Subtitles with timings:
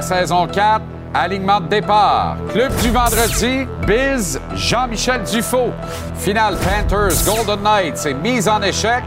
[0.00, 0.82] saison 4.
[1.14, 2.36] Alignement de départ.
[2.52, 5.72] Club du vendredi, Biz, Jean-Michel Dufault.
[6.16, 9.02] Finale Panthers, Golden Knights et mise en échec.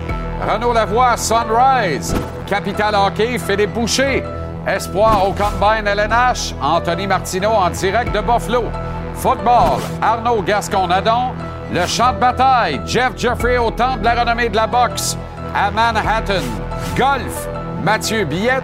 [0.48, 2.16] Renaud Lavoie, Sunrise.
[2.48, 4.24] Capital Hockey, Philippe Boucher.
[4.66, 8.64] Espoir au Combine LNH, Anthony Martineau en direct de Buffalo.
[9.16, 11.34] Football, Arnaud Gascon-Nadon.
[11.72, 15.16] Le champ de bataille, Jeff Jeffrey au temple de la renommée de la boxe
[15.54, 16.42] à Manhattan.
[16.98, 17.48] Golf,
[17.84, 18.64] Mathieu Billette.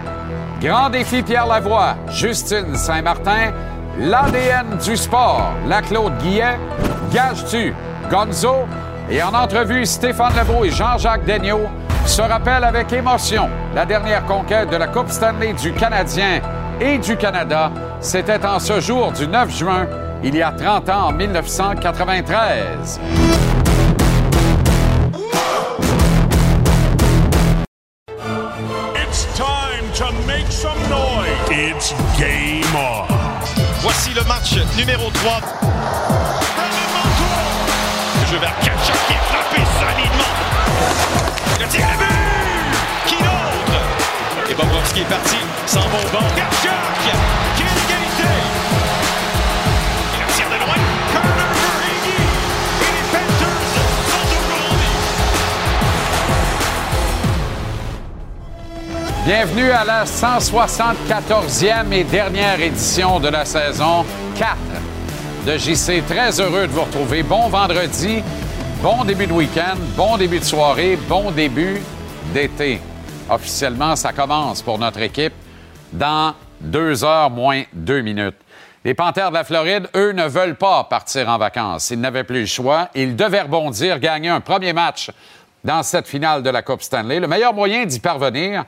[0.60, 3.52] Grand défi Pierre Lavoie, Justine Saint-Martin.
[3.98, 6.58] L'ADN du sport, la Claude Guillet.
[7.12, 7.74] Gage-tu,
[8.10, 8.66] Gonzo.
[9.10, 11.68] Et en entrevue, Stéphane Lebeau et Jean-Jacques Daigneault
[12.06, 16.40] se rappellent avec émotion la dernière conquête de la Coupe Stanley du Canadien
[16.80, 17.70] et du Canada.
[18.00, 19.86] C'était en ce jour du 9 juin,
[20.24, 23.00] il y a 30 ans, en 1993.
[31.68, 33.08] It's game on.
[33.80, 35.40] Voici le match numéro 3.
[38.20, 40.32] Le jeu vers Kachak qui est frappé solidement.
[41.58, 43.08] Le tir à but!
[43.08, 43.82] Qui d'autre?
[44.48, 46.28] Et Bobrovski est parti, s'en va au banc.
[46.36, 47.16] Kachak
[59.26, 64.04] Bienvenue à la 174e et dernière édition de la saison
[64.38, 64.56] 4
[65.44, 66.06] de JC.
[66.06, 67.24] Très heureux de vous retrouver.
[67.24, 68.22] Bon vendredi,
[68.80, 71.82] bon début de week-end, bon début de soirée, bon début
[72.32, 72.80] d'été.
[73.28, 75.34] Officiellement, ça commence pour notre équipe
[75.92, 78.38] dans deux heures moins deux minutes.
[78.84, 81.90] Les Panthères de la Floride, eux, ne veulent pas partir en vacances.
[81.90, 82.90] Ils n'avaient plus le choix.
[82.94, 85.10] Ils devaient rebondir, gagner un premier match
[85.64, 87.18] dans cette finale de la Coupe Stanley.
[87.18, 88.64] Le meilleur moyen d'y parvenir,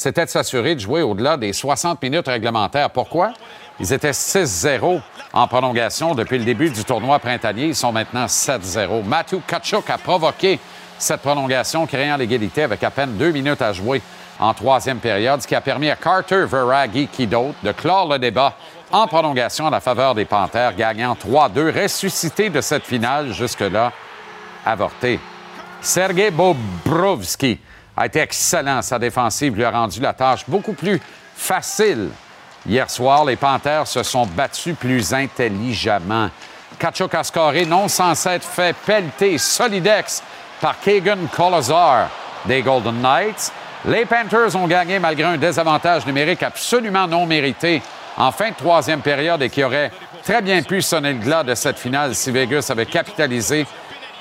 [0.00, 2.88] c'était de s'assurer de jouer au-delà des 60 minutes réglementaires.
[2.88, 3.34] Pourquoi?
[3.78, 4.98] Ils étaient 6-0
[5.34, 7.66] en prolongation depuis le début du tournoi printanier.
[7.66, 9.04] Ils sont maintenant 7-0.
[9.04, 10.58] Matthew Kachuk a provoqué
[10.96, 14.00] cette prolongation, créant l'égalité avec à peine deux minutes à jouer
[14.38, 18.18] en troisième période, ce qui a permis à Carter Veragi, qui d'autre, de clore le
[18.18, 18.54] débat
[18.90, 23.92] en prolongation à la faveur des Panthères, gagnant 3-2, ressuscité de cette finale jusque-là
[24.64, 25.20] avorté.
[25.82, 27.58] Sergei Bobrovski
[28.00, 28.80] a été excellent.
[28.80, 30.98] Sa défensive lui a rendu la tâche beaucoup plus
[31.36, 32.08] facile.
[32.66, 36.30] Hier soir, les Panthères se sont battus plus intelligemment.
[36.78, 40.22] Kachuk a scoré, non sans être fait pelleter solidex
[40.62, 42.08] par Kagan Kolazar
[42.46, 43.52] des Golden Knights.
[43.84, 47.82] Les Panthers ont gagné malgré un désavantage numérique absolument non mérité
[48.16, 49.90] en fin de troisième période et qui aurait
[50.22, 53.66] très bien pu sonner le glas de cette finale si Vegas avait capitalisé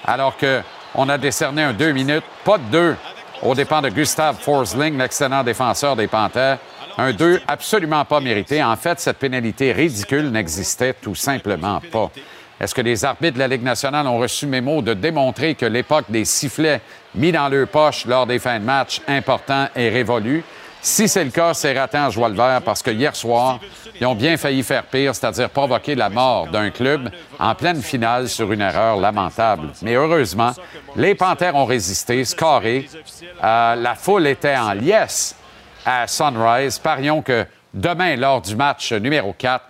[0.06, 2.96] alors qu'on a décerné un deux minutes, pas de deux,
[3.42, 6.60] aux dépens de Gustav Forsling, l'excellent défenseur des Panthères.
[6.98, 8.64] Un 2 absolument pas mérité.
[8.64, 12.12] En fait, cette pénalité ridicule n'existait tout simplement pas.
[12.60, 16.06] Est-ce que les arbitres de la Ligue nationale ont reçu mémo de démontrer que l'époque
[16.10, 16.82] des sifflets
[17.16, 20.44] mis dans leur poche lors des fins de match importants est révolue?
[20.82, 23.60] Si c'est le cas, c'est raté en joie le parce que hier soir,
[24.00, 28.30] ils ont bien failli faire pire, c'est-à-dire provoquer la mort d'un club en pleine finale
[28.30, 29.70] sur une erreur lamentable.
[29.82, 30.54] Mais heureusement,
[30.96, 32.88] les Panthères ont résisté, scoré.
[33.44, 35.36] Euh, la foule était en liesse
[35.86, 36.80] à Sunrise.
[36.80, 39.66] Parions que demain, lors du match numéro 4,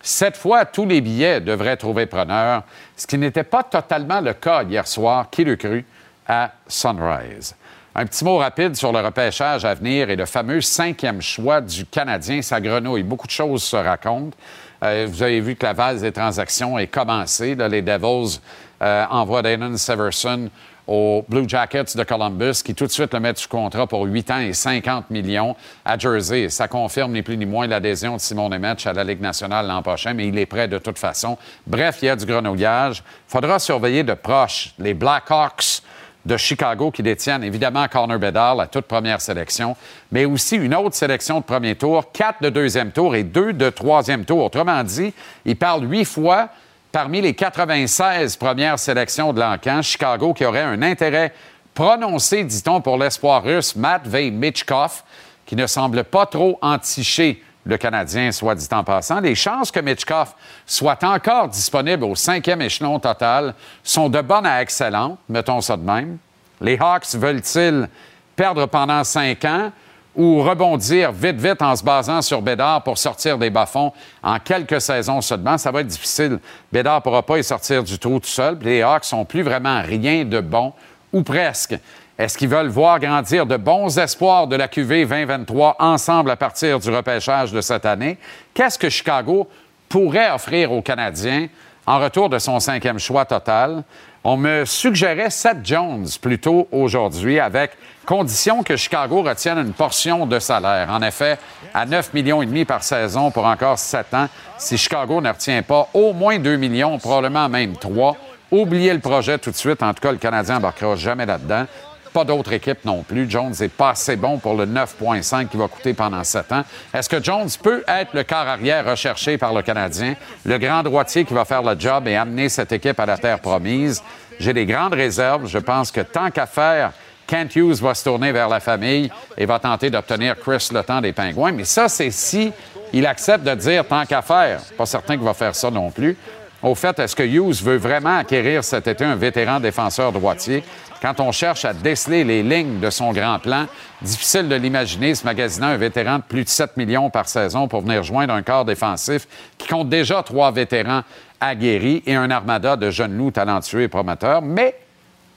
[0.00, 2.62] cette fois, tous les billets devraient trouver preneur,
[2.96, 5.84] ce qui n'était pas totalement le cas hier soir, qui le crut,
[6.26, 7.54] à Sunrise.
[8.00, 11.84] Un petit mot rapide sur le repêchage à venir et le fameux cinquième choix du
[11.84, 13.02] Canadien, sa grenouille.
[13.02, 14.36] Beaucoup de choses se racontent.
[14.84, 17.56] Euh, vous avez vu que la vase des transactions est commencée.
[17.56, 18.38] Les Devils
[18.82, 20.48] euh, envoient Dayton Severson
[20.86, 24.30] aux Blue Jackets de Columbus, qui tout de suite le mettent sous contrat pour 8
[24.30, 26.50] ans et 50 millions à Jersey.
[26.50, 29.82] Ça confirme ni plus ni moins l'adhésion de Simon Nemec à la Ligue nationale l'an
[29.82, 31.36] prochain, mais il est prêt de toute façon.
[31.66, 33.02] Bref, il y a du grenouillage.
[33.28, 35.82] Il faudra surveiller de proche les Blackhawks
[36.24, 39.76] de Chicago qui détiennent évidemment Connor Bedard, la toute première sélection,
[40.12, 43.70] mais aussi une autre sélection de premier tour, quatre de deuxième tour et deux de
[43.70, 44.44] troisième tour.
[44.44, 46.48] Autrement dit, il parle huit fois
[46.92, 51.32] parmi les 96 premières sélections de l'encan, Chicago qui aurait un intérêt
[51.74, 55.02] prononcé, dit-on, pour l'espoir russe Matvey Mitchkov,
[55.46, 59.20] qui ne semble pas trop enticher le Canadien, soit dit en passant.
[59.20, 60.34] Les chances que Mitchkov
[60.66, 65.82] soit encore disponible au cinquième échelon total sont de bonnes à excellentes, mettons ça de
[65.82, 66.18] même.
[66.60, 67.88] Les Hawks veulent-ils
[68.34, 69.70] perdre pendant cinq ans
[70.16, 74.80] ou rebondir vite, vite en se basant sur Bédard pour sortir des bas-fonds en quelques
[74.80, 75.58] saisons seulement?
[75.58, 76.40] Ça va être difficile.
[76.72, 78.58] Bédard ne pourra pas y sortir du trou tout seul.
[78.62, 80.72] Les Hawks n'ont plus vraiment rien de bon,
[81.12, 81.78] ou presque.
[82.18, 86.80] Est-ce qu'ils veulent voir grandir de bons espoirs de la QV 2023 ensemble à partir
[86.80, 88.18] du repêchage de cette année?
[88.54, 89.48] Qu'est-ce que Chicago
[89.88, 91.46] pourrait offrir aux Canadiens
[91.86, 93.84] en retour de son cinquième choix total?
[94.24, 97.70] On me suggérait Seth Jones plutôt aujourd'hui avec
[98.04, 100.88] condition que Chicago retienne une portion de salaire.
[100.90, 101.38] En effet,
[101.72, 104.26] à 9 millions et demi par saison pour encore 7 ans,
[104.58, 108.16] si Chicago ne retient pas au moins 2 millions, probablement même 3,
[108.50, 109.84] oubliez le projet tout de suite.
[109.84, 111.66] En tout cas, le Canadien n'embarquera jamais là-dedans.
[112.12, 113.30] Pas d'autre équipe non plus.
[113.30, 116.62] Jones n'est pas assez bon pour le 9,5 qui va coûter pendant 7 ans.
[116.92, 120.14] Est-ce que Jones peut être le quart arrière recherché par le Canadien,
[120.44, 123.40] le grand droitier qui va faire le job et amener cette équipe à la terre
[123.40, 124.02] promise?
[124.38, 125.46] J'ai des grandes réserves.
[125.46, 126.92] Je pense que tant qu'à faire,
[127.26, 131.00] Kent Hughes va se tourner vers la famille et va tenter d'obtenir Chris le temps
[131.00, 131.52] des Pingouins.
[131.52, 132.52] Mais ça, c'est si
[132.92, 134.60] il accepte de dire tant qu'à faire.
[134.76, 136.16] Pas certain qu'il va faire ça non plus.
[136.60, 140.64] Au fait, est-ce que Hughes veut vraiment acquérir cet été un vétéran défenseur droitier?
[141.00, 143.66] Quand on cherche à déceler les lignes de son grand plan,
[144.02, 147.82] difficile de l'imaginer, ce magasinant un vétéran de plus de 7 millions par saison pour
[147.82, 151.02] venir joindre un corps défensif qui compte déjà trois vétérans
[151.40, 154.42] aguerris et un armada de jeunes loups talentueux et prometteurs.
[154.42, 154.74] Mais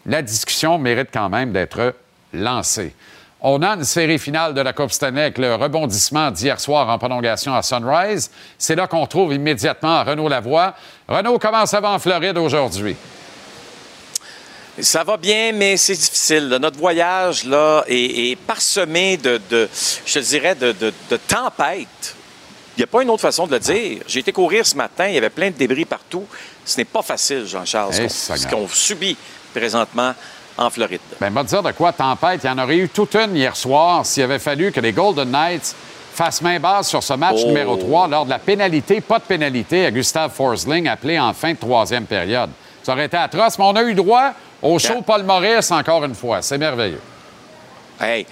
[0.08, 1.94] la discussion mérite quand même d'être
[2.34, 2.96] lancée.
[3.44, 7.00] On a une série finale de la Coupe Stanley avec le rebondissement d'hier soir en
[7.00, 8.30] prolongation à Sunrise.
[8.56, 10.76] C'est là qu'on trouve immédiatement Renaud Lavoie.
[11.08, 12.96] Renaud, comment ça va en Floride aujourd'hui?
[14.80, 16.50] Ça va bien, mais c'est difficile.
[16.62, 19.42] Notre voyage là est, parsemé de,
[20.06, 20.94] je dirais, de,
[21.28, 22.16] tempêtes.
[22.78, 24.04] Il n'y a pas une autre façon de le dire.
[24.08, 26.28] J'ai été courir ce matin, il y avait plein de débris partout.
[26.64, 29.18] Ce n'est pas facile, Jean-Charles, ce qu'on subit
[29.52, 30.14] présentement
[30.62, 31.02] en Floride.
[31.20, 32.42] Bien, va dire de quoi tempête.
[32.44, 35.30] Il y en aurait eu toute une hier soir s'il avait fallu que les Golden
[35.30, 35.76] Knights
[36.14, 37.48] fassent main basse sur ce match oh.
[37.48, 41.54] numéro 3 lors de la pénalité, pas de pénalité à Gustave Forsling appelé en fin
[41.54, 42.50] de troisième période.
[42.84, 44.32] Ça aurait été atroce, mais on a eu droit
[44.62, 46.42] au show Paul Maurice encore une fois.
[46.42, 47.02] C'est merveilleux.
[48.00, 48.26] Hey,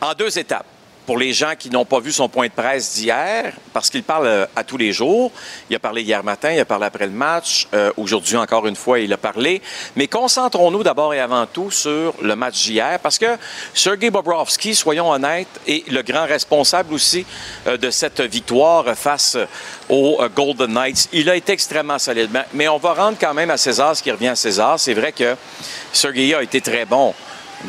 [0.00, 0.66] en deux étapes
[1.06, 4.26] pour les gens qui n'ont pas vu son point de presse d'hier, parce qu'il parle
[4.26, 5.30] euh, à tous les jours.
[5.70, 7.68] Il a parlé hier matin, il a parlé après le match.
[7.72, 9.62] Euh, aujourd'hui, encore une fois, il a parlé.
[9.94, 13.38] Mais concentrons-nous d'abord et avant tout sur le match d'hier, parce que
[13.72, 17.24] Sergei Bobrovski, soyons honnêtes, est le grand responsable aussi
[17.66, 19.38] euh, de cette victoire face
[19.88, 21.08] aux Golden Knights.
[21.12, 22.30] Il a été extrêmement solide.
[22.52, 24.80] Mais on va rendre quand même à César ce qui revient à César.
[24.80, 25.36] C'est vrai que
[25.92, 27.14] Sergei a été très bon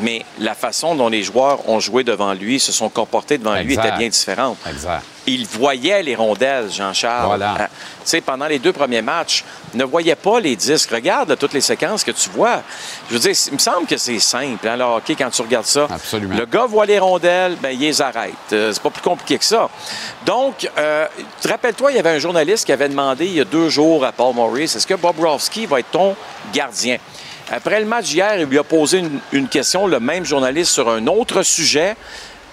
[0.01, 3.73] mais la façon dont les joueurs ont joué devant lui, se sont comportés devant lui,
[3.73, 4.57] était bien différente.
[4.69, 5.03] Exact.
[5.25, 7.25] Il voyait les rondelles, Jean-Charles.
[7.25, 7.55] Voilà.
[7.59, 7.65] Euh,
[8.05, 10.89] sais, pendant les deux premiers matchs, ne voyait pas les disques.
[10.91, 12.61] Regarde toutes les séquences que tu vois.
[13.09, 15.87] Je veux dire, il me semble que c'est simple, hein, OK, quand tu regardes ça.
[15.89, 16.37] Absolument.
[16.37, 18.33] Le gars voit les rondelles, ben, il les arrête.
[18.53, 19.69] Euh, c'est pas plus compliqué que ça.
[20.25, 21.07] Donc, euh,
[21.43, 24.13] rappelle-toi, il y avait un journaliste qui avait demandé il y a deux jours à
[24.13, 26.15] Paul Maurice, est-ce que Bob Rowski va être ton
[26.53, 26.97] gardien?
[27.49, 31.05] Après le match hier, il lui a posé une, question, le même journaliste, sur un
[31.07, 31.95] autre sujet.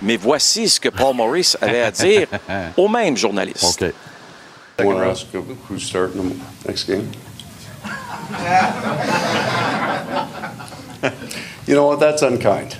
[0.02, 2.28] Mais voici ce que Paul Maurice avait à dire
[2.76, 3.82] au même journaliste.
[3.82, 3.92] OK.
[6.66, 7.08] next game?
[11.66, 12.00] you know what?
[12.00, 12.76] That's unkind.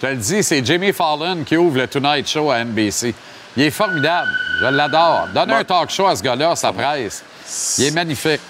[0.00, 3.14] Je le dis, c'est Jimmy Fallon qui ouvre le Tonight Show à NBC.
[3.56, 4.30] Il est formidable.
[4.60, 5.28] Je l'adore.
[5.34, 7.24] Donne un talk show à ce gars-là, sa presse.
[7.78, 8.40] Il est magnifique.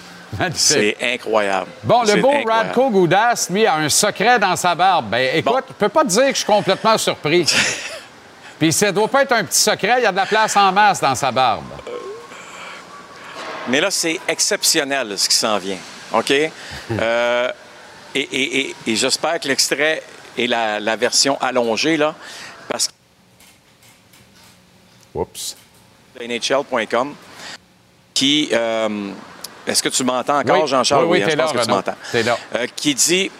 [0.55, 1.71] C'est incroyable.
[1.83, 5.11] Bon, le beau Radko Goudas, lui, a un secret dans sa barbe.
[5.11, 7.47] Ben, écoute, je peux pas te dire que je suis complètement surpris.
[8.59, 10.73] Puis ça doit pas être un petit secret, il y a de la place en
[10.73, 11.65] masse dans sa barbe.
[13.69, 15.79] Mais là, c'est exceptionnel ce qui s'en vient.
[16.13, 16.33] OK?
[16.91, 17.53] Euh,
[18.15, 20.03] et, j'espère que l'extrait
[20.37, 22.15] est la, version allongée, là,
[22.69, 22.93] parce que.
[25.15, 25.57] Oups.
[26.21, 27.15] NHL.com
[28.15, 28.49] qui.
[28.53, 29.13] Euh,
[29.69, 31.05] est-ce que tu m'entends encore, Jean-Charles?
[31.05, 31.95] Oui, oui, je pense que tu m'entends.
[32.15, 33.31] Euh, qui dit,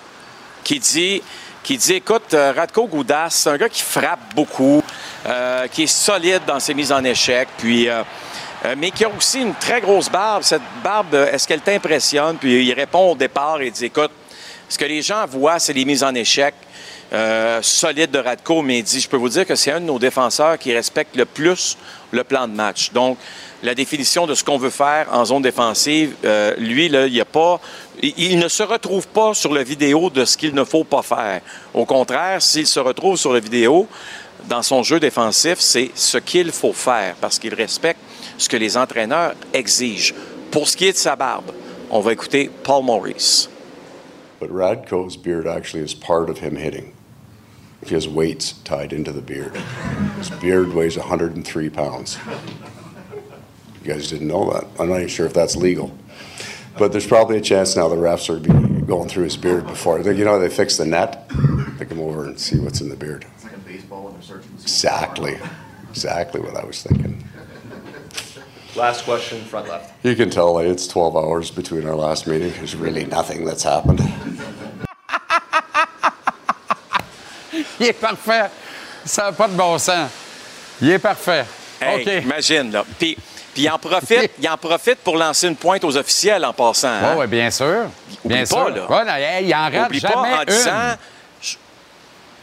[0.63, 1.23] qui dit,
[1.63, 4.83] qui dit, écoute, euh, Radko Goudas, c'est un gars qui frappe beaucoup,
[5.27, 7.89] euh, qui est solide dans ses mises en échec, puis,
[8.77, 10.43] mais qui a aussi une très grosse barbe.
[10.43, 12.37] Cette barbe, est-ce qu'elle t'impressionne?
[12.37, 14.11] Puis il répond au départ et dit, écoute,
[14.69, 16.55] ce que les gens voient, c'est les mises en échec.
[17.63, 19.99] solides de Radko, mais il dit, je peux vous dire que c'est un de nos
[19.99, 21.79] défenseurs qui respecte le plus
[22.11, 22.91] le plan de match.
[22.93, 23.19] Donc,
[23.63, 27.25] la définition de ce qu'on veut faire en zone défensive, euh, lui, là, il, a
[27.25, 27.61] pas,
[28.03, 31.41] il, ne se retrouve pas sur la vidéo de ce qu'il ne faut pas faire.
[31.75, 33.89] Au contraire, s'il se retrouve sur la vidéo,
[34.49, 38.01] dans son jeu défensif, c'est ce qu'il faut faire parce qu'il respecte
[38.39, 40.15] ce que les entraîneurs exigent.
[40.51, 41.51] Pour ce qui est de sa barbe,
[41.91, 43.49] on va écouter Paul Maurice.
[44.41, 46.93] But Radko's beard actually is part of him hitting.
[47.85, 49.57] He has weights tied into the beard.
[50.19, 52.19] His beard weighs 103 pounds.
[53.89, 54.67] You guys didn't know that.
[54.79, 55.97] I'm not even sure if that's legal.
[56.77, 59.99] But there's probably a chance now the refs are being going through his beard before.
[60.03, 61.27] You know, they fix the net.
[61.79, 63.25] They come over and see what's in the beard.
[63.35, 64.51] It's like a baseball when they're searching.
[64.61, 65.39] Exactly.
[65.89, 67.25] Exactly what I was thinking.
[68.77, 70.05] Last question, front left.
[70.05, 72.53] You can tell it's 12 hours between our last meeting.
[72.53, 74.01] There's really nothing that's happened.
[77.81, 78.51] Il est parfait.
[79.07, 80.11] Ça n'a pas de bon sens.
[80.83, 81.47] Il est parfait.
[81.81, 82.25] Hey, OK.
[82.25, 82.85] imagine, là.
[82.99, 83.17] Puis,
[83.59, 86.87] puis il en profite, il en profite pour lancer une pointe aux officiels en passant.
[86.87, 87.17] hein?
[87.19, 87.87] Oui, bien sûr.
[88.25, 88.69] Oublie bien pas, sûr.
[88.69, 88.89] là.
[88.89, 90.45] Ouais, non, hey, il en rate Oublie jamais pas en une.
[90.47, 90.71] disant,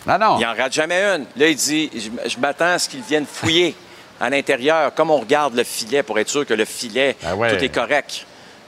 [0.05, 0.37] Non, non.
[0.39, 1.25] il en rate jamais une.
[1.37, 3.73] Là, il dit, je, je m'attends à ce qu'ils viennent fouiller
[4.19, 7.55] à l'intérieur, comme on regarde le filet pour être sûr que le filet, ouais.
[7.57, 8.25] tout est correct.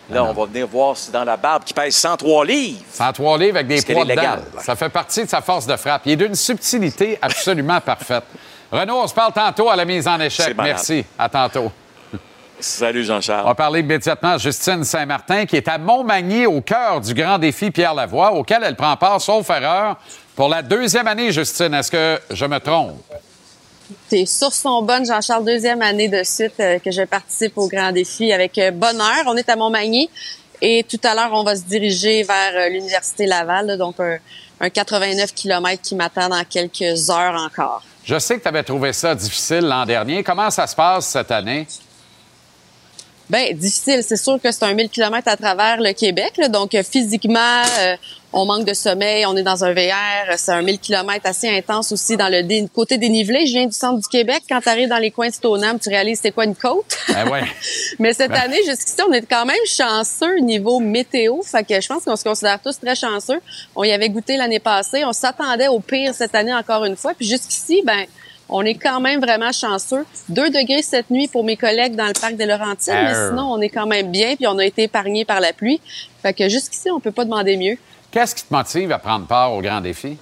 [0.10, 2.80] Là, on va venir voir si dans la barbe qui pèse 103 livres.
[2.94, 4.38] 103 livres avec des poids dedans.
[4.64, 6.04] Ça fait partie de sa force de frappe.
[6.06, 8.24] Il est d'une subtilité absolument parfaite.
[8.72, 10.56] Renaud, on se parle tantôt à la mise en échec.
[10.58, 11.04] Merci.
[11.20, 11.70] À tantôt.
[12.60, 13.56] Salut On va Jean-Charles.
[13.56, 17.94] parler immédiatement à Justine Saint-Martin, qui est à Montmagny, au cœur du grand défi Pierre
[17.94, 19.98] Lavoie, auquel elle prend part, sauf erreur,
[20.36, 21.74] pour la deuxième année, Justine.
[21.74, 22.96] Est-ce que je me trompe?
[24.10, 27.92] T'es sur son bonne, Jean-Charles, deuxième année de suite euh, que je participe au Grand
[27.92, 29.24] Défi avec euh, bonheur.
[29.28, 30.10] On est à Montmagny
[30.62, 34.18] et tout à l'heure, on va se diriger vers euh, l'Université Laval, là, donc un,
[34.60, 37.84] un 89 km qui m'attend dans quelques heures encore.
[38.04, 40.24] Je sais que tu avais trouvé ça difficile l'an dernier.
[40.24, 41.68] Comment ça se passe cette année?
[43.30, 46.74] Ben difficile, c'est sûr que c'est un 1000 km à travers le Québec, là, donc
[46.74, 47.96] euh, physiquement, euh,
[48.32, 51.50] on manque de sommeil, on est dans un VR, euh, c'est un 1000 km assez
[51.50, 53.46] intense aussi dans le dé- côté dénivelé.
[53.46, 55.90] Je viens du centre du Québec, quand tu arrives dans les coins de Stoneham, tu
[55.90, 56.98] réalises c'est quoi une côte.
[57.10, 57.44] Ben ouais.
[58.00, 61.42] Mais cette année, jusqu'ici, on est quand même chanceux niveau météo.
[61.42, 63.42] Fait que je pense qu'on se considère tous très chanceux.
[63.76, 65.04] On y avait goûté l'année passée.
[65.04, 67.14] On s'attendait au pire cette année encore une fois.
[67.14, 68.06] Puis jusqu'ici, ben,
[68.50, 70.06] on est quand même vraiment chanceux.
[70.30, 73.62] Deux degrés cette nuit pour mes collègues dans le parc des Laurentides, mais sinon, on
[73.62, 74.36] est quand même bien.
[74.36, 75.82] Puis on a été épargnés par la pluie.
[76.22, 77.78] Fait que jusqu'ici, on peut pas demander mieux.
[78.12, 80.18] Qu'est-ce qui te motive à prendre part au grand défi?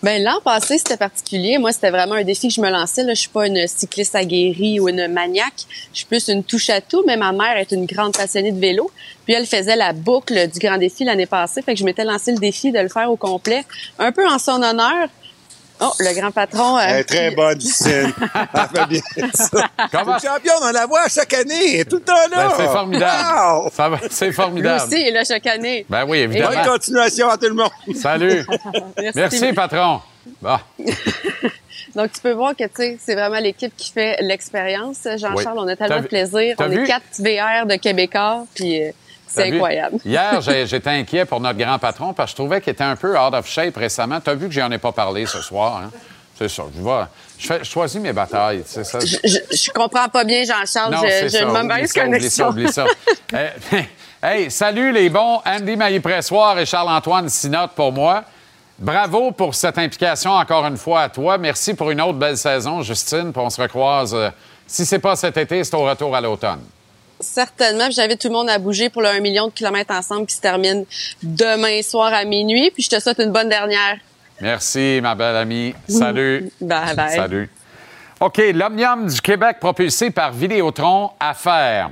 [0.00, 1.58] Ben l'an passé, c'était particulier.
[1.58, 3.02] Moi, c'était vraiment un défi que je me lançais.
[3.02, 3.14] Là.
[3.14, 5.66] Je suis pas une cycliste aguerrie ou une maniaque.
[5.92, 8.60] Je suis plus une touche à tout, mais ma mère est une grande passionnée de
[8.60, 8.92] vélo.
[9.24, 11.62] Puis elle faisait la boucle du grand défi l'année passée.
[11.62, 13.64] Fait que je m'étais lancé le défi de le faire au complet,
[13.98, 15.08] un peu en son honneur.
[15.80, 16.76] Oh, le grand patron.
[16.76, 18.12] euh, Elle est très bonne, Justine.
[18.54, 19.00] Elle fait bien
[19.32, 19.68] ça.
[19.92, 20.14] Comment?
[20.14, 21.74] Le champion, on la voit chaque année.
[21.74, 22.48] Elle est tout le temps là.
[22.48, 23.62] Ben, c'est formidable.
[23.64, 23.70] Wow!
[23.74, 24.82] Ça va- C'est Lui formidable.
[24.84, 25.86] aussi, il est là chaque année.
[25.88, 26.64] Ben oui, Bonne évidemment.
[26.72, 27.70] continuation à tout le monde.
[27.94, 28.44] Salut.
[29.14, 30.00] Merci, patron.
[30.42, 30.58] Bon.
[31.94, 34.98] Donc, tu peux voir que, tu sais, c'est vraiment l'équipe qui fait l'expérience.
[35.04, 35.64] Jean-Charles, Oui.
[35.64, 36.54] on a tellement de plaisir.
[36.58, 36.84] On vu?
[36.84, 38.90] est quatre VR de Québécois, puis euh,
[39.28, 39.98] c'est incroyable.
[40.04, 43.18] Hier, j'étais inquiet pour notre grand patron parce que je trouvais qu'il était un peu
[43.18, 44.20] out of shape récemment.
[44.20, 45.82] Tu as vu que j'en ai pas parlé ce soir.
[45.84, 45.90] Hein?
[46.38, 46.62] C'est ça.
[46.76, 46.90] Je, vais,
[47.38, 48.62] je, fais- je choisis mes batailles.
[48.64, 48.82] ça.
[49.00, 50.94] Je, je, je comprends pas bien, Jean-Charles.
[50.94, 51.46] Non, Je- ça.
[51.48, 52.84] Oublie mauvaise oublie ça, oublie ça.
[53.34, 53.48] Euh,
[54.22, 55.40] hey, salut les bons.
[55.44, 58.22] Andy Maillé-Pressoir et Charles-Antoine Sinotte pour moi.
[58.78, 61.36] Bravo pour cette implication encore une fois à toi.
[61.38, 63.32] Merci pour une autre belle saison, Justine.
[63.32, 64.14] Puis on se recroise.
[64.14, 64.30] euh,
[64.68, 66.60] si c'est pas cet été, c'est au retour à l'automne.
[67.20, 67.90] Certainement.
[67.90, 70.40] J'invite tout le monde à bouger pour le 1 million de kilomètres ensemble qui se
[70.40, 70.84] termine
[71.22, 72.70] demain soir à minuit.
[72.70, 73.96] Puis je te souhaite une bonne dernière.
[74.40, 75.74] Merci, ma belle amie.
[75.88, 76.50] Salut.
[76.60, 77.14] Bye bye.
[77.14, 77.50] Salut.
[78.20, 81.90] OK, l'Omnium du Québec propulsé par Vidéotron Affaires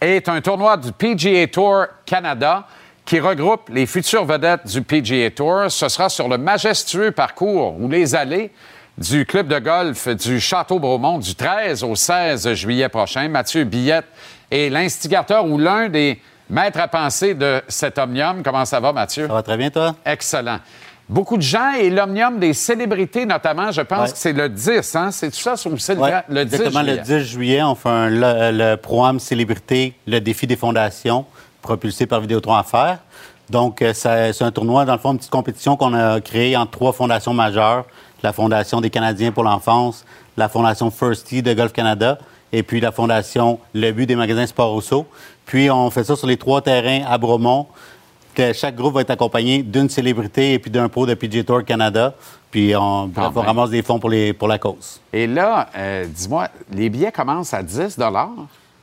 [0.00, 2.66] est un tournoi du PGA Tour Canada
[3.04, 5.64] qui regroupe les futures vedettes du PGA Tour.
[5.68, 8.50] Ce sera sur le majestueux parcours ou les allées
[8.98, 13.28] du club de golf du Château-Bromont du 13 au 16 juillet prochain.
[13.28, 14.06] Mathieu Billette
[14.50, 18.42] est l'instigateur ou l'un des maîtres à penser de cet Omnium.
[18.42, 19.26] Comment ça va, Mathieu?
[19.26, 19.94] Ça va très bien, toi?
[20.04, 20.58] Excellent.
[21.08, 24.12] Beaucoup de gens et l'omnium des célébrités notamment, je pense Ouais.
[24.12, 25.10] que c'est le 10, hein?
[25.10, 26.80] C'est tout ça, c'est le, Ouais, le 10 exactement.
[26.84, 26.96] juillet.
[26.96, 31.24] Le 10 juillet, on fait un- le, le programme Célébrité, le défi des fondations,
[31.62, 32.98] propulsé par Vidéotron Affaires.
[33.48, 36.70] Donc, euh, c'est un tournoi, dans le fond, une petite compétition qu'on a créée entre
[36.70, 37.84] trois fondations majeures.
[38.22, 40.04] La Fondation des Canadiens pour l'enfance,
[40.36, 42.18] la Fondation First Tee de Golf Canada
[42.52, 45.06] et puis la Fondation Le But des magasins Sport Rousseau.
[45.46, 47.66] Puis, on fait ça sur les trois terrains à Bromont.
[48.34, 51.64] Que chaque groupe va être accompagné d'une célébrité et puis d'un pro de PG Tour
[51.64, 52.14] Canada.
[52.50, 53.46] Puis, on, bref, on ben.
[53.46, 55.00] ramasse des fonds pour, les, pour la cause.
[55.12, 57.98] Et là, euh, dis-moi, les billets commencent à 10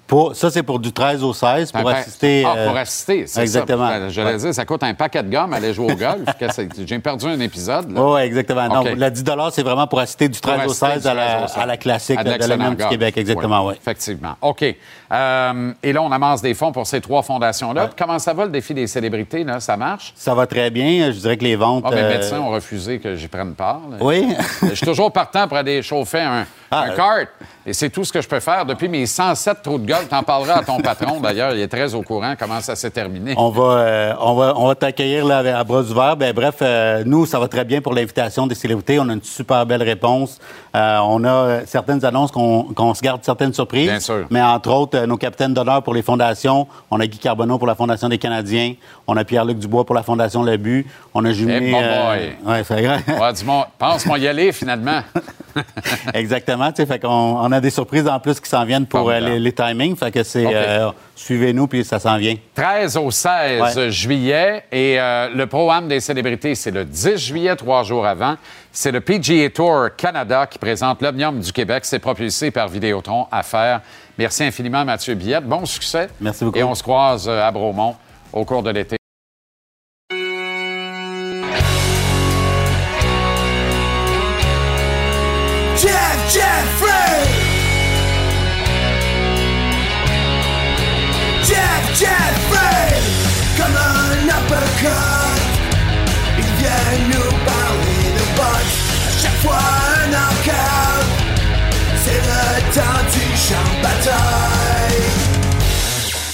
[0.08, 2.44] Pour, ça, c'est pour du 13 au 16 pour Un pa- assister.
[2.48, 3.90] Ah, euh, pour assister, c'est exactement.
[3.90, 4.08] ça.
[4.10, 4.38] J'allais Ouais.
[4.38, 6.22] dire, ça coûte un paquet de gomme aller jouer au golf.
[6.86, 7.88] J'ai perdu un épisode.
[7.94, 8.68] Oui, ouais, exactement.
[8.80, 8.88] OK.
[8.96, 11.26] le 10 c'est vraiment pour assister du 13 Pour au assister 16 du à la,
[11.26, 11.58] 13 au 16.
[11.58, 12.86] à la classique À de l'excellent l'Omnium du.
[12.88, 13.18] Québec.
[13.18, 13.74] Exactement, oui.
[13.76, 14.36] Effectivement.
[14.42, 14.64] OK.
[15.12, 17.90] Euh, et là, on amasse des fonds pour ces trois fondations-là.
[17.98, 19.44] Comment ça va, le défi des célébrités?
[19.44, 19.60] Là?
[19.60, 20.14] Ça marche?
[20.16, 21.12] Ça va très bien.
[21.12, 21.84] Je dirais que les ventes.
[21.86, 23.82] Ah, mes euh, médecins ont refusé que j'y prenne part.
[23.92, 23.98] là.
[24.00, 24.28] Oui.
[24.64, 27.28] Je suis toujours partant pour aller chauffer un, Ah, un kart.
[27.70, 28.66] Et c'est tout ce que je peux faire.
[28.66, 31.54] Depuis mes 107 trous de golf, t'en parleras à ton patron, d'ailleurs.
[31.54, 33.34] Il est très au courant comment ça s'est terminé.
[33.36, 36.16] On va, euh, on va, on va t'accueillir là, à bras ouverts.
[36.16, 39.02] Ben, bref, euh, nous, ça va très bien pour l'invitation des célébrités.
[39.02, 40.40] On a une super belle réponse.
[40.78, 43.90] Euh, on a certaines annonces qu'on qu'on se garde certaines surprises.
[43.90, 44.28] Bien sûr.
[44.30, 46.70] Mais entre autres, nos capitaines d'honneur pour les fondations.
[46.90, 48.76] On a Guy Carbonneau pour la Fondation des Canadiens.
[49.08, 50.88] On a Pierre-Luc Dubois pour la Fondation Le But.
[51.14, 51.68] On a jumelé...
[51.68, 52.54] Eh, bon boy.
[52.54, 53.04] ouais, c'est vrai.
[53.08, 55.02] Ouais, dis-moi, pense-moi y aller, finalement.
[56.14, 56.72] Exactement.
[56.74, 59.52] Fait qu'on on a des surprises en plus qui s'en viennent pour euh, les, les
[59.52, 59.96] timings.
[59.96, 60.46] Fait que c'est...
[60.46, 62.36] Euh, Suivez-nous, puis ça s'en vient.
[62.54, 63.92] 13 au 16 Ouais.
[63.92, 64.64] juillet.
[64.72, 68.36] Et euh, le programme des célébrités, c'est le 10 juillet, trois jours avant.
[68.72, 71.86] C'est le PGA Tour Canada qui présente l'Omnium du Québec.
[71.86, 73.82] C'est propulsé par Vidéotron à faire.
[74.18, 75.46] Merci infiniment, Mathieu Billette.
[75.46, 76.10] Bon succès.
[76.22, 76.60] Merci beaucoup.
[76.60, 77.96] Et on se croise à Bromont
[78.32, 78.97] au cours de l'été.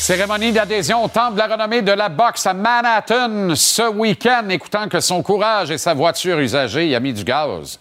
[0.04, 4.90] Cérémonie d'adhésion au Temple de la renommée de la boxe à Manhattan ce week-end, écoutant
[4.90, 7.80] que son courage et sa voiture usagée y a mis du gaz.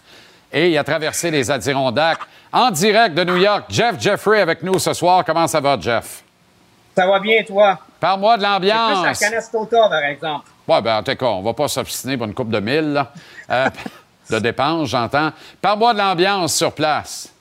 [0.49, 2.21] Et il a traversé les Adirondacks.
[2.53, 5.25] En direct de New York, Jeff Jeffrey avec nous ce soir.
[5.25, 6.23] Comment ça va, Jeff?
[6.95, 7.77] Ça va bien, toi?
[7.99, 9.19] Parle-moi de C'est plus l'ambiance.
[9.19, 10.49] Canastota, par exemple.
[10.65, 13.11] Ouais, ben, en tout cas, on va pas s'obstiner pour une coupe de mille, là.
[13.49, 13.69] Euh,
[14.29, 15.33] de dépenses, j'entends.
[15.61, 17.32] Parle-moi de l'ambiance sur place.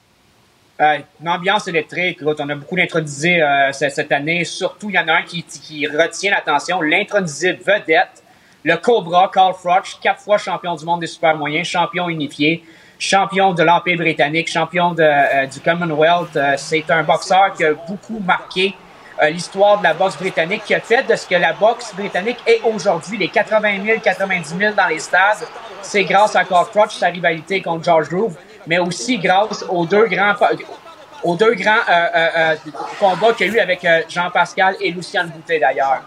[0.82, 2.18] Euh, ambiance électrique.
[2.24, 4.44] On a beaucoup d'intronisés euh, ce- cette année.
[4.44, 6.80] Surtout, il y en a un qui, retient l'attention.
[6.80, 8.24] L'intronisé vedette,
[8.64, 12.64] le Cobra, Carl Froch, quatre fois champion du monde des super moyens, champion unifié,
[12.98, 16.34] champion de l'Empire britannique, champion euh, du Commonwealth.
[16.36, 18.74] Euh, C'est un boxeur qui a beaucoup marqué
[19.30, 22.60] l'histoire de la boxe britannique, qui a fait de ce que la boxe britannique est
[22.64, 25.46] aujourd'hui, les 80 000, 90 000 dans les stades.
[25.80, 28.36] C'est grâce à Carl Froch, sa rivalité contre George Groove,
[28.66, 30.35] mais aussi grâce aux deux grands
[31.25, 32.55] aux deux grands euh, euh, euh,
[32.98, 36.03] combats qu'il y a eu avec Jean-Pascal et Luciane Boutet, d'ailleurs.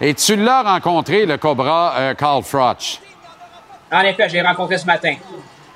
[0.00, 3.00] Et tu l'as rencontré, le Cobra Carl Froch?
[3.90, 5.14] En effet, je l'ai rencontré ce matin.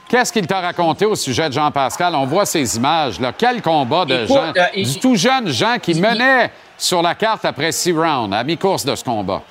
[0.08, 2.14] Qu'est-ce qu'il t'a raconté au sujet de Jean-Pascal?
[2.14, 3.18] On voit ces images.
[3.18, 3.32] Là.
[3.36, 7.14] Quel combat de Écoute, Jean, euh, il- du tout jeune Jean qui menait sur la
[7.14, 9.42] carte après six rounds, à mi-course de ce combat.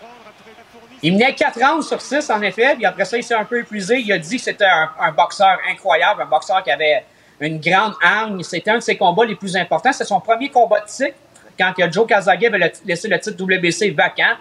[1.04, 3.60] Il menait 4 rounds sur 6, en effet, puis après ça, il s'est un peu
[3.60, 4.00] épuisé.
[4.00, 7.04] Il a dit que c'était un, un boxeur incroyable, un boxeur qui avait
[7.40, 8.42] une grande arme.
[8.44, 9.92] C'était un de ses combats les plus importants.
[9.92, 11.16] C'est son premier combat de titre,
[11.60, 14.36] quand que Joe Kazaga avait le- laissé le titre WBC vacant.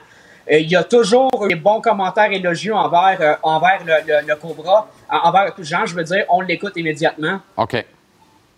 [0.51, 4.27] Euh, il y a toujours eu des bons commentaires élogieux envers, euh, envers le, le-
[4.29, 7.41] le Cobra, en- envers Jean, je veux dire, on l'écoute immédiatement.
[7.57, 7.85] OK.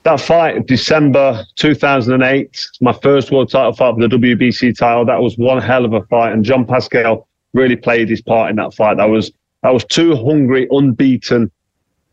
[0.03, 2.49] That fight, December 2008,
[2.81, 5.05] my first world title fight for the WBC title.
[5.07, 8.57] That was one hell of a fight, and John Pascal really played his part in
[8.57, 8.97] that fight.
[8.97, 9.33] That was
[9.63, 11.51] that was two hungry, unbeaten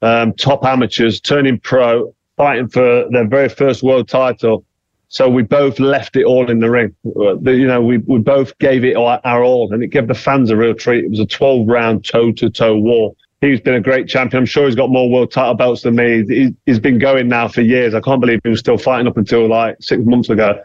[0.04, 4.65] um, top amateurs turning pro, fighting for their very first world title.
[5.08, 6.96] So we both left it all in the ring.
[7.06, 10.13] Uh, You know, we we both gave it our, our all, and it gave the
[10.13, 11.06] fans a real treat.
[11.06, 13.13] It was a 12 round toe to toe war.
[13.39, 14.41] He's been a great champion.
[14.41, 16.26] I'm sure he's got more world title belts than me.
[16.28, 17.93] He, he's been going now for years.
[17.93, 20.62] I can't believe he was still fighting up until like six months ago.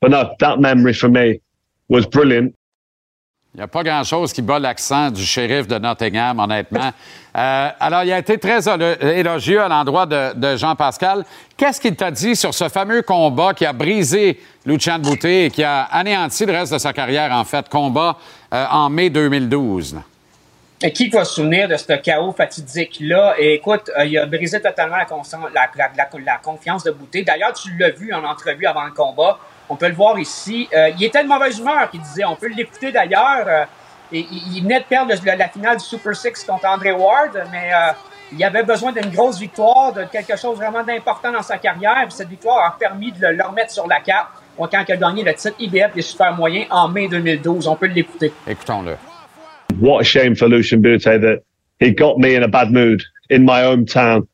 [0.00, 1.40] But no, that memory for me
[1.88, 2.56] was brilliant.
[3.54, 6.90] Il n'y a pas grand-chose qui bat l'accent du shérif de Nottingham, honnêtement.
[7.36, 11.22] Euh, alors, il a été très élo- élogieux à l'endroit de, de Jean-Pascal.
[11.54, 15.62] Qu'est-ce qu'il t'a dit sur ce fameux combat qui a brisé Lucien Boutet et qui
[15.64, 18.16] a anéanti le reste de sa carrière, en fait, combat
[18.54, 19.96] euh, en mai 2012?
[19.96, 20.00] là?
[20.84, 23.34] Et qui va se souvenir de ce chaos fatidique-là?
[23.38, 25.70] Écoute, euh, il a brisé totalement la,
[26.24, 27.22] la, confiance de Boutet.
[27.22, 29.38] D'ailleurs, tu l'as vu en entrevue avant le combat.
[29.68, 30.68] On peut le voir ici.
[30.74, 32.24] Euh, il était de mauvaise humeur, il disait.
[32.24, 33.44] On peut l'écouter d'ailleurs.
[33.46, 33.64] Euh,
[34.12, 37.32] et, il, il venait de perdre le- la, finale du Super Six contre André Ward,
[37.50, 37.92] mais euh,
[38.32, 42.02] il avait besoin d'une grosse victoire, de quelque chose vraiment d'important dans sa carrière.
[42.04, 44.96] Puis cette victoire a permis de le, le remettre sur la carte quand il a
[44.96, 47.66] gagné le titre IBF des super moyens en mai 2012.
[47.68, 48.32] On peut l'écouter.
[48.46, 48.96] Écoutons-le.
[49.80, 51.40] What a shame for Lucian Bute that
[51.80, 54.26] he got me in a bad mood in my hometown,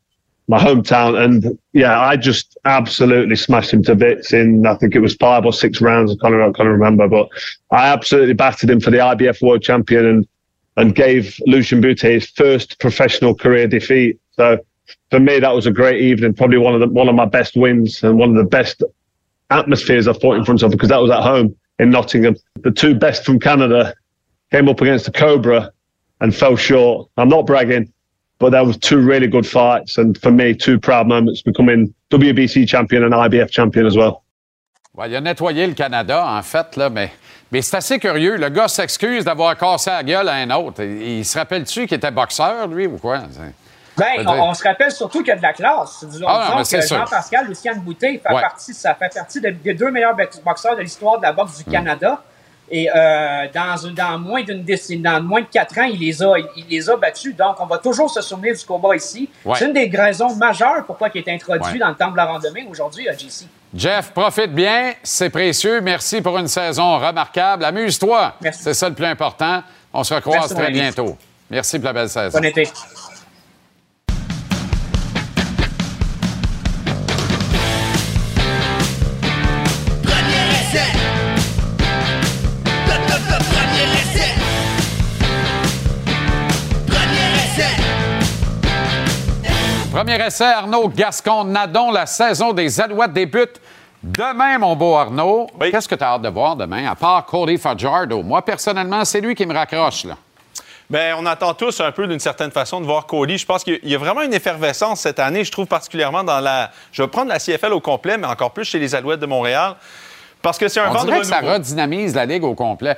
[0.49, 1.15] my hometown.
[1.23, 5.45] And yeah, I just absolutely smashed him to bits in, I think it was five
[5.45, 6.11] or six rounds.
[6.11, 7.29] I can't, I can't remember, but
[7.69, 10.27] I absolutely battered him for the IBF world champion and,
[10.75, 14.19] and gave Lucian Bute his first professional career defeat.
[14.31, 14.57] So
[15.11, 17.55] for me, that was a great evening, probably one of the, one of my best
[17.55, 18.81] wins and one of the best
[19.51, 22.35] atmospheres I fought in front of because that was at home in Nottingham.
[22.61, 23.93] The two best from Canada
[24.51, 25.71] came up against the Cobra
[26.21, 27.07] and fell short.
[27.17, 27.93] I'm not bragging.
[28.39, 32.65] But that was two really good fights, and for me, two proud moments, becoming WBC
[32.67, 34.21] champion and IBF champion as well.
[34.95, 37.11] Ouais, il a nettoyé le Canada, en fait, là, mais,
[37.51, 38.37] mais c'est assez curieux.
[38.37, 40.81] Le gars s'excuse d'avoir cassé la gueule à un autre.
[40.83, 43.19] Il, il se rappelle-tu qu'il était boxeur, lui, ou quoi?
[43.97, 46.05] Ben, on, se rappelle surtout qu'il y a de la classe.
[46.05, 46.97] Disons, Ah non, disons c'est que sûr.
[46.97, 48.41] Jean-Pascal Lucien Boutet fait Ouais.
[48.41, 51.59] partie, ça fait partie de- des deux meilleurs box- boxeurs de l'histoire de la boxe
[51.59, 51.63] Mm.
[51.65, 52.23] du Canada.
[52.71, 56.65] Et euh, dans, moins d'une décennie, dans moins de quatre ans, il les a, il,
[56.69, 57.35] les a battus.
[57.35, 59.29] Donc, on va toujours se souvenir du combat ici.
[59.43, 59.55] Ouais.
[59.57, 61.79] C'est une des raisons majeures pourquoi il est introduit Ouais.
[61.79, 63.47] dans le temple de la randonnée aujourd'hui à JC.
[63.73, 65.81] Jeff, profite bien, c'est précieux.
[65.81, 67.65] Merci pour une saison remarquable.
[67.65, 68.33] Amuse-toi.
[68.51, 69.63] C'est ça le plus important.
[69.93, 71.17] On se recroise Merci, très bientôt.
[71.49, 72.37] Merci pour la belle saison.
[72.39, 72.67] Bon été.
[89.91, 91.91] Premier essai, Arnaud Gascon-Nadon.
[91.91, 93.59] La saison des Alouettes débute
[94.03, 95.47] demain, mon beau Arnaud.
[95.59, 98.21] Qu'est-ce que tu as hâte de voir demain, à part Cody Fajardo?
[98.21, 100.15] Moi, personnellement, c'est lui qui me raccroche, là.
[100.89, 103.39] Bien, on attend tous un peu d'une certaine façon de voir Cody.
[103.39, 106.71] Je pense qu'il y a vraiment une effervescence cette année, je trouve particulièrement dans la.
[106.91, 109.75] Je vais prendre la CFL au complet, mais encore plus chez les Alouettes de Montréal.
[110.41, 112.97] Parce que c'est un On vent de dirait que ça redynamise la Ligue au complet.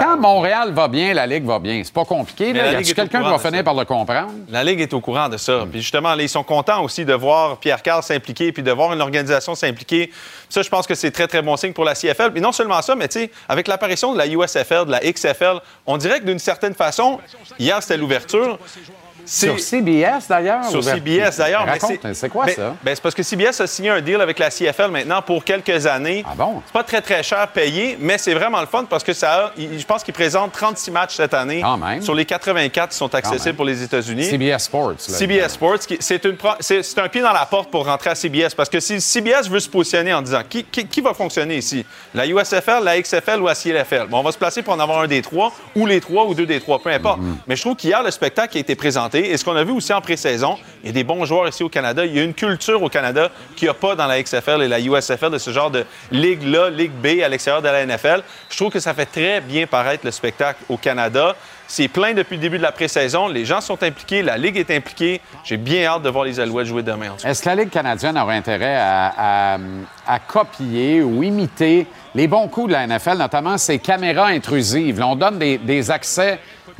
[0.00, 1.82] Quand Montréal va bien, la Ligue va bien.
[1.84, 2.52] C'est pas compliqué.
[2.52, 2.72] Mais Là.
[2.72, 4.32] la Y a quelqu'un qui va finir par le comprendre?
[4.48, 5.64] La Ligue est au courant de ça.
[5.70, 8.92] Puis justement, là, ils sont contents aussi de voir Pierre Carl s'impliquer puis de voir
[8.92, 10.10] une organisation s'impliquer.
[10.48, 12.32] Ça, je pense que c'est très, très bon signe pour la CFL.
[12.32, 15.60] Puis non seulement ça, mais tu sais, avec l'apparition de la USFL, de la XFL,
[15.86, 17.18] on dirait que d'une certaine façon,
[17.58, 18.58] hier, c'était l'ouverture.
[19.24, 20.64] Sur CBS, d'ailleurs?
[20.64, 21.66] Sur CBS, d'ailleurs.
[22.12, 22.74] c'est quoi ben- ça?
[22.82, 25.86] ben, c'est parce que CBS a signé un deal avec la CFL maintenant pour quelques
[25.86, 26.24] années.
[26.26, 26.62] Ah bon?
[26.66, 29.52] C'est pas très, très cher payé, mais c'est vraiment le fun parce que ça a,
[29.56, 31.60] je pense qu'ils présentent 36 matchs cette année.
[31.62, 32.02] Quand même.
[32.02, 34.24] Sur les 84 qui sont accessibles pour les États-Unis.
[34.24, 34.90] CBS Sports.
[34.90, 34.96] là.
[34.98, 38.54] CBS Sports, qui- c'est un pied dans la porte pour rentrer à CBS.
[38.56, 41.84] Parce que si CBS veut se positionner en disant qui, qui- qui va fonctionner ici?
[42.14, 45.00] La USFL, la XFL ou la CLFL Bon, On va se placer pour en avoir
[45.00, 47.18] un des trois, ou les trois, ou deux des trois, peu importe.
[47.20, 47.34] Mm-hmm.
[47.46, 49.11] Mais je trouve qu'hier, le spectacle a été présenté.
[49.18, 51.62] Et ce qu'on a vu aussi en pré-saison, il y a des bons joueurs ici
[51.62, 52.04] au Canada.
[52.04, 54.68] Il y a une culture au Canada qu'il n'y a pas dans la XFL et
[54.68, 58.22] la USFL de ce genre de ligue-là, Ligue B à l'extérieur de la NFL.
[58.50, 61.36] Je trouve que ça fait très bien paraître le spectacle au Canada.
[61.66, 63.28] C'est plein depuis le début de la pré-saison.
[63.28, 65.20] Les gens sont impliqués, la Ligue est impliquée.
[65.44, 67.14] J'ai bien hâte de voir les Alouettes jouer demain.
[67.24, 69.58] Est-ce que la Ligue canadienne aurait intérêt à
[70.26, 74.98] copier ou imiter les bons coups de la NFL, notamment ces caméras intrusives?
[74.98, 76.38] Là, on donne des, des accès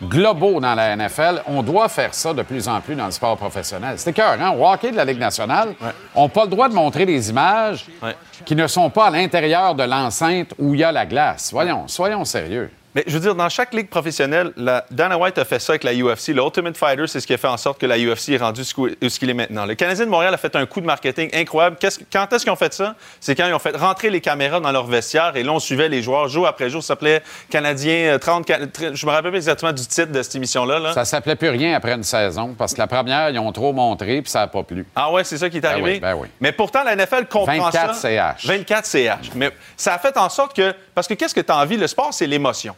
[0.08, 1.42] globaux dans la NFL.
[1.46, 3.94] On doit faire ça de plus en plus dans le sport professionnel.
[3.98, 4.50] C'est cœur, hein?
[4.58, 5.74] Au hockey de la Ligue nationale,
[6.14, 8.16] on n'a pas le droit de montrer des images Ouais.
[8.44, 11.50] qui ne sont pas à l'intérieur de l'enceinte où il y a la glace.
[11.52, 12.70] Voyons, soyons sérieux.
[12.94, 15.82] Mais je veux dire, dans chaque ligue professionnelle, la- Dana White a fait ça avec
[15.84, 16.28] la UFC.
[16.34, 18.64] Le Ultimate Fighter, c'est ce qui a fait en sorte que la UFC est rendue
[18.64, 19.64] ce qu'ou- ce qu'il est maintenant.
[19.64, 21.76] Le Canadien de Montréal a fait un coup de marketing incroyable.
[22.12, 22.94] Quand est-ce qu'ils ont fait ça?
[23.18, 25.88] C'est quand ils ont fait rentrer les caméras dans leur vestiaire et là, on suivait
[25.88, 26.82] les joueurs jour après jour.
[26.82, 28.46] Ça s'appelait Canadien euh, 30...
[28.46, 30.78] Ca- tr- Je me rappelle pas exactement du titre de cette émission-là.
[30.78, 30.92] là.
[30.92, 34.20] Ça s'appelait plus rien après une saison parce que la première, ils ont trop montré
[34.20, 34.84] puis ça n'a pas plu.
[34.94, 35.92] Ah ouais, c'est ça qui est Ben arrivé?
[35.94, 36.28] oui, ben oui.
[36.40, 38.34] Mais pourtant, la NFL comprend 24 ça.
[38.36, 38.46] CH.
[38.46, 39.30] 24 CH.
[39.34, 40.74] Mais ça a fait en sorte que...
[40.94, 41.78] Parce que qu'est-ce que tu as envie?
[41.78, 42.74] Le sport, c'est l'émotion.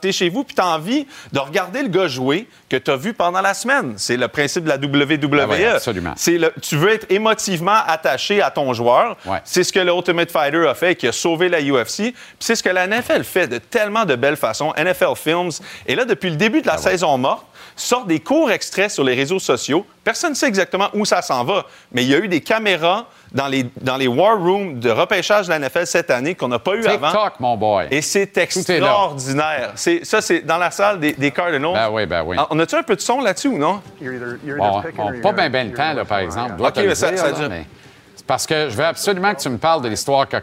[0.00, 2.90] Tu es chez vous puis tu as envie de regarder le gars jouer que tu
[2.90, 3.94] as vu pendant la semaine.
[3.96, 5.64] C'est le principe de la WWE.
[5.64, 6.12] Ah absolument.
[6.16, 9.16] C'est le, tu veux être émotivement attaché à ton joueur.
[9.26, 9.40] Ouais.
[9.44, 11.96] C'est ce que le Ultimate Fighter a fait et qui a sauvé la UFC.
[11.96, 14.72] Puis c'est ce que la NFL fait de tellement de belles façons.
[14.76, 15.50] NFL Films.
[15.86, 19.14] Et là, depuis le début de la saison morte, sort des courts extraits sur les
[19.14, 19.86] réseaux sociaux.
[20.02, 23.08] Personne ne sait exactement où ça s'en va, mais il y a eu des caméras
[23.34, 26.60] dans les, dans les war rooms de repêchage de la NFL cette année qu'on n'a
[26.60, 27.10] pas eu avant.
[27.10, 27.88] TikTok, mon boy.
[27.90, 29.72] Et c'est extraordinaire.
[29.74, 31.74] C'est, ça, c'est dans la salle des, des Cardinals.
[31.74, 32.36] Ben oui, ben oui.
[32.38, 33.80] Ah, On a-tu un peu de son là-dessus ou non?
[34.00, 36.54] Bon, on- pas bien ben le temps, là, par exemple.
[36.62, 37.48] OK, mais ça- dire, ça là, dure.
[37.50, 37.66] mais
[38.14, 40.36] c'est parce que je veux absolument que tu me parles de l'histoire que-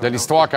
[0.00, 0.48] de l'histoire.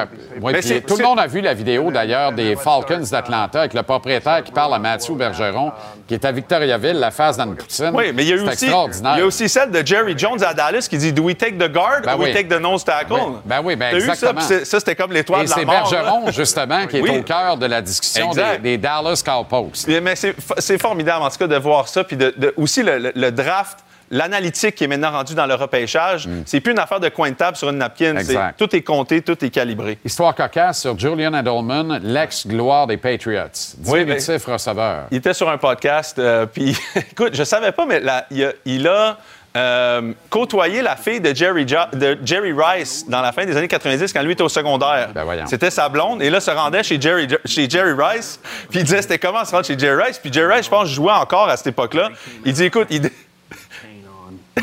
[0.42, 3.74] Oui, c'est- tout le c'est- monde a vu la vidéo, d'ailleurs, des Falcons d'Atlanta avec
[3.74, 5.72] le propriétaire qui parle à Mathieu Bergeron,
[6.08, 7.92] qui est à Victoriaville, la face dans une poutine.
[7.94, 9.14] Oui, mais il y a eu C'est aussi, extraordinaire.
[9.16, 11.54] il y a aussi celle de Jerry Jones à Dallas qui dit Do we take
[11.58, 13.14] the guard Ben or we take the nose tackle?
[13.14, 13.36] Oui.
[13.46, 14.42] Ben oui, ben T'as eu ça, exactement.
[14.42, 15.76] c'est- ça, c'était comme l'étoile de la c'est mort.
[15.76, 15.82] là.
[16.02, 17.18] Bergeron, justement, qui est Oui.
[17.20, 19.88] au cœur de la discussion des, des Dallas Cowpokes.
[19.88, 22.04] Mais- Mais c'est c'est formidable, en tout cas, de voir ça.
[22.04, 23.80] Puis de, de- aussi le, le- le draft,
[24.12, 27.36] l'analytique qui est maintenant rendu dans le repêchage, c'est plus une affaire de coin de
[27.36, 28.14] table sur une napkin.
[28.58, 29.98] Tout est compté, tout est calibré.
[30.06, 33.44] Histoire cocasse sur Julian Edelman, l'ex-gloire des Patriots.
[33.86, 35.06] Oui, ben- Diminutif receveur.
[35.12, 38.52] Il était sur un podcast, euh, puis écoute, je savais pas, mais là, il, a,
[38.66, 39.18] il a,
[39.58, 43.70] euh, côtoyé la fille de Jerry, Jo- de Jerry Rice dans la fin des années
[43.70, 45.10] 90 quand lui était au secondaire.
[45.48, 46.22] C'était sa blonde.
[46.22, 48.38] Et là, se rendait chez Jerry, chez Jerry Rice.
[48.70, 50.20] Puis il disait, c'était comment se rendre chez Jerry Rice?
[50.20, 52.10] Puis Jerry Rice, je pense, jouait encore à cette époque-là.
[52.44, 53.10] Il dit, écoute, il...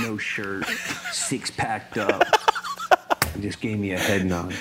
[0.01, 0.65] no shirt,
[1.13, 2.23] six packed up.
[3.37, 4.53] He just gave me a head nod.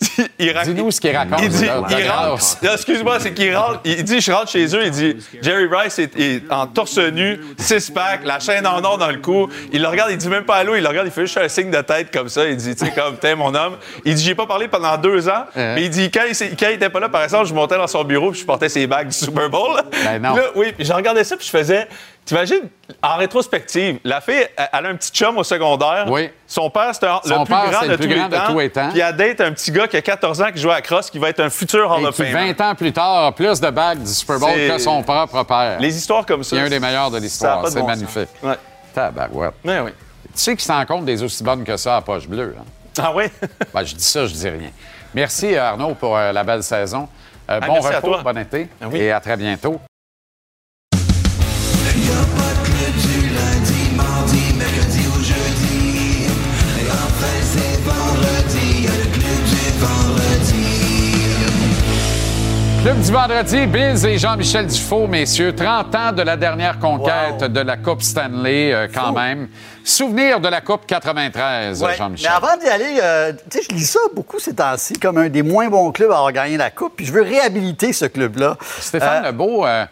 [0.38, 1.40] Dis-nous ce qu'il raconte.
[1.40, 2.44] Il dit, il rentre.
[2.74, 3.80] Excuse-moi, c'est qu'il rentre.
[3.84, 4.84] Il dit, je rentre chez eux.
[4.84, 8.98] Il dit, Jerry Rice est, est en torse nu, six pack, la chaîne en or
[8.98, 9.48] dans le cou.
[9.72, 10.74] Il le regarde, il dit même pas allô.
[10.76, 12.46] Il le regarde, il fait juste un signe de tête comme ça.
[12.46, 13.76] Il dit, tu sais, comme, t'es mon homme.
[14.04, 15.44] Il dit, j'ai pas parlé pendant deux ans.
[15.56, 17.76] Mais il dit, quand il, s'est- quand il était pas là, par exemple, je montais
[17.78, 19.80] dans son bureau puis je portais ses bagues du Super Bowl.
[20.04, 20.36] Ben non.
[20.36, 21.88] Là, oui, puis je regardais ça puis je faisais.
[22.24, 22.68] T'imagines,
[23.02, 26.06] en rétrospective, la fille, elle a un petit chum au secondaire.
[26.08, 26.30] Oui.
[26.46, 28.58] Son père, Son le plus père, grand, c'est de, le plus tous grand de tous
[28.60, 28.88] les temps.
[28.90, 31.10] Puis elle date un petit gars qui a 14 ans qui joue à la crosse,
[31.10, 32.54] qui va être un futur Hall Et of qui, Famer.
[32.54, 35.42] 20 ans plus tard, a plus de bagues du Super Bowl C'est- que son propre
[35.42, 35.78] père.
[35.80, 36.56] Les histoires comme ça.
[36.56, 37.68] C'est un des meilleurs de a l'histoire.
[37.68, 38.28] C'est bon magnifique.
[38.42, 38.54] Ouais.
[38.94, 39.54] Tabarouette.
[39.62, 39.90] Ouais, oui.
[40.34, 42.56] Tu sais qu'il s'en compte des aussi bonnes que ça à poche bleue.
[42.58, 42.64] hein?
[43.02, 43.24] Ah oui?
[43.74, 44.70] Ben, je dis ça, je dis rien.
[45.12, 47.06] Merci Arnaud pour euh, la belle saison.
[47.50, 48.98] Euh, Ah, bon repos, bon été Ah oui.
[49.00, 49.78] et à très bientôt.
[62.84, 65.54] Club du vendredi, Bills et Jean-Michel Dufault, messieurs.
[65.56, 69.48] 30 ans de la dernière conquête de la Coupe Stanley, euh, quand même.
[69.82, 72.30] Souvenir de la Coupe 93, Ouais, Jean-Michel.
[72.30, 75.30] Mais avant d'y aller, euh, tu sais, je lis ça beaucoup ces temps-ci comme un
[75.30, 78.58] des moins bons clubs à avoir gagné la Coupe, puis je veux réhabiliter ce club-là.
[78.80, 79.86] Stéphane Euh, Lebeau euh,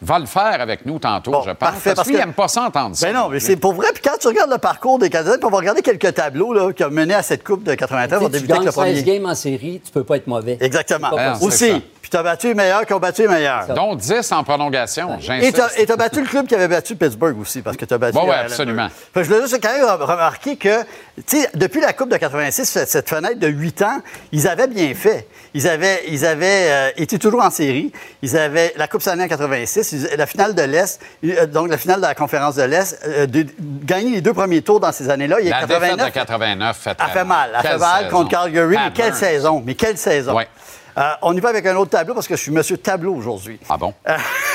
[0.00, 1.58] va le faire avec nous tantôt, je pense.
[1.58, 3.08] parfait, parce parce qu'il n'aime pas ça entendre ça.
[3.08, 3.88] Ben non, mais c'est pour vrai.
[3.92, 6.72] Puis quand tu regardes le parcours des Canadiens, puis on va regarder quelques tableaux là,
[6.72, 8.74] qui ont mené à cette Coupe de 93, on va Tu sais, tu débuter avec
[8.74, 9.18] le gagnes 16 premier.
[9.18, 10.56] games en série, tu peux pas être mauvais.
[10.60, 11.10] Exactement.
[11.10, 11.44] Possible.
[11.46, 11.82] Aussi.
[12.00, 13.66] Puis tu as battu les meilleurs qui ont battu les meilleurs.
[13.74, 15.60] Dont 10 en prolongation, Et j'insiste.
[15.86, 18.14] tu as, battu le club qui avait battu Pittsburgh aussi, parce que tu as battu.
[18.14, 18.88] Bon, euh, absolument.
[19.12, 20.82] Fait je voulais juste quand même remarquer que,
[21.26, 24.00] tu sais, depuis la Coupe de 86, cette, cette fenêtre de 8 ans,
[24.32, 25.26] ils avaient bien fait.
[25.54, 27.92] Ils avaient, ils avaient euh, été toujours en série.
[28.22, 31.78] Ils avaient la Coupe Stanley en 86, ils- la finale de l'Est, euh, donc la
[31.78, 35.10] finale de la conférence de l'Est, euh, de- gagner les deux premiers tours dans ces
[35.10, 35.36] années-là.
[35.36, 37.50] A La défaite 89, de 89 fait elle très fait mal.
[37.54, 38.76] Elle Quelle fait mal contre Calgary.
[38.76, 39.62] Mais quelle saison?
[39.64, 40.34] Mais quelle saison?
[40.34, 40.48] Ouais.
[40.98, 43.60] Euh, on y va avec un autre tableau parce que je suis monsieur tableau aujourd'hui.
[43.68, 43.94] Ah bon?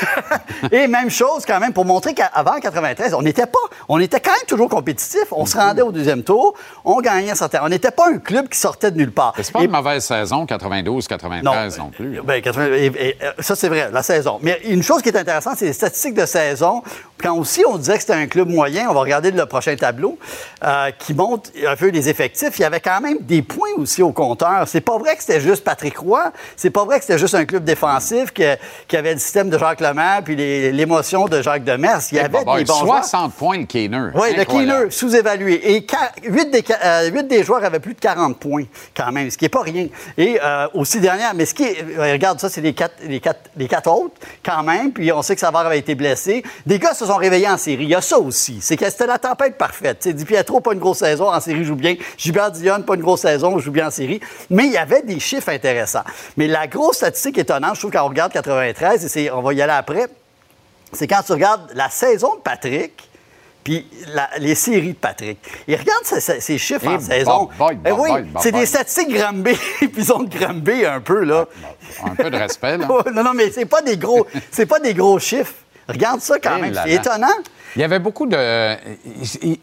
[0.72, 4.30] Et même chose quand même pour montrer qu'avant 93, on n'était pas, on était quand
[4.32, 5.24] même toujours compétitif.
[5.32, 7.60] On se rendait au deuxième tour, on gagnait certain.
[7.62, 9.34] On n'était pas un club qui sortait de nulle part.
[9.40, 11.42] C'est pas une mauvaise saison, 92-93
[11.78, 12.20] non, plus.
[12.22, 14.38] Ben, 80 et- et, euh, ça, c'est vrai, la saison.
[14.42, 16.82] Mais une chose qui est intéressante, c'est les statistiques de saison.
[17.22, 20.18] Quand aussi on disait que c'était un club moyen, on va regarder le prochain tableau,
[20.64, 22.58] euh, qui montre un peu les effectifs.
[22.58, 24.64] Il y avait quand même des points aussi au compteur.
[24.66, 26.32] C'est pas vrai que c'était juste Patrick Roy.
[26.56, 29.80] C'est pas vrai que c'était juste un club défensif qui avait le système de Jacques
[29.80, 29.93] Lemaire
[30.24, 30.36] puis
[30.72, 32.00] l'émotion de Jacques Demers.
[32.12, 33.04] Il y avait des bah, bons joueurs.
[33.04, 34.10] 60 points le Keener.
[34.14, 34.44] Oui, le.
[34.44, 35.76] Keener, sous-évalué.
[35.76, 35.86] Et
[36.24, 38.64] 8 des, euh, des joueurs avaient plus de 40 points,
[38.96, 39.86] quand même, ce qui n'est pas rien.
[40.16, 41.84] Et euh, aussi dernière, mais ce qui est.
[41.98, 44.92] euh, regarde, ça, c'est les quatre, les, quatre, les quatre autres, quand même.
[44.92, 46.42] Puis on sait que Savard avait été blessé.
[46.66, 47.84] Des gars se sont réveillés en série.
[47.84, 48.58] Il y a ça aussi.
[48.60, 50.02] C'est que c'était la tempête parfaite.
[50.02, 51.94] Sais, Di Pietro, pas une grosse saison, en série, joue bien.
[52.16, 54.20] Gilbert Dion, pas une grosse saison, joue bien en série.
[54.50, 56.04] Mais il y avait des chiffres intéressants.
[56.36, 59.52] Mais la grosse statistique étonnante, je trouve, quand on regarde 93, et c'est- on va
[59.52, 60.06] y aller après,
[60.92, 62.92] c'est quand tu regardes la saison de Patrick,
[63.62, 65.38] puis la- les séries de Patrick.
[65.66, 67.48] Et regarde ces, chiffres Eh, en saison.
[67.58, 70.84] boy, boy, Eh oui, boy, boy, c'est des statistiques Granby, puis ils ont de Granby
[70.84, 71.46] un peu, là.
[72.04, 72.86] Un peu de respect, là.
[73.14, 75.54] Non, non, mais c'est pas des gros, c'est pas des gros chiffres.
[75.88, 77.26] Regarde ça quand Eh même, c'est étonnant.
[77.76, 78.36] Il y avait beaucoup de.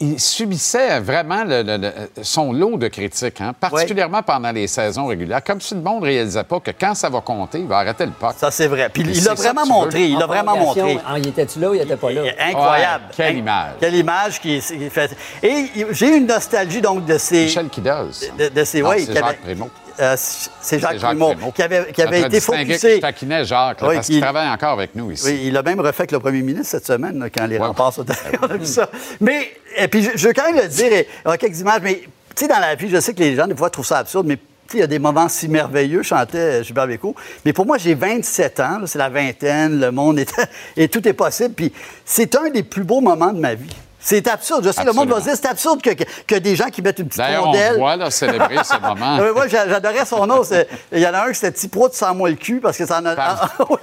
[0.00, 5.06] Il, subissait vraiment le- le- le- son lot de critiques, hein, particulièrement pendant les saisons
[5.06, 5.42] régulières.
[5.42, 8.04] Comme si le monde ne réalisait pas que quand ça va compter, il va arrêter
[8.04, 8.34] le puck.
[8.36, 8.90] Ça, c'est vrai.
[8.92, 10.08] Puis il l'a vraiment montré.
[10.08, 10.98] Il l'a En vraiment montré.
[11.06, 12.22] ah, il était-tu là ou il était pas là?
[12.38, 13.04] Incroyable.
[13.08, 13.72] Ouais, quelle image.
[13.80, 15.16] Quelle image qui, qui fait.
[15.42, 17.44] Et j'ai une nostalgie donc de ces.
[17.44, 18.30] Michel Kidoz.
[18.38, 18.82] De, de ces.
[18.82, 19.06] Ouais,
[19.42, 19.70] Prémont.
[20.00, 21.50] Euh, c'est Jacques, Jacques Primo, Prémont.
[21.50, 22.94] qui avait, qui avait été focusé.
[22.94, 25.24] qui taquinait Jacques, là, Oui, parce qui- qu'il travaille encore avec nous ici.
[25.26, 27.92] Oui, il a même refait avec le premier ministre cette semaine, là, quand les remparts
[28.06, 28.90] sont On a vu ça.
[29.20, 31.60] Mais, et puis, je, je veux quand même le dire, et, il y a quelques
[31.60, 33.86] images, mais, tu sais, dans la vie, je sais que les gens, des fois, trouvent
[33.86, 36.86] ça absurde, mais, tu sais, il y a des moments si merveilleux, chantait euh, Gilbert
[36.86, 37.14] Bécaud.
[37.44, 40.32] Mais pour moi, j'ai 27 ans, c'est la vingtaine, le monde est.
[40.76, 41.54] et tout est possible.
[41.54, 41.72] Puis,
[42.04, 43.74] c'est un des plus beaux moments de ma vie.
[44.04, 44.64] C'est absurde.
[44.66, 46.82] Je sais, le monde va se dire, c'est absurde que, que, que des gens qui
[46.82, 47.74] mettent une petite on rondelle.
[47.74, 49.16] te voit là, célébrer ce moment.
[49.32, 50.42] Moi, j'a- j'adorais son nom.
[50.90, 52.84] Il y en a un qui c'était Tipro de sans moi le cul parce que
[52.84, 53.76] c'est en, ah, oui,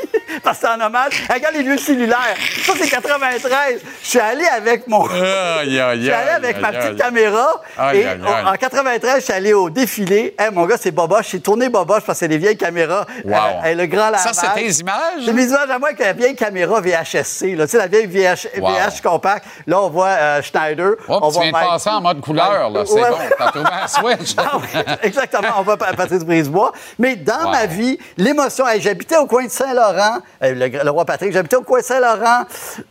[0.44, 1.24] parce que c'est en hommage.
[1.34, 2.36] Regarde les lieux cellulaires.
[2.66, 3.80] Ça, c'est 93.
[4.04, 5.06] Je suis allé avec mon.
[5.08, 7.62] Aïe, aïe, Je suis allé avec ma petite caméra.
[7.94, 10.36] Et on- en 93, je suis allé au défilé.
[10.38, 11.30] Hey, mon gars, c'est Boboche.
[11.32, 13.06] J'ai tourné Boboche parce que c'est des vieilles caméras.
[13.24, 13.36] Wow.
[13.66, 15.24] Euh, le grand Ça, c'est tes images?
[15.26, 17.56] C'est mes images à moi avec la vieille caméra VHSC.
[17.56, 17.66] Là.
[17.66, 18.70] Tu sais, la vieille VH, Wow.
[18.72, 19.46] VH compact.
[19.68, 20.92] Là, on voit euh, Schneider.
[21.08, 22.84] Oh, on tu viens de passer en mode couleur, là.
[22.86, 23.10] C'est Ouais.
[23.10, 23.18] bon.
[23.38, 24.36] T'as trouvé un switch.
[24.76, 26.72] Oui, exactement, on va pa- Patrice Brisebois.
[26.98, 27.52] Mais dans Wow.
[27.52, 31.62] ma vie, l'émotion, hey, j'habitais au coin de Saint-Laurent, le, le roi Patrick, j'habitais au
[31.64, 32.44] coin de Saint-Laurent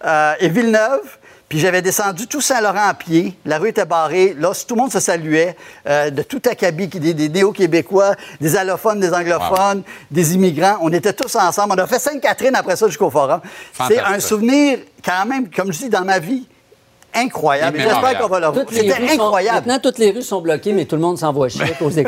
[0.04, 1.00] euh, et Villeneuve.
[1.48, 3.34] Puis j'avais descendu tout Saint-Laurent à pied.
[3.46, 4.36] La rue était barrée.
[4.38, 5.56] Là, tout le monde se saluait.
[5.88, 10.76] euh, de tout acabit, des, des néo-québécois, des allophones, des anglophones, des immigrants.
[10.82, 11.72] On était tous ensemble.
[11.74, 13.40] On a fait Sainte-Catherine après ça jusqu'au forum.
[13.88, 16.46] C'est un souvenir, quand même, comme je dis, dans ma vie,
[17.14, 17.78] incroyable.
[17.80, 18.64] J'espère qu'on va le revoir.
[18.66, 19.56] Toutes les C'était rues sont- incroyable.
[19.66, 22.02] maintenant, toutes les rues sont bloquées, mais tout le monde s'envoie chier à cause des.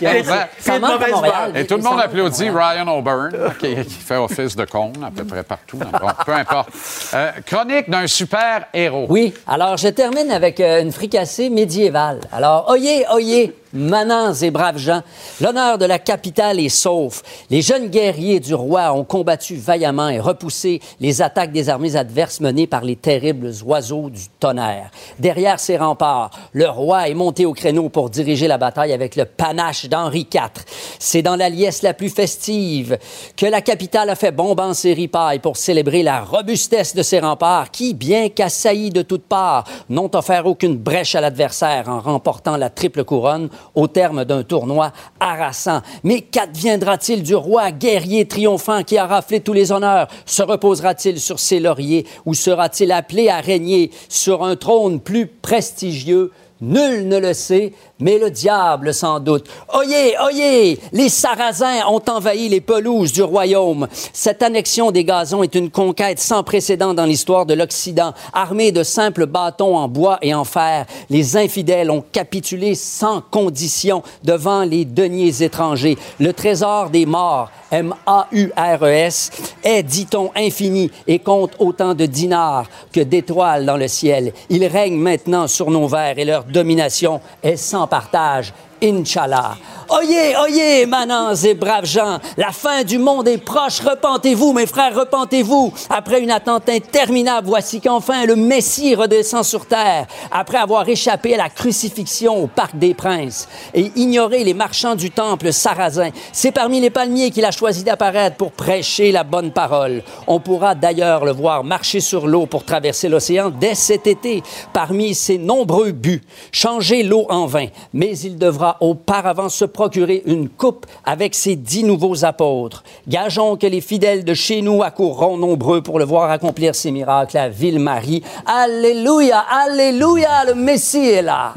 [0.00, 0.52] Exact.
[0.58, 1.52] ça manque à Montréal.
[1.56, 2.50] Et tout le monde applaudit.
[2.50, 5.76] Ryan O'Byrne, qui, qui fait office de con à peu près partout.
[5.78, 6.70] Bon, peu importe.
[7.14, 9.06] Euh, chronique d'un super héros.
[9.08, 12.20] Oui, alors je termine avec euh, une fricassée médiévale.
[12.32, 15.02] Alors, oyez, oyez, manants et braves gens,
[15.40, 17.22] l'honneur de la capitale est sauf.
[17.50, 22.40] Les jeunes guerriers du roi ont combattu vaillamment et repoussé les attaques des armées adverses
[22.40, 24.90] menées par les terribles oiseaux du tonnerre.
[25.18, 29.24] Derrière ces remparts, le roi est monté au créneau pour diriger la bataille avec le
[29.24, 30.50] panache d'Henri IV.
[30.98, 32.98] C'est dans la liesse la plus festive
[33.36, 37.94] que la capitale a fait bombancer ripaille pour célébrer la robustesse de ses remparts qui,
[37.94, 43.04] bien qu'assaillis de toutes parts, n'ont offert aucune brèche à l'adversaire en remportant la triple
[43.04, 45.82] couronne au terme d'un tournoi harassant.
[46.04, 50.08] Mais qu'adviendra-t-il du roi guerrier triomphant qui a raflé tous les honneurs?
[50.26, 56.32] Se reposera-t-il sur ses lauriers ou sera-t-il appelé à régner sur un trône plus prestigieux?
[56.60, 59.46] Nul ne le sait, mais le diable sans doute.
[59.72, 63.86] Oyez, oyez, les Sarrasins ont envahi les pelouses du royaume.
[64.12, 68.12] Cette annexion des gazons est une conquête sans précédent dans l'histoire de l'Occident.
[68.32, 74.02] Armés de simples bâtons en bois et en fer, les infidèles ont capitulé sans condition
[74.24, 75.98] devant les deniers étrangers.
[76.18, 79.30] Le trésor des morts, M-A-U-R-E-S,
[79.62, 84.32] est, dit-on, infini et compte autant de dinars que d'étoiles dans le ciel.
[84.48, 88.52] Il règne maintenant sur nos vers et leur domination est sans partage.
[88.82, 89.56] Inch'Allah.
[89.92, 93.80] Oyez, oyez, manants et braves gens, la fin du monde est proche.
[93.80, 95.72] Repentez-vous, mes frères, repentez-vous.
[95.88, 100.06] Après une attente interminable, voici qu'enfin le Messie redescend sur terre.
[100.30, 105.10] Après avoir échappé à la crucifixion au Parc des Princes et ignoré les marchands du
[105.10, 110.04] temple sarrasin, c'est parmi les palmiers qu'il a choisi d'apparaître pour prêcher la bonne parole.
[110.28, 115.16] On pourra d'ailleurs le voir marcher sur l'eau pour traverser l'océan dès cet été, parmi
[115.16, 116.22] ses nombreux buts.
[116.52, 121.84] Changer l'eau en vin, mais il devra auparavant se procurer une coupe avec ses dix
[121.84, 122.82] nouveaux apôtres.
[123.08, 127.38] Gageons que les fidèles de chez nous accourront nombreux pour le voir accomplir ses miracles
[127.38, 128.22] à Ville-Marie.
[128.46, 131.54] Alléluia, Alléluia, le Messie est là.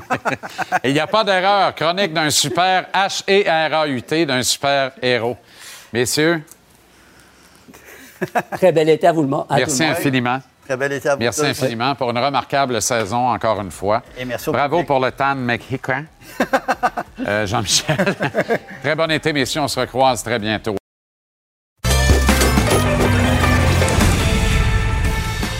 [0.84, 1.74] Il n'y a pas d'erreur.
[1.74, 5.36] Chronique d'un super H-E-R-A-U-T, d'un super héros.
[5.92, 6.42] Messieurs,
[8.52, 9.96] Très bel été à vous à tout merci le monde.
[9.96, 10.38] infiniment.
[10.68, 11.46] Très été à vous Merci tous.
[11.46, 14.02] infiniment pour une remarquable saison, encore une fois.
[14.18, 14.86] Et merci Bravo public.
[14.88, 16.04] pour le tan mexicain.
[17.26, 17.96] Euh, Jean-Michel.
[18.82, 19.62] très bon été, messieurs.
[19.62, 20.76] On se recroise très bientôt.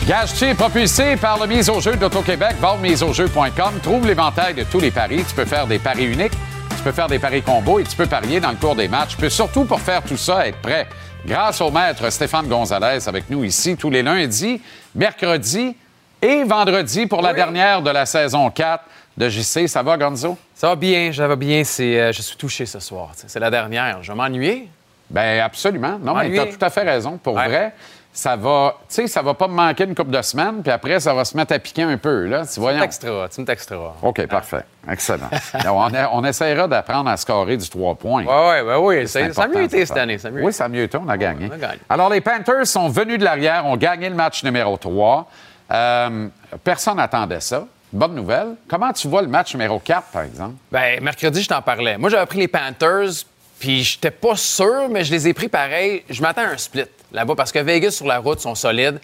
[0.06, 2.56] Gage-tu propulsé par le mise au jeu d'Auto-Québec.
[2.60, 3.80] Va au miseaujeu.com.
[3.82, 5.24] Trouve l'éventail de tous les paris.
[5.28, 6.34] Tu peux faire des paris uniques,
[6.76, 9.12] tu peux faire des paris combos et tu peux parier dans le cours des matchs.
[9.12, 10.86] Tu peux surtout, pour faire tout ça, être prêt.
[11.26, 14.62] Grâce au maître Stéphane Gonzalez avec nous ici tous les lundis,
[14.94, 15.76] mercredis
[16.22, 18.84] et vendredi pour la dernière de la saison 4
[19.16, 19.66] de JC.
[19.66, 20.38] Ça va, Gonzo?
[20.54, 21.64] Ça va bien, ça va bien.
[21.64, 23.10] C'est, euh, je suis touché ce soir.
[23.14, 24.04] C'est la dernière.
[24.04, 24.68] Je vais m'ennuyer.
[25.10, 25.98] Ben absolument.
[26.00, 27.18] Non, mais tu as tout à fait raison.
[27.18, 27.74] Pour vrai,
[28.16, 30.98] ça va, tu sais, ça va pas me manquer une couple de semaines, puis après,
[31.00, 32.46] ça va se mettre à piquer un peu, là.
[32.46, 32.79] Tu voyons.
[32.79, 33.92] me texteras, tu me texteras.
[34.00, 34.62] OK, parfait.
[34.90, 35.29] Excellent.
[35.66, 38.24] on, a- on essaiera d'apprendre à scorer du 3 points.
[38.24, 39.09] Oui, oui, oui.
[39.09, 40.16] C'est Ça a mieux été cette année.
[40.16, 40.96] Ça a mieux Oui, ça a mieux été.
[40.96, 41.48] On a gagné.
[41.50, 41.79] On a gagné.
[41.90, 45.29] Alors, les Panthers sont venus de l'arrière, ont gagné le match numéro 3.
[45.72, 46.29] Euh,
[46.64, 47.66] personne n'attendait ça.
[47.92, 48.55] Bonne nouvelle.
[48.68, 50.55] Comment tu vois le match numéro 4, par exemple?
[50.72, 51.99] Ben, mercredi, je t'en parlais.
[51.99, 53.11] Moi, j'avais pris les Panthers,
[53.59, 56.02] puis j'étais pas sûr, mais je les ai pris pareil.
[56.11, 59.00] Je m'attends à un split là-bas parce que Vegas sur la route sont solides.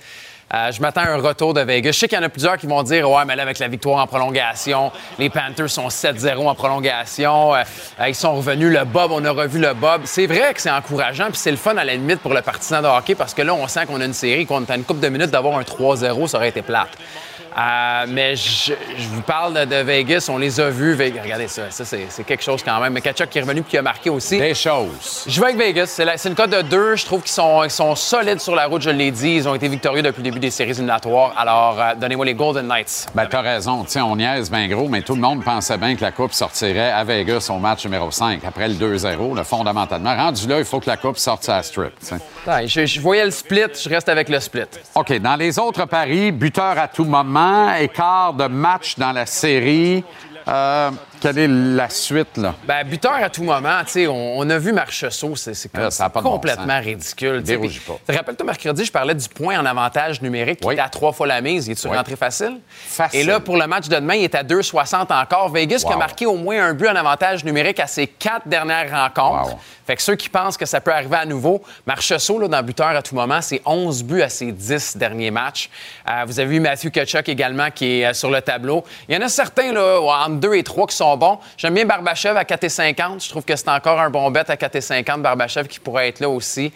[0.55, 1.93] Euh, je m'attends à un retour de Vegas.
[1.93, 3.69] Je sais qu'il y en a plusieurs qui vont dire Ouais, mais là, avec la
[3.69, 7.55] victoire en prolongation, les Panthers sont 7-0 en prolongation.
[7.55, 7.63] Euh,
[8.01, 8.71] euh, ils sont revenus.
[8.71, 10.03] Le Bob, on a revu le Bob.
[10.05, 12.83] C'est vrai que c'est encourageant, puis c'est le fun à la limite pour le partisan
[12.83, 15.01] de hockey parce que là, on sent qu'on a une série, qu'on a une couple
[15.01, 16.91] de minutes d'avoir un 3-0, ça aurait été plate.
[17.57, 20.95] Euh, mais je, je vous parle de, de Vegas, on les a vus.
[20.95, 22.93] Regardez ça, ça c'est quelque chose quand même.
[22.93, 24.39] Mais Kachuk qui est revenu et qui a marqué aussi.
[24.39, 25.25] Des choses.
[25.27, 26.01] Je vais avec Vegas.
[26.17, 26.97] C'est une cote de deux.
[26.97, 29.37] Je trouve qu'ils sont, ils sont solides sur la route, je l'ai dit.
[29.37, 31.35] Ils ont été victorieux depuis le début des séries éliminatoires.
[31.37, 33.07] Alors, euh, donnez-moi les Golden Knights.
[33.15, 33.85] Ben, t'as raison.
[33.85, 36.33] Tu sais, on niaise bien gros, mais tout le monde pensait bien que la Coupe
[36.33, 40.15] sortirait à Vegas au match numéro 5, après le 2-0, là, fondamentalement.
[40.17, 41.93] Rendu là, il faut que la Coupe sorte à strip.
[42.67, 44.63] je, je voyais le split, je reste avec le split.
[44.95, 45.19] OK.
[45.21, 50.05] Dans les autres paris, buteur à tout moment, moment, écart de match dans la série.
[50.49, 50.91] Euh,
[51.23, 52.55] quelle est la suite, là?
[52.67, 55.91] Ben, buteur à tout moment, tu sais, on, on a vu Marchessault, c'est c'est Là,
[55.91, 56.85] ça a pas de bon complètement sens.
[56.85, 57.43] ridicule.
[57.43, 57.95] Dérougis pas.
[58.07, 61.27] te Rappelle-toi, mercredi, je parlais du point en avantage numérique qui était à trois fois
[61.27, 61.67] la mise.
[61.69, 61.97] Il est-tu Oui.
[61.97, 62.59] rentré facile?
[62.71, 63.21] Facile.
[63.21, 65.49] Et là, pour le match de demain, il est à 2,60 encore.
[65.51, 68.91] Vegas qui a marqué au moins un but en avantage numérique à ses quatre dernières
[68.91, 69.53] rencontres.
[69.53, 69.59] Wow.
[69.87, 72.87] Fait que ceux qui pensent que ça peut arriver à nouveau, Marchessault, là, dans buteur
[72.89, 75.71] à tout moment, c'est 11 buts à ses 10 derniers matchs.
[76.09, 78.85] Euh, vous avez vu Matthew Kachuk également qui est euh, sur le tableau.
[79.09, 81.39] Il y en a certains, là, entre 2 et 3 qui sont bons.
[81.57, 83.25] J'aime bien Barbachev à 4,50.
[83.25, 85.21] Je trouve que c'est encore un bon bet à 4,50.
[85.23, 86.73] Barbachev qui pourrait être là aussi.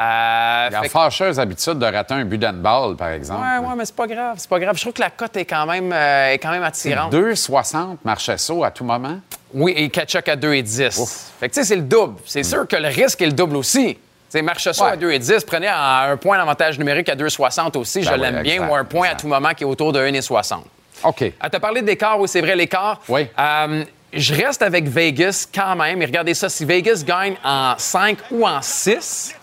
[0.00, 3.40] Euh, Il a que- fâcheuse habitude de rater un but d'handball, par exemple.
[3.42, 4.34] Ouais, ouais, mais c'est pas grave.
[4.38, 4.76] C'est pas grave.
[4.76, 7.12] Je trouve que la cote est quand même, euh, est quand même attirante.
[7.12, 9.18] 2,60 Marchesso à tout moment?
[9.52, 11.32] Oui, et Kachuk à 2 et 10.
[11.40, 12.20] Fait que, tu sais, c'est le double.
[12.24, 13.98] C'est sûr que le risque est le double aussi.
[14.28, 14.92] Sais, Marchessault Ouais.
[14.92, 18.20] à 2 et 10, prenez un point d'avantage numérique à 2,60 aussi, je Ben oui,
[18.20, 20.62] l'aime bien, ou un point à tout moment qui est autour de 1,60.
[21.04, 21.16] OK.
[21.18, 23.00] Tu as parlé d'écart, oui, c'est vrai, l'écart.
[23.08, 23.26] Oui.
[23.38, 26.02] Euh, je reste avec Vegas quand même.
[26.02, 29.34] Et regardez ça, si Vegas gagne en 5 ou en 6,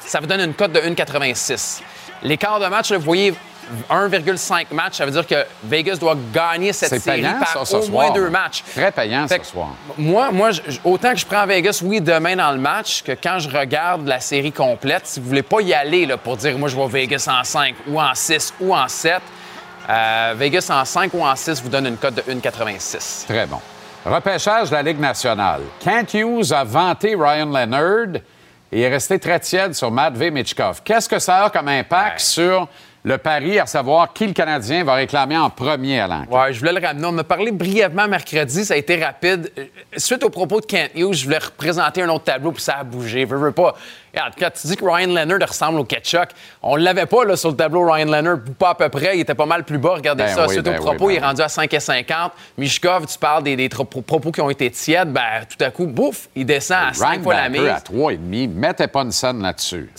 [0.00, 1.80] ça vous donne une cote de 1,86.
[2.22, 3.32] L'écart de match, vous voyez,
[3.90, 7.88] 1,5 match, ça veut dire que Vegas doit gagner cette série payant, par ça, au
[7.88, 8.12] moins soir.
[8.14, 8.62] deux matchs.
[8.74, 9.68] Très payant Fait ce soir.
[9.96, 13.38] Moi, moi je- autant que je prends Vegas, oui, demain dans le match, que quand
[13.38, 16.68] je regarde la série complète, si vous voulez pas y aller là, pour dire moi
[16.68, 19.22] je vois Vegas en 5 ou en 6 ou en 7,
[19.88, 23.26] euh, Vegas en 5 ou en 6 vous donne une cote de 1,86.
[23.26, 23.58] Très bon.
[24.04, 25.62] Repêchage de la Ligue nationale.
[25.80, 28.20] Kent Hughes a vanté Ryan Leonard
[28.70, 30.82] et est resté très tiède sur Matvey Michkov.
[30.84, 32.68] Qu'est-ce que ça a comme impact sur
[33.02, 36.30] le pari à savoir qui le Canadien va réclamer en premier à l'enquête?
[36.30, 37.06] Ouais, je voulais le ramener.
[37.06, 39.50] On m'a parlé brièvement mercredi, ça a été rapide.
[39.58, 39.64] Euh,
[39.96, 42.84] Suite aux propos de Kent Hughes, je voulais représenter un autre tableau, puis ça a
[42.84, 43.24] bougé.
[43.24, 43.74] Veux, veux pas.
[44.14, 46.28] Regarde, quand tu dis que Ryan Leonard ressemble au Ketchuk,
[46.62, 49.16] on l'avait pas là, sur le tableau Ryan Leonard, pas à peu près.
[49.16, 49.94] Il était pas mal plus bas.
[49.94, 50.46] Regardez Ben ça.
[50.46, 52.30] oui, Suite ben aux propos, oui, ben il est rendu à 5,50.
[52.56, 55.12] Mishkov, tu parles des, des propos qui ont été tièdes.
[55.12, 57.60] Ben, tout à coup, bouf, il descend à 5 fois la mise.
[57.66, 58.48] À 3,5.
[58.54, 59.90] Mettez pas une scène là-dessus.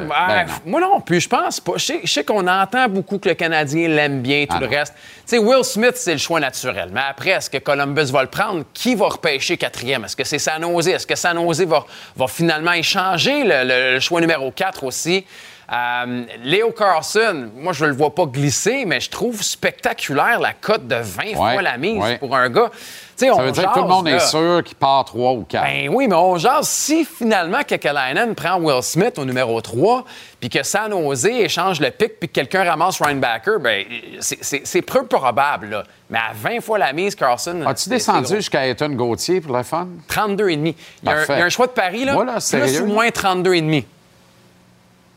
[0.00, 0.06] Plaît.
[0.08, 0.52] Ben non.
[0.66, 1.72] moi non, puis je pense pas.
[1.76, 4.66] Je sais, je sais qu'on entend beaucoup que le Canadien l'aime bien, tout Ah le
[4.66, 4.72] non.
[4.76, 4.94] reste.
[4.96, 6.88] Tu sais, Will Smith, c'est le choix naturel.
[6.92, 8.64] Mais après, est-ce que Columbus va le prendre?
[8.74, 10.04] Qui va repêcher quatrième?
[10.04, 10.88] Est-ce que c'est San Jose?
[10.88, 11.84] Est-ce que San Jose va,
[12.16, 13.35] va finalement échanger?
[13.44, 15.24] Le, choix numéro 4 aussi?
[15.72, 20.52] Euh, Léo Carlson, moi, je ne le vois pas glisser, mais je trouve spectaculaire la
[20.52, 22.18] cote de 20 fois la mise ouais.
[22.18, 22.70] pour un gars.
[23.16, 24.16] Ça on veut dire que tout le monde là.
[24.16, 25.64] est sûr qu'il part 3 ou 4.
[25.64, 26.68] Ben oui, mais on jase.
[26.68, 30.04] Si finalement Kekalainen prend Will Smith au numéro 3,
[30.38, 33.86] puis que San Jose échange le pic, puis que quelqu'un ramasse Ryan Backer, ben
[34.20, 35.70] c'est- peu probable.
[35.70, 35.84] Là.
[36.10, 37.62] Mais à 20 fois la mise, Carson.
[37.66, 39.88] As-tu descendu jusqu'à Ethan Gauthier pour le fun?
[40.08, 40.74] 32,5.
[41.02, 41.32] Il y, a un, Parfait.
[41.32, 42.12] il y a un choix de pari, là.
[42.12, 43.84] Moi, là, plus ou moins 32,5.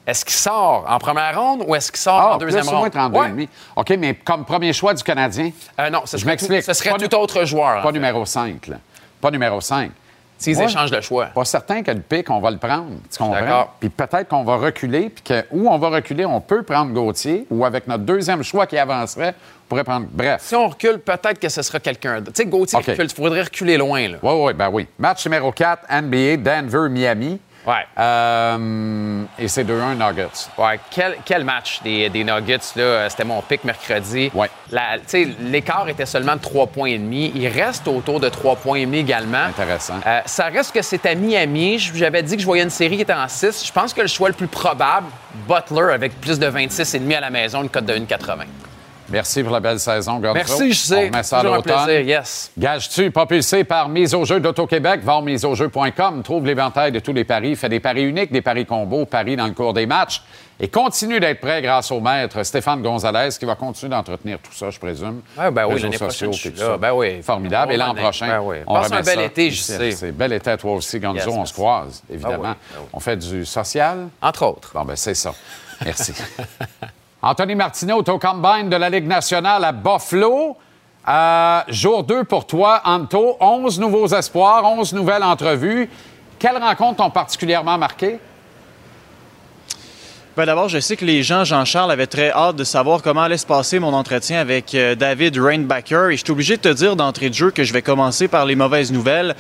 [0.10, 2.72] Est-ce qu'il sort en première ronde ou est-ce qu'il sort Ah, en deuxième plus ou
[2.78, 2.92] moins ronde?
[3.14, 3.36] 32,5.
[3.38, 3.50] Ouais.
[3.76, 6.60] OK, mais comme premier choix du Canadien, Euh, non, ce je serait m'explique.
[6.62, 8.78] tout- ce serait Pas tout autre joueur, Pas numéro 5, là.
[9.22, 9.92] Pas numéro 5.
[10.40, 11.26] S'ils Moi, échangent le choix.
[11.28, 12.88] Pas certain que le pic, on va le prendre.
[13.12, 13.68] Tu comprends?
[13.80, 17.46] Puis peut-être qu'on va reculer, puis que où on va reculer, on peut prendre Gauthier,
[17.52, 20.08] ou avec notre deuxième choix qui avancerait, on pourrait prendre.
[20.10, 20.42] Bref.
[20.42, 22.32] Si on recule, peut-être que ce sera quelqu'un d'autre.
[22.34, 22.86] Tu sais, Gauthier OK.
[22.86, 24.08] recule, il faudrait reculer loin.
[24.08, 24.18] Là.
[24.24, 24.88] Oui, oui, ben oui.
[24.98, 27.40] Match numéro 4, NBA, Denver-Miami.
[27.70, 27.86] Ouais.
[28.00, 30.50] Euh, et c'est 2-1 Nuggets.
[30.58, 33.08] Ouais, quel, quel match des, des Nuggets, là?
[33.10, 34.32] C'était mon pic mercredi.
[34.34, 34.50] Ouais.
[34.72, 37.32] La- tu sais, L'écart était seulement de 3 points et demi.
[37.36, 39.44] Il reste autour de 3 points et demi également.
[39.44, 40.00] Intéressant.
[40.06, 41.78] Euh, ça reste que c'est à Miami.
[41.78, 43.64] J'avais dit que je voyais une série qui était en 6.
[43.68, 45.06] Je pense que le choix le plus probable,
[45.48, 48.46] Butler avec plus de 26,5 à la maison, une cote de 1,80.
[49.12, 50.34] Merci pour la belle saison, Gonzo.
[50.34, 50.96] Merci, je sais.
[50.96, 51.90] On remet ça à l'automne.
[52.08, 52.52] yes.
[52.58, 56.24] Gage-tu, propulsé par Mise au jeu d'Auto-Québec, voir miseaujeu.com.
[56.24, 57.56] Trouve l'éventail de tous les paris.
[57.56, 60.22] Fait des paris uniques, des paris combos, paris dans le cours des matchs.
[60.62, 64.70] Et continue d'être prêt grâce au maître Stéphane Gonzalez, qui va continuer d'entretenir tout ça,
[64.70, 65.22] je présume.
[65.38, 66.66] Ouais, ben oui, Réseaux l'année sociaux, prochaine, je suis tout là.
[66.74, 66.78] ça.
[66.78, 67.22] Ben oui.
[67.24, 67.72] Formidable.
[67.74, 68.58] Et l'an prochain, Ben oui.
[68.68, 69.92] on Passe un bel ça été, je sais.
[69.92, 71.16] C'est bel été à toi aussi, Gonzo.
[71.16, 71.50] Yes, on merci.
[71.50, 72.36] se croise, évidemment.
[72.40, 72.42] Oui,
[72.74, 72.88] ben oui.
[72.92, 74.10] On fait du social?
[74.22, 74.72] Entre autres.
[74.74, 75.34] Bon, ben c'est ça.
[75.86, 76.14] Merci.
[77.22, 80.56] Anthony Martineau, au Combine de la Ligue nationale à Buffalo.
[81.06, 83.36] Euh, jour 2 pour toi, Anto.
[83.42, 85.90] 11 nouveaux espoirs, 11 nouvelles entrevues.
[86.38, 88.20] Quelles rencontres t'ont particulièrement marqué?
[90.38, 93.38] Ben D'abord, je sais que les gens, Jean-Charles, avaient très hâte de savoir comment allait
[93.38, 96.12] se passer mon entretien avec euh, David Rainbacker.
[96.12, 98.46] Et je suis obligé de te dire d'entrée de jeu que je vais commencer par
[98.46, 99.36] les mauvaises nouvelles.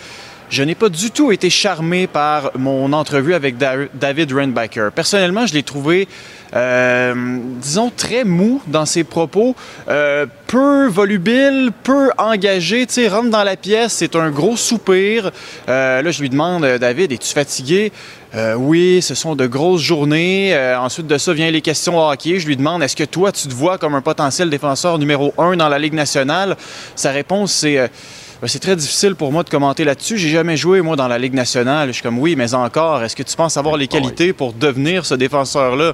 [0.49, 4.89] Je n'ai pas du tout été charmé par mon entrevue avec Da- David Reinbacher.
[4.93, 6.07] Personnellement, je l'ai trouvé,
[6.55, 7.13] euh,
[7.61, 9.55] disons, très mou dans ses propos,
[9.89, 12.87] euh, peu volubile, peu engagé.
[12.87, 15.31] Tu sais, rentre dans la pièce, c'est un gros soupir.
[15.69, 17.91] Euh, là, je lui demande, David, es-tu fatigué?
[18.35, 20.53] Euh, oui, ce sont de grosses journées.
[20.55, 22.39] Euh, ensuite de ça, vient les questions hockey.
[22.39, 25.55] Je lui demande est-ce que toi, tu te vois comme un potentiel défenseur numéro un
[25.57, 26.55] dans la Ligue nationale
[26.95, 27.87] Sa réponse, c'est euh,
[28.47, 30.17] c'est très difficile pour moi de commenter là-dessus.
[30.17, 31.89] J'ai jamais joué, moi, dans la Ligue nationale.
[31.89, 35.05] Je suis comme oui, mais encore, est-ce que tu penses avoir les qualités pour devenir
[35.05, 35.93] ce défenseur-là?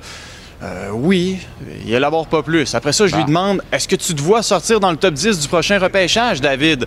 [0.63, 1.39] Euh, oui,
[1.85, 2.75] il élabore pas plus.
[2.75, 3.27] Après ça, je lui Bon.
[3.27, 6.85] demande est-ce que tu te vois sortir dans le top 10 du prochain repêchage, David?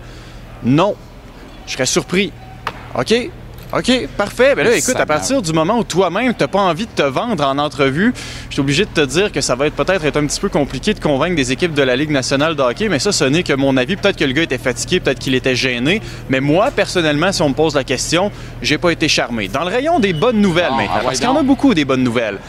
[0.63, 0.95] Non.
[1.67, 2.31] Je serais surpris.
[2.97, 3.29] OK?
[3.71, 4.55] OK, parfait.
[4.55, 7.03] Ben là, écoute, à partir du moment où toi-même, tu n'as pas envie de te
[7.03, 8.13] vendre en entrevue,
[8.49, 10.49] je suis obligé de te dire que ça va être peut-être être un petit peu
[10.49, 13.43] compliqué de convaincre des équipes de la Ligue nationale de hockey, mais ça, ce n'est
[13.43, 13.95] que mon avis.
[13.95, 17.49] Peut-être que le gars était fatigué, peut-être qu'il était gêné, mais moi, personnellement, si on
[17.49, 19.47] me pose la question, j'ai pas été charmé.
[19.47, 21.75] Dans le rayon des bonnes nouvelles maintenant, ah ouais, parce qu'il y en a beaucoup
[21.75, 22.39] des bonnes nouvelles.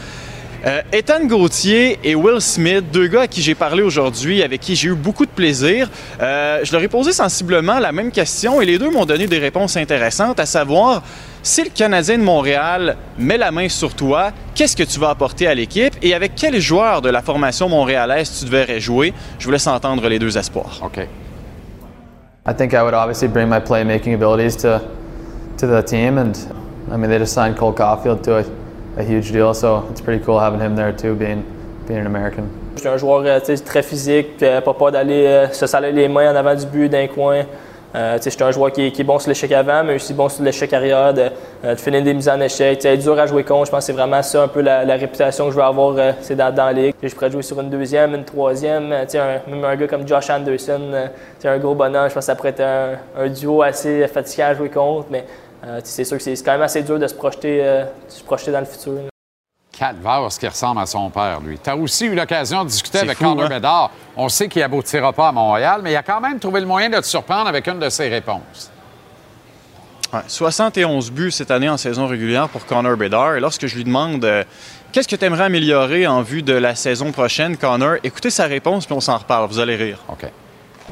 [0.67, 4.77] Euh, Ethan Gauthier et Will Smith, deux gars à qui j'ai parlé aujourd'hui, avec qui
[4.77, 5.89] j'ai eu beaucoup de plaisir.
[6.21, 9.39] Euh, je leur ai posé sensiblement la même question et les deux m'ont donné des
[9.39, 11.03] réponses intéressantes, à savoir
[11.43, 15.47] si le Canadien de Montréal met la main sur toi, qu'est-ce que tu vas apporter
[15.47, 19.15] à l'équipe et avec quel joueur de la formation montréalaise tu devrais jouer?
[19.39, 20.79] Je vous laisse entendre les deux espoirs.
[20.85, 20.99] OK.
[22.47, 24.81] I think I would obviously bring my playmaking abilities to
[25.59, 26.33] to the team, and
[26.91, 28.45] I mean they just signed Cole Caulfield to a,
[28.97, 31.45] a huge deal, so it's pretty cool having him there too, being
[31.87, 32.45] being an American.
[32.77, 36.09] Je suis un joueur euh, très physique, euh, pas peur d'aller euh, se saler les
[36.09, 37.45] mains en avant du but d'un coin.
[37.95, 40.73] Euh, suis un joueur qui, est- bon sur l'échec avant, mais aussi bon sur l'échec
[40.73, 41.25] arrière, de,
[41.65, 43.67] de finir des mises en échec, tu sais, être dur à jouer contre.
[43.67, 46.13] Je pense que c'est vraiment ça un peu la, réputation que je veux avoir euh,
[46.21, 46.95] c'est dans, la ligue.
[47.03, 48.89] Je pourrais jouer sur une deuxième, une troisième.
[48.89, 52.27] même un gars comme Josh Anderson, euh, tu sais, un gros bonhomme, je pense que
[52.27, 55.09] ça pourrait être un, un duo assez fatigant à jouer contre.
[55.11, 55.25] Mais
[55.85, 58.51] c'est sûr que c'est quand même assez dur de se projeter, euh, de se projeter
[58.53, 58.93] dans le futur.
[58.95, 59.01] là.
[59.77, 61.59] Calvaire, ce qui ressemble à son père, lui.
[61.59, 63.49] Tu as aussi eu l'occasion de discuter avec fou, Connor hein?
[63.49, 63.91] Bedard.
[64.17, 66.91] On sait qu'il aboutira pas à Montréal, mais il a quand même trouvé le moyen
[66.91, 68.71] de te surprendre avec une de ses réponses.
[70.13, 73.37] Ouais, 71 buts cette année en saison régulière pour Connor Bedard.
[73.37, 74.45] Et lorsque je lui demande euh,
[74.93, 78.87] qu'est-ce que tu aimerais améliorer en vue de la saison prochaine, Connor, écoutez sa réponse
[78.87, 79.49] puis on s'en reparle.
[79.49, 79.99] Vous allez rire.
[80.09, 80.27] OK.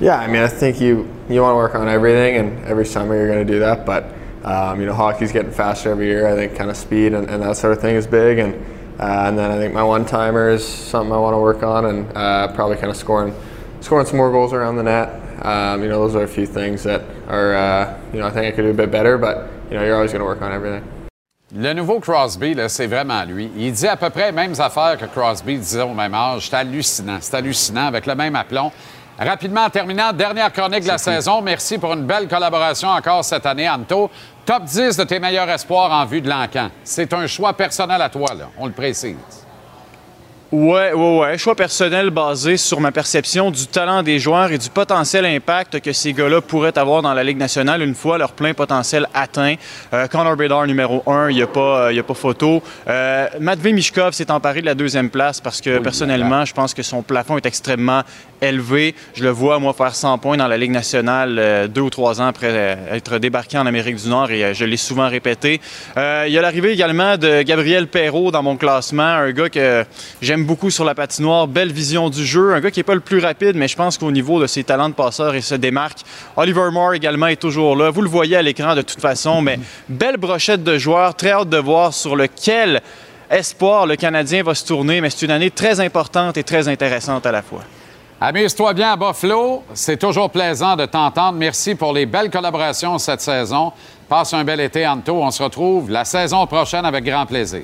[0.01, 3.17] Yeah, I mean, I think you you want to work on everything, and every summer
[3.17, 3.85] you're going to do that.
[3.85, 4.05] But
[4.49, 6.27] um, you know, hockey's getting faster every year.
[6.27, 8.55] I think kind of speed and, and that sort of thing is big, and
[8.99, 11.85] uh, and then I think my one timer is something I want to work on,
[11.85, 13.35] and uh, probably kind of scoring
[13.81, 15.09] scoring some more goals around the net.
[15.45, 18.47] Um, you know, those are a few things that are uh, you know I think
[18.47, 20.51] I could do a bit better, but you know, you're always going to work on
[20.51, 20.83] everything.
[21.55, 23.51] Le nouveau Crosby, c'est vraiment lui.
[23.57, 26.49] Il dit à peu près les mêmes affaires que Crosby disait au même âge.
[26.51, 27.19] C'est hallucinant.
[27.21, 28.71] C'est hallucinant avec le même aplomb.
[29.19, 31.41] Rapidement, en terminant, dernière chronique de la saison.
[31.41, 34.11] Merci pour une belle collaboration encore cette année, Anto.
[34.49, 36.71] Top 10 de tes meilleurs espoirs en vue de l'encan.
[36.83, 38.49] C'est un choix personnel à toi, là.
[38.57, 39.15] On le précise.
[40.51, 41.37] Ouais, ouais, ouais.
[41.37, 45.93] Choix personnel basé sur ma perception du talent des joueurs et du potentiel impact que
[45.93, 49.57] ces gars-là pourraient avoir dans la Ligue nationale une fois leur plein potentiel atteint.
[49.93, 52.63] Euh, Connor Bedard, numéro un, il n'y a, pas, euh, y a pas photo.
[52.89, 56.83] Euh, Matvey Mishkov s'est emparé de la deuxième place parce que personnellement, je pense que
[56.83, 58.01] son plafond est extrêmement
[58.41, 58.95] élevé.
[59.15, 62.21] Je le vois, moi, faire 100 points dans la Ligue nationale euh, deux ou trois
[62.21, 65.61] ans après euh, être débarqué en Amérique du Nord et euh, je l'ai souvent répété.
[65.97, 69.85] Il y a l'arrivée également de Gabriel Perrault dans mon classement, un gars que
[70.23, 73.01] j'aime beaucoup sur la patinoire, belle vision du jeu, un gars qui n'est pas le
[73.01, 76.01] plus rapide, mais je pense qu'au niveau de ses talents de passeur, il se démarque.
[76.37, 77.91] Oliver Moore également est toujours là.
[77.91, 79.59] Vous le voyez à l'écran de toute façon, mais
[79.89, 82.81] belle brochette de joueurs, très hâte de voir sur lequel
[83.31, 87.27] espoir le Canadien va se tourner, mais c'est une année très importante et très intéressante
[87.27, 87.63] à la fois.
[88.21, 89.63] Amuse-toi bien à Buffalo.
[89.75, 91.39] C'est toujours plaisant de t'entendre.
[91.39, 93.73] Merci pour les belles collaborations cette saison.
[94.09, 95.23] Passe un bel été, Anto.
[95.23, 97.63] On se retrouve la saison prochaine avec grand plaisir.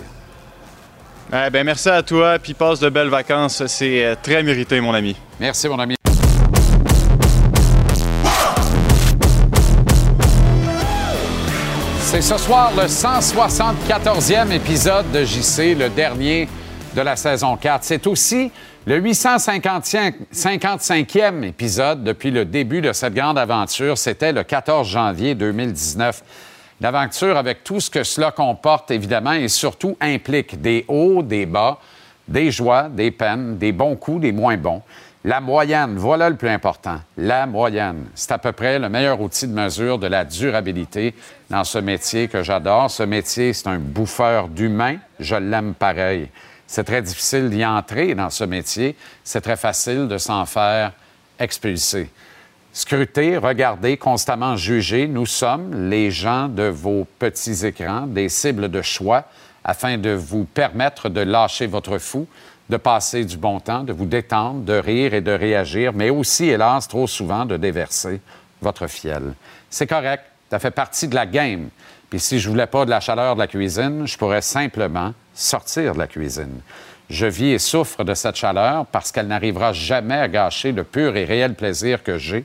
[1.32, 3.66] Eh ben, merci à toi, puis passe de belles vacances.
[3.66, 5.16] C'est euh, très mérité, mon ami.
[5.40, 5.96] Merci, mon ami.
[11.98, 16.48] C'est ce soir le 174e épisode de JC, le dernier
[16.94, 17.82] de la saison 4.
[17.82, 18.52] C'est aussi
[18.87, 23.97] le 855e épisode depuis le début de cette grande aventure.
[23.97, 26.22] C'était le 14 janvier 2019.
[26.82, 31.78] L'aventure avec tout ce que cela comporte, évidemment, et surtout implique des hauts, des bas,
[32.28, 34.82] des joies, des peines, des bons coups, des moins bons.
[35.24, 37.01] La moyenne, voilà le plus important.
[37.16, 41.14] La moyenne, c'est à peu près le meilleur outil de mesure de la durabilité
[41.49, 42.91] dans ce métier que j'adore.
[42.91, 44.99] Ce métier, c'est un bouffeur d'humain.
[45.18, 46.28] Je l'aime pareil.
[46.66, 48.96] C'est très difficile d'y entrer dans ce métier.
[49.22, 50.92] C'est très facile de s'en faire
[51.38, 52.10] expulser.
[52.74, 55.06] scruter, regarder, constamment juger.
[55.06, 59.24] Nous sommes les gens de vos petits écrans, des cibles de choix,
[59.62, 62.26] afin de vous permettre de lâcher votre fou,
[62.68, 66.46] de passer du bon temps, de vous détendre, de rire et de réagir, mais aussi,
[66.46, 68.20] hélas, trop souvent, de déverser
[68.60, 69.34] votre fiel.
[69.70, 71.68] C'est correct, ça fait partie de la game.
[72.14, 75.94] Puis si je voulais pas de la chaleur de la cuisine, je pourrais simplement sortir
[75.94, 76.60] de la cuisine.
[77.10, 81.16] Je vis et souffre de cette chaleur parce qu'elle n'arrivera jamais à gâcher le pur
[81.16, 82.44] et réel plaisir que j'ai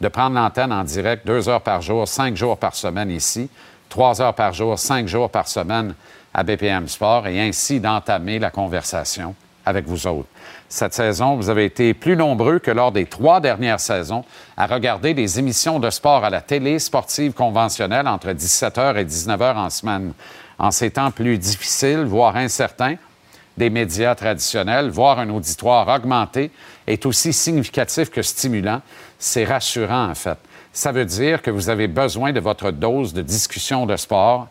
[0.00, 3.50] de prendre l'antenne en direct deux heures par jour, cinq jours par semaine ici,
[3.88, 5.96] trois heures par jour, cinq jours par semaine
[6.32, 9.34] à BPM Sport et ainsi d'entamer la conversation
[9.68, 10.28] avec vous autres.
[10.68, 14.24] Cette saison, vous avez été plus nombreux que lors des trois dernières saisons
[14.56, 19.56] à regarder des émissions de sport à la télé sportive conventionnelle entre 17h et 19h
[19.56, 20.12] en semaine.
[20.58, 22.96] En ces temps plus difficiles, voire incertains,
[23.56, 26.50] des médias traditionnels, voir un auditoire augmenté
[26.86, 28.80] est aussi significatif que stimulant.
[29.18, 30.38] C'est rassurant, en fait.
[30.72, 34.48] Ça veut dire que vous avez besoin de votre dose de discussion de sport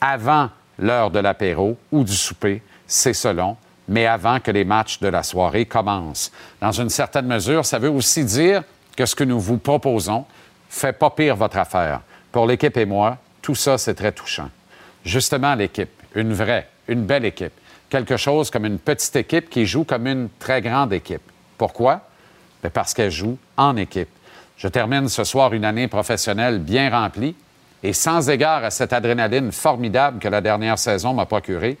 [0.00, 3.56] avant l'heure de l'apéro ou du souper, c'est selon,
[3.88, 6.32] mais avant que les matchs de la soirée commencent.
[6.60, 8.62] Dans une certaine mesure, ça veut aussi dire
[8.96, 10.24] que ce que nous vous proposons
[10.68, 12.00] fait pas pire votre affaire.
[12.30, 14.48] Pour l'équipe et moi, tout ça, c'est très touchant.
[15.04, 17.52] Justement, l'équipe, une vraie, une belle équipe
[17.92, 21.20] quelque chose comme une petite équipe qui joue comme une très grande équipe.
[21.58, 22.00] Pourquoi?
[22.62, 24.08] Bien, parce qu'elle joue en équipe.
[24.56, 27.36] Je termine ce soir une année professionnelle bien remplie
[27.82, 31.76] et sans égard à cette adrénaline formidable que la dernière saison m'a procurée,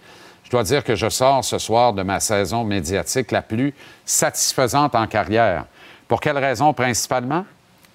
[0.52, 3.74] dois dire que je sors ce soir de ma saison médiatique la plus
[4.04, 5.64] satisfaisante en carrière.
[6.06, 7.46] Pour quelle raison principalement?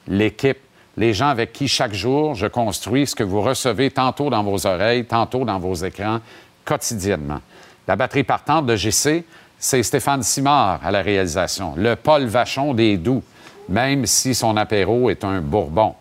[0.07, 0.57] L'équipe,
[0.97, 4.65] les gens avec qui chaque jour je construis ce que vous recevez tantôt dans vos
[4.65, 6.19] oreilles, tantôt dans vos écrans,
[6.65, 7.41] quotidiennement.
[7.87, 9.23] La batterie partante de GC,
[9.59, 13.23] c'est Stéphane Simard à la réalisation, le Paul Vachon des Doux,
[13.69, 15.93] même si son apéro est un bourbon.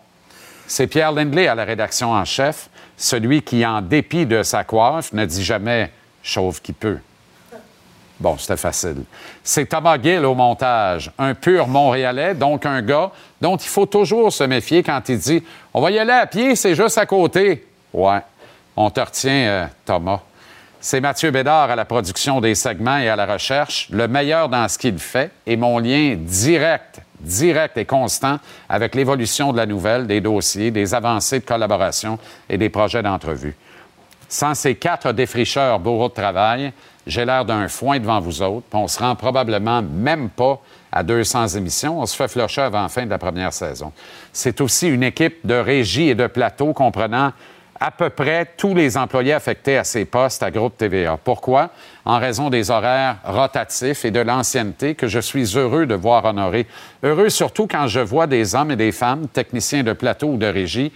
[0.65, 5.13] C'est Pierre Lindley à la rédaction en chef, celui qui, en dépit de sa coiffe,
[5.13, 5.91] ne dit jamais
[6.27, 6.99] chauve qui peut.
[8.19, 9.03] Bon, c'était facile.
[9.43, 14.33] C'est Thomas Gill au montage, un pur Montréalais, donc un gars dont il faut toujours
[14.33, 17.67] se méfier quand il dit On va y aller à pied, c'est juste à côté.
[17.93, 18.21] Ouais,
[18.75, 20.21] on te retient, euh, Thomas.
[20.79, 24.67] C'est Mathieu Bédard à la production des segments et à la recherche, le meilleur dans
[24.67, 30.07] ce qu'il fait et mon lien direct, direct et constant avec l'évolution de la nouvelle,
[30.07, 32.19] des dossiers, des avancées de collaboration
[32.49, 33.55] et des projets d'entrevue.
[34.29, 36.73] Sans ces quatre défricheurs bourreaux de travail,
[37.05, 40.59] j'ai l'air d'un foin devant vous autres, puis on se rend probablement même pas
[40.91, 41.99] à 200 émissions.
[42.01, 43.93] On se fait flocher avant la fin de la première saison.
[44.33, 47.31] C'est aussi une équipe de régie et de plateau comprenant
[47.79, 51.17] à peu près tous les employés affectés à ces postes à Groupe TVA.
[51.23, 51.69] Pourquoi?
[52.05, 56.65] En raison des horaires rotatifs et de l'ancienneté que je suis heureux de voir honorer.
[57.03, 60.47] Heureux surtout quand je vois des hommes et des femmes, techniciens de plateau ou de
[60.47, 60.91] régie,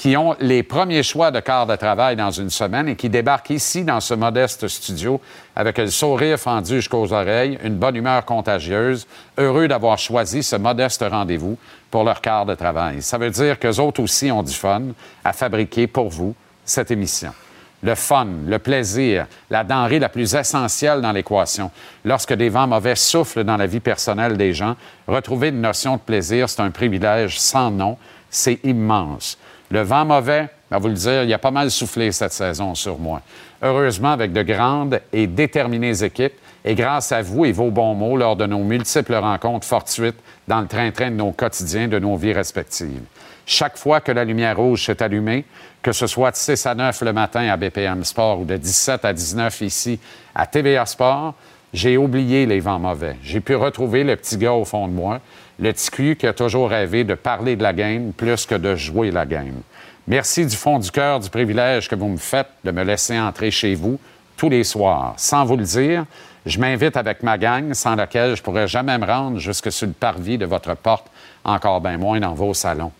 [0.00, 3.50] qui ont les premiers choix de quart de travail dans une semaine et qui débarquent
[3.50, 5.20] ici dans ce modeste studio
[5.54, 11.04] avec le sourire fendu jusqu'aux oreilles, une bonne humeur contagieuse, heureux d'avoir choisi ce modeste
[11.06, 11.58] rendez-vous
[11.90, 13.02] pour leur quart de travail.
[13.02, 14.84] Ça veut dire qu'eux autres aussi ont du fun
[15.22, 16.34] à fabriquer pour vous
[16.64, 17.34] cette émission.
[17.82, 21.70] Le fun, le plaisir, la denrée la plus essentielle dans l'équation.
[22.06, 24.76] Lorsque des vents mauvais soufflent dans la vie personnelle des gens,
[25.06, 27.98] retrouver une notion de plaisir, c'est un privilège sans nom.
[28.30, 29.36] C'est immense.
[29.70, 32.98] Le vent mauvais, à vous le dire, il a pas mal soufflé cette saison sur
[32.98, 33.22] moi.
[33.62, 38.16] Heureusement, avec de grandes et déterminées équipes, et grâce à vous et vos bons mots
[38.16, 42.32] lors de nos multiples rencontres fortuites dans le train-train de nos quotidiens, de nos vies
[42.32, 43.02] respectives.
[43.46, 45.44] Chaque fois que la lumière rouge s'est allumée,
[45.82, 49.04] que ce soit de 6 à 9 le matin à BPM Sport ou de 17
[49.04, 49.98] à 19 ici
[50.34, 51.34] à TVA Sport,
[51.72, 53.16] j'ai oublié les vents mauvais.
[53.22, 55.20] J'ai pu retrouver le petit gars au fond de moi,
[55.60, 59.10] le petit qui a toujours rêvé de parler de la game plus que de jouer
[59.10, 59.60] la game.
[60.06, 63.50] Merci du fond du cœur du privilège que vous me faites de me laisser entrer
[63.50, 64.00] chez vous
[64.36, 65.14] tous les soirs.
[65.18, 66.06] Sans vous le dire,
[66.46, 69.92] je m'invite avec ma gang, sans laquelle je pourrais jamais me rendre jusque sur le
[69.92, 71.06] parvis de votre porte,
[71.44, 72.92] encore bien moins dans vos salons.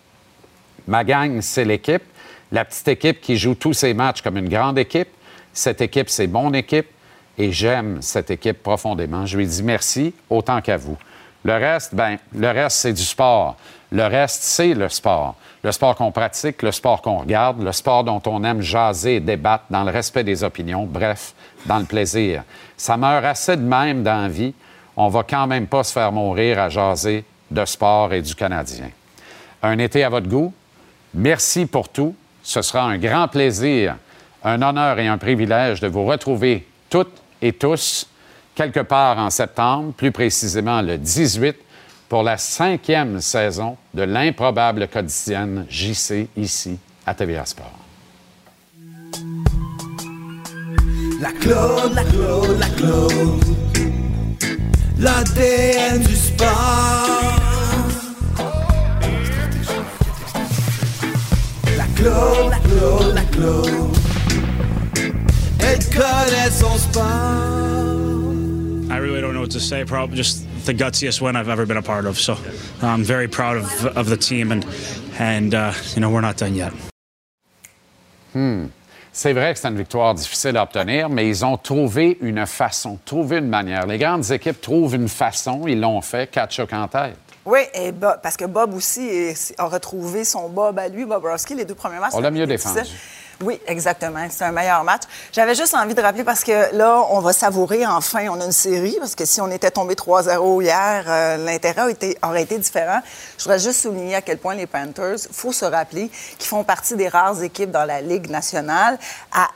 [0.86, 2.02] Ma gang, c'est l'équipe,
[2.52, 5.08] la petite équipe qui joue tous ses matchs comme une grande équipe.
[5.54, 6.88] Cette équipe, c'est mon équipe
[7.38, 9.24] et j'aime cette équipe profondément.
[9.24, 10.98] Je lui dis merci autant qu'à vous.
[11.44, 13.56] Le reste, ben, le reste, c'est du sport.
[13.92, 15.34] Le reste, c'est le sport.
[15.62, 19.20] Le sport qu'on pratique, le sport qu'on regarde, le sport dont on aime jaser et
[19.20, 21.34] débattre dans le respect des opinions, bref,
[21.66, 22.44] dans le plaisir.
[22.76, 24.54] Ça meurt assez de même dans la vie.
[24.96, 28.90] On va quand même pas se faire mourir à jaser de sport et du Canadien.
[29.62, 30.52] Un été à votre goût.
[31.14, 32.14] Merci pour tout.
[32.42, 33.96] Ce sera un grand plaisir,
[34.44, 38.06] un honneur et un privilège de vous retrouver toutes et tous
[38.60, 41.56] quelque part en septembre, plus précisément le 18,
[42.10, 47.78] pour la cinquième saison de l'improbable quotidienne JC ici à TVA Sport.
[51.22, 53.44] La Claude, la Claude, la Claude.
[54.98, 57.38] L'ADN du sport.
[61.78, 63.96] La Claude, la Claude, la Claude.
[65.60, 67.89] Elle connaît son sport.
[69.00, 69.82] I really don't know what to say.
[69.84, 72.18] Probably just the gutsiest win I've ever been a part of.
[72.18, 72.36] So
[72.82, 74.62] I'm very proud of, of the team, and
[75.18, 76.72] and uh, you know we're not done yet.
[78.34, 78.66] Hmm.
[79.12, 82.98] C'est vrai que c'est une victoire difficile à obtenir, mais ils ont trouvé une façon,
[83.04, 83.86] trouvé une manière.
[83.86, 87.16] Les grandes équipes trouvent une façon, ils l'ont fait, Kachuk en tête.
[87.44, 91.54] Oui, et Bob- parce que Bob aussi a retrouvé son Bob à lui, Bob Rowski,
[91.54, 92.12] les deux premiers matchs.
[92.14, 92.80] On l'a a mieux défendu.
[93.42, 94.26] Oui, exactement.
[94.28, 95.04] C'est un meilleur match.
[95.32, 98.52] J'avais juste envie de rappeler parce que là, on va savourer enfin, on a une
[98.52, 101.90] série, parce que si on était tombé 3-0 hier, euh, l'intérêt
[102.22, 103.00] aurait été différent.
[103.38, 106.96] Je voudrais juste souligner à quel point les Panthers, faut se rappeler qu'ils font partie
[106.96, 108.98] des rares équipes dans la Ligue nationale
[109.32, 109.48] à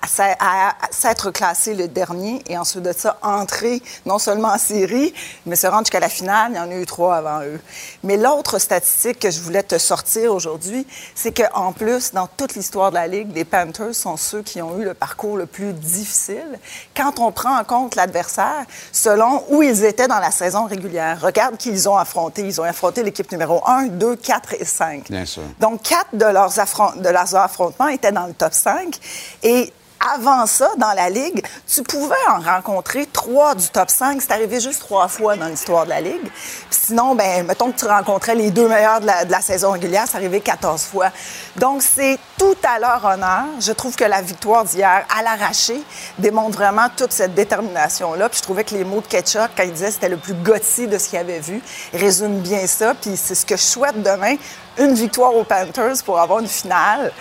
[0.90, 5.12] s'être classés le dernier et ensuite de ça, entrer non seulement en série,
[5.44, 6.52] mais se rendre jusqu'à la finale.
[6.52, 7.60] Il y en a eu trois avant eux.
[8.02, 12.88] Mais l'autre statistique que je voulais te sortir aujourd'hui, c'est qu'en plus, dans toute l'histoire
[12.88, 16.58] de la Ligue, les Panthers sont ceux qui ont eu le parcours le plus difficile.
[16.96, 21.56] Quand on prend en compte l'adversaire, selon où ils étaient dans la saison régulière, regarde
[21.56, 22.42] qui ils ont affronté.
[22.42, 25.10] Ils ont affronté l'équipe numéro 1, 2, 4 et 5.
[25.10, 25.42] Bien sûr.
[25.60, 28.98] Donc, quatre de leurs, affron- de leurs affrontements étaient dans le top 5.
[29.42, 29.72] Et
[30.14, 34.20] avant ça, dans la Ligue, tu pouvais en rencontrer trois du top 5.
[34.20, 36.30] C'est arrivé juste trois fois dans l'histoire de la Ligue.
[36.70, 40.40] Sinon, ben, mettons que tu rencontrais les deux meilleurs de la, saison régulière, c'est arrivé
[40.40, 41.10] 14 fois.
[41.56, 43.44] Donc, c'est tout à leur honneur.
[43.60, 45.82] Je trouve que la victoire d'hier, à l'arraché,
[46.18, 48.28] démontre vraiment toute cette détermination-là.
[48.28, 50.34] Puis je trouvais que les mots de Ketchup, quand il disait que c'était le plus
[50.34, 52.94] gothique de ce qu'il avait vu, résument bien ça.
[52.94, 54.36] Puis c'est ce que je souhaite demain,
[54.78, 57.12] une victoire aux Panthers pour avoir une finale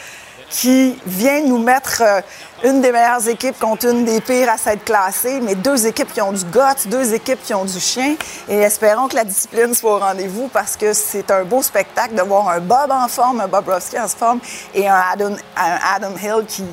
[0.54, 2.22] qui vient nous mettre euh,
[2.64, 6.22] une des meilleures équipes contre une des pires à s'être classée, mais deux équipes qui
[6.22, 8.14] ont du guts, deux équipes qui ont du chien.
[8.48, 12.22] Et espérons que la discipline soit au rendez-vous parce que c'est un beau spectacle de
[12.22, 14.40] voir un Bob en forme, un Bob Rowski en forme
[14.76, 16.64] et un Adam, un Adam Hill qui,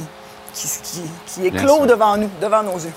[0.53, 0.69] qui,
[1.27, 2.93] qui- devant nous, devant nos yeux.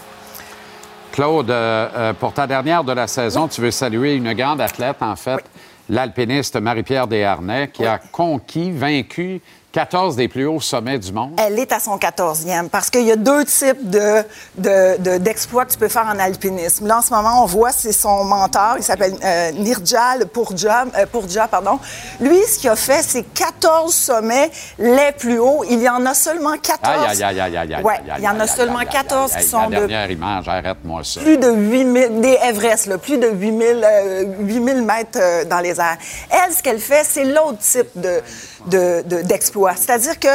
[1.14, 4.98] Claude, euh, euh, pour ta dernière de la saison, tu veux saluer une grande athlète,
[5.00, 5.46] en fait,
[5.88, 9.40] l'alpiniste Marie-Pierre Desharnais, qui a conquis, vaincu
[9.74, 11.32] 14 des plus hauts sommets du monde.
[11.44, 14.22] Elle est à son 14e parce qu'il y a deux types de,
[14.56, 16.86] de- de- d'exploits que tu peux faire en alpinisme.
[16.86, 21.08] Là, en ce moment, on voit, c'est son mentor, il s'appelle euh, Nirjal Purja, euh,
[21.08, 21.80] Purja, pardon.
[22.20, 25.64] Lui, ce qu'il a fait, c'est 14 sommets les plus hauts.
[25.68, 26.80] Il y en a seulement 14.
[27.10, 27.84] Aïe, aïe, aïe, aïe, aïe.
[27.84, 29.82] Ouais, aïe, aïe, il y en a seulement aïe, aïe, 14 aïe, qui sont La
[29.82, 31.20] de dernière image, arrête-moi ça.
[31.20, 35.80] plus de 8000, des Everest, là, plus de 8000, euh, 8000 mètres euh, dans les
[35.80, 35.98] airs.
[36.30, 38.22] Elle, ce qu'elle fait, c'est l'autre type de,
[38.68, 39.74] de- de- d'exploit.
[39.76, 40.28] C'est-à-dire que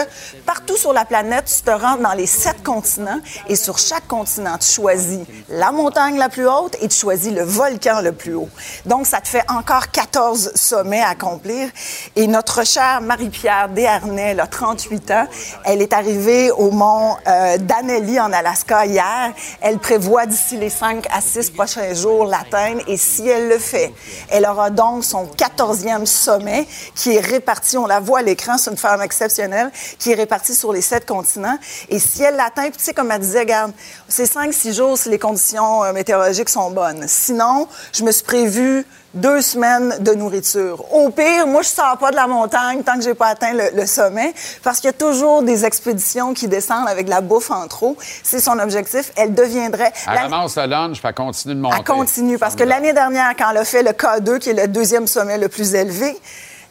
[0.46, 4.56] partout sur la planète, tu te rends dans les sept continents et sur chaque continent,
[4.58, 8.48] tu choisis la montagne la plus haute et tu choisis le volcan le plus haut.
[8.86, 11.68] Donc, ça te fait encore 14 sommets à accomplir.
[12.16, 15.26] Et notre chère Marie-Pierre Desharnais, elle a 38 ans.
[15.64, 19.32] Elle est arrivée au mont euh, Danelli en Alaska hier.
[19.60, 22.82] Elle prévoit d'ici les 5 à 6 prochains jours l'atteindre.
[22.86, 23.92] Et si elle le fait,
[24.30, 28.70] elle aura donc son 14e sommet qui est réparti, on la voit à l'écran, c'est
[28.70, 31.58] une femme exceptionnelle, qui est répartie sur les sept continents.
[31.88, 33.72] Et si elle l'atteint, tu sais, comme elle disait, regarde,
[34.08, 37.04] c'est 5-6 jours si les conditions euh, météorologiques sont bonnes.
[37.08, 40.84] Sinon, je me suis prévu deux semaines de nourriture.
[40.92, 43.70] Au pire, moi, je sors pas de la montagne tant que j'ai pas atteint le,
[43.74, 47.66] le sommet, parce qu'il y a toujours des expéditions qui descendent avec la bouffe en
[47.68, 47.96] trop.
[48.22, 49.10] C'est son objectif.
[49.16, 49.92] Elle deviendrait...
[50.06, 51.76] Elle la- ramasse le lunch, puis elle continue de monter.
[51.78, 54.68] elle continue parce que l'année dernière, quand elle a fait le K2, qui est le
[54.68, 56.14] deuxième sommet le plus élevé,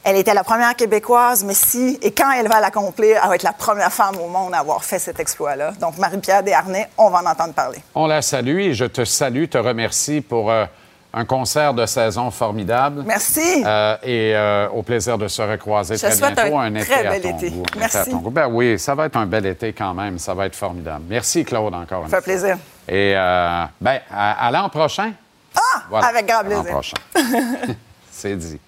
[0.04, 3.44] elle était la première québécoise, mais si, et quand elle va l'accomplir, elle va être
[3.44, 5.72] la première femme au monde à avoir fait cet exploit-là.
[5.82, 7.80] Donc, Marie-Pierre Desharnais, on va en entendre parler.
[7.94, 10.66] On la salue et je te salue, te remercie pour euh,
[11.14, 13.04] un concert de saison formidable.
[13.06, 13.64] Merci.
[13.66, 16.58] Euh, et euh, au plaisir de se recroiser Je très souhaite bientôt.
[16.58, 17.50] un très à bel ton été.
[17.52, 17.98] goût, Merci.
[17.98, 18.30] à ton goût.
[18.32, 20.20] Ben oui, ça va être un bel été quand même.
[20.20, 21.04] Ça va être formidable.
[21.10, 22.22] Merci, Claude, encore une Ça fois.
[22.22, 22.58] fait plaisir.
[22.88, 25.12] Et ben, à, à l'an prochain.
[25.56, 26.08] Ah!
[26.08, 26.64] Avec grand plaisir.
[26.64, 26.98] L'an prochain.
[28.12, 28.60] C'est dit.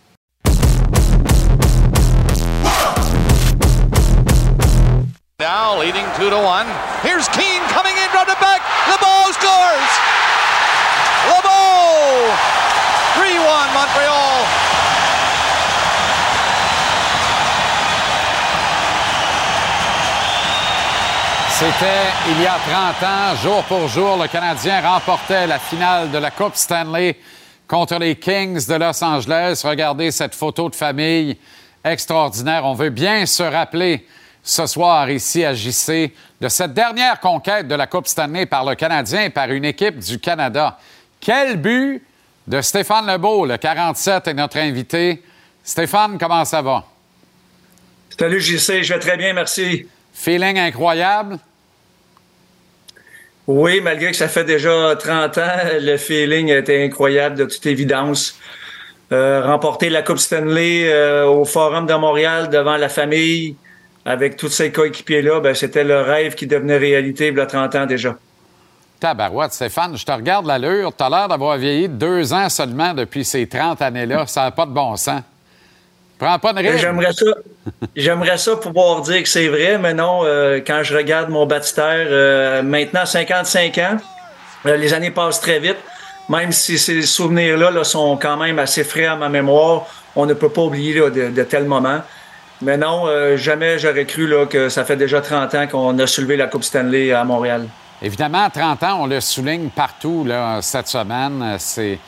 [5.39, 6.67] Now leading two to one.
[7.01, 8.59] Here's Keane coming in from the back.
[8.91, 9.91] LeBeau scores.
[11.31, 12.27] LeBeau.
[13.15, 14.45] 3-1 Montreal.
[21.51, 26.17] C'était il y a 30 ans, jour pour jour, le Canadien remportait la finale de
[26.17, 27.15] la Coupe Stanley
[27.65, 29.61] contre les Kings de Los Angeles.
[29.63, 31.37] Regardez cette photo de famille
[31.85, 32.65] extraordinaire.
[32.65, 34.05] On veut bien se rappeler
[34.49, 38.73] ce soir ici à JC de cette dernière conquête de la Coupe Stanley par le
[38.73, 40.79] Canadien et par une équipe du Canada.
[41.21, 42.01] Quel but
[42.47, 45.21] de Stéphane Lebeau, le 47 est notre invité.
[45.63, 46.83] Stéphane, comment ça va?
[48.17, 49.87] Salut JC, je vais très bien, merci.
[50.13, 51.37] Feeling incroyable?
[53.45, 58.35] Oui, malgré que ça fait déjà 30 ans, le feeling était incroyable de toute évidence.
[59.11, 63.55] Euh, remporter la Coupe Stanley euh, au Forum de Montréal devant la famille,
[64.09, 67.75] avec tous ces coéquipiers-là, ben, c'était le rêve qui devenait réalité il y a 30
[67.75, 68.15] ans déjà.
[68.99, 70.91] Tabarouette, Stéphane, je te regarde l'allure.
[70.97, 74.25] Tu as l'air d'avoir vieilli deux ans seulement depuis ces 30 années-là.
[74.25, 75.21] Ça n'a pas de bon sens.
[76.17, 76.79] Prends pas de risque.
[76.79, 77.25] J'aimerais ça,
[77.95, 82.07] j'aimerais ça pouvoir dire que c'est vrai, mais non, euh, quand je regarde mon baptistère,
[82.09, 83.97] euh, maintenant 55 ans,
[84.65, 85.77] euh, les années passent très vite.
[86.29, 89.85] Même si ces souvenirs-là là, sont quand même assez frais à ma mémoire,
[90.15, 92.01] on ne peut pas oublier là, de, de tels moments.
[92.61, 93.05] Mais non,
[93.37, 96.63] jamais j'aurais cru là, que ça fait déjà 30 ans qu'on a soulevé la Coupe
[96.63, 97.67] Stanley à Montréal.
[98.01, 100.25] Évidemment, 30 ans, on le souligne partout
[100.61, 101.57] cette semaine.
[101.57, 101.99] C'est,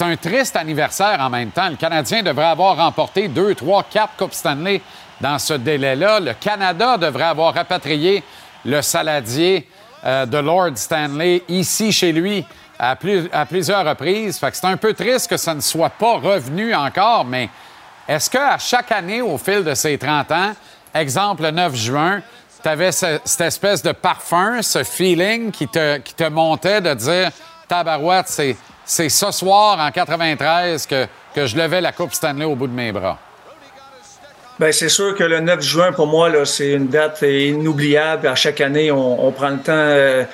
[0.00, 1.68] un triste anniversaire en même temps.
[1.68, 4.80] Le Canadien devrait avoir remporté deux, trois, quatre Coupes Stanley
[5.20, 6.18] dans ce délai-là.
[6.20, 8.24] Le Canada devrait avoir rapatrié
[8.64, 9.68] le saladier
[10.04, 12.44] euh, de Lord Stanley ici chez lui
[12.78, 14.40] à, plus, à plusieurs reprises.
[14.52, 17.48] C'est un peu triste que ça ne soit pas revenu encore, mais
[18.10, 20.52] est-ce qu'à chaque année, au fil de ces 30 ans,
[20.92, 22.20] exemple le 9 juin,
[22.60, 27.30] tu avais cette espèce de parfum, ce feeling qui te, qui te montait de dire
[27.68, 31.06] Tabarouette, c'est, c'est ce soir en 93 que,
[31.36, 33.16] que je levais la Coupe Stanley au bout de mes bras?
[34.58, 38.26] Bien, c'est sûr que le 9 juin, pour moi, là, c'est une date inoubliable.
[38.26, 40.24] À chaque année, on, prend le temps euh,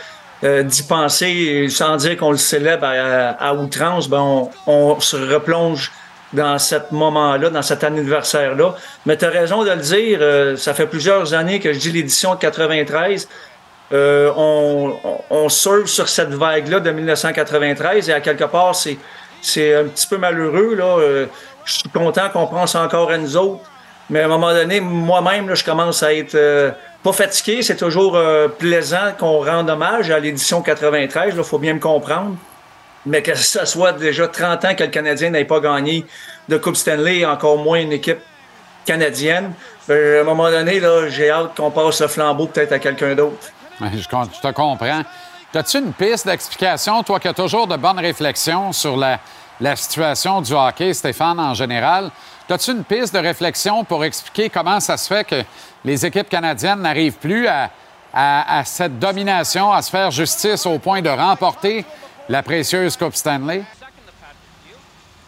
[0.44, 4.08] euh, d'y penser sans dire qu'on le célèbre à, à outrance.
[4.08, 5.92] Ben, on, on se replonge
[6.32, 8.74] dans ce moment-là, dans cet anniversaire-là.
[9.04, 11.92] Mais tu as raison de le dire, euh, ça fait plusieurs années que je dis
[11.92, 13.28] l'édition de 93.
[13.92, 14.96] Euh, on,
[15.30, 18.98] on, surfe sur cette vague-là de 1993 et à quelque part, c'est,
[19.40, 20.74] c'est un petit peu malheureux.
[20.74, 20.98] Là.
[20.98, 21.26] Euh,
[21.64, 23.62] je suis content qu'on pense encore à nous autres.
[24.10, 26.38] Mais à un moment donné, moi-même, je commence à être
[27.02, 27.62] pas fatigué.
[27.62, 28.16] C'est toujours
[28.56, 31.34] plaisant qu'on rende hommage à l'édition 93.
[31.36, 32.36] Il faut bien me comprendre
[33.06, 36.04] mais que ce soit déjà 30 ans que le Canadien n'ait pas gagné
[36.48, 38.18] de Coupe Stanley, encore moins une équipe
[38.84, 39.52] canadienne,
[39.88, 43.14] ben, à un moment donné, là, j'ai hâte qu'on passe le flambeau peut-être à quelqu'un
[43.14, 43.48] d'autre.
[43.80, 45.02] Je, te comprends.
[45.54, 49.18] As-tu une piste d'explication, toi qui as toujours de bonnes réflexions sur la,
[49.76, 52.10] situation du hockey, Stéphane, en général?
[52.50, 55.42] As-tu une piste de réflexion pour expliquer comment ça se fait que
[55.84, 61.08] les équipes canadiennes n'arrivent plus à cette domination, à se faire justice au point de
[61.08, 61.84] remporter
[62.28, 63.62] la précieuse Coupe Stanley?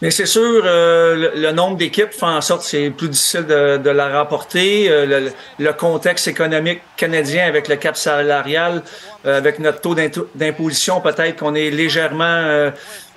[0.01, 3.89] Mais c'est sûr, euh, le, nombre d'équipes fait en sorte que c'est plus difficile de,
[3.89, 4.89] la remporter.
[4.89, 5.29] Euh,
[5.59, 8.81] le, contexte économique canadien avec le cap salarial,
[9.25, 9.95] euh, avec notre taux
[10.35, 12.71] d'imposition, peut-être qu'on est légèrement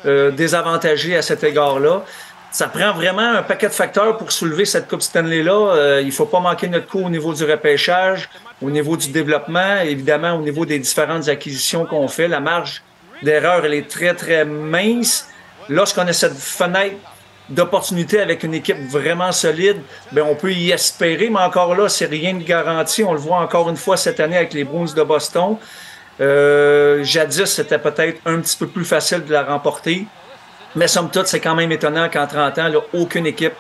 [0.05, 2.03] désavantagé à cet égard-là.
[2.51, 6.01] Ça prend vraiment un paquet de facteurs pour soulever cette Coupe Stanley-là.
[6.01, 8.29] il faut pas manquer notre coup au niveau du repêchage,
[8.61, 12.27] au niveau du développement, évidemment au niveau des différentes acquisitions qu'on fait.
[12.27, 12.83] La marge
[13.23, 15.29] d'erreur, elle est très, très mince.
[15.69, 16.97] Lorsqu'on a cette fenêtre
[17.49, 19.79] d'opportunité avec une équipe vraiment solide,
[20.11, 23.05] bien, on peut y espérer, mais encore là, c'est rien de garanti.
[23.05, 25.57] On le voit encore une fois cette année avec les Bruins de Boston.
[26.21, 30.07] Euh, jadis, c'était peut-être un petit peu plus facile de la remporter.
[30.75, 33.55] Mais somme toute, c'est quand même étonnant qu'en 30 ans, aucune équipe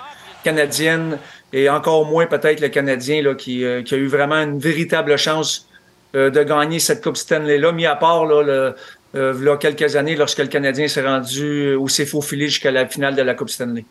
[0.45, 1.19] canadienne,
[1.53, 5.17] et encore moins peut-être le Canadien, là, qui, euh, qui, a eu vraiment une véritable
[5.19, 5.69] chance
[6.17, 8.75] euh, de gagner cette Coupe Stanley-là, mis à part là, le,
[9.15, 12.71] euh, il y a quelques années lorsque le Canadien s'est rendu ou s'est faufilé jusqu'à
[12.71, 13.85] la finale de la Coupe Stanley.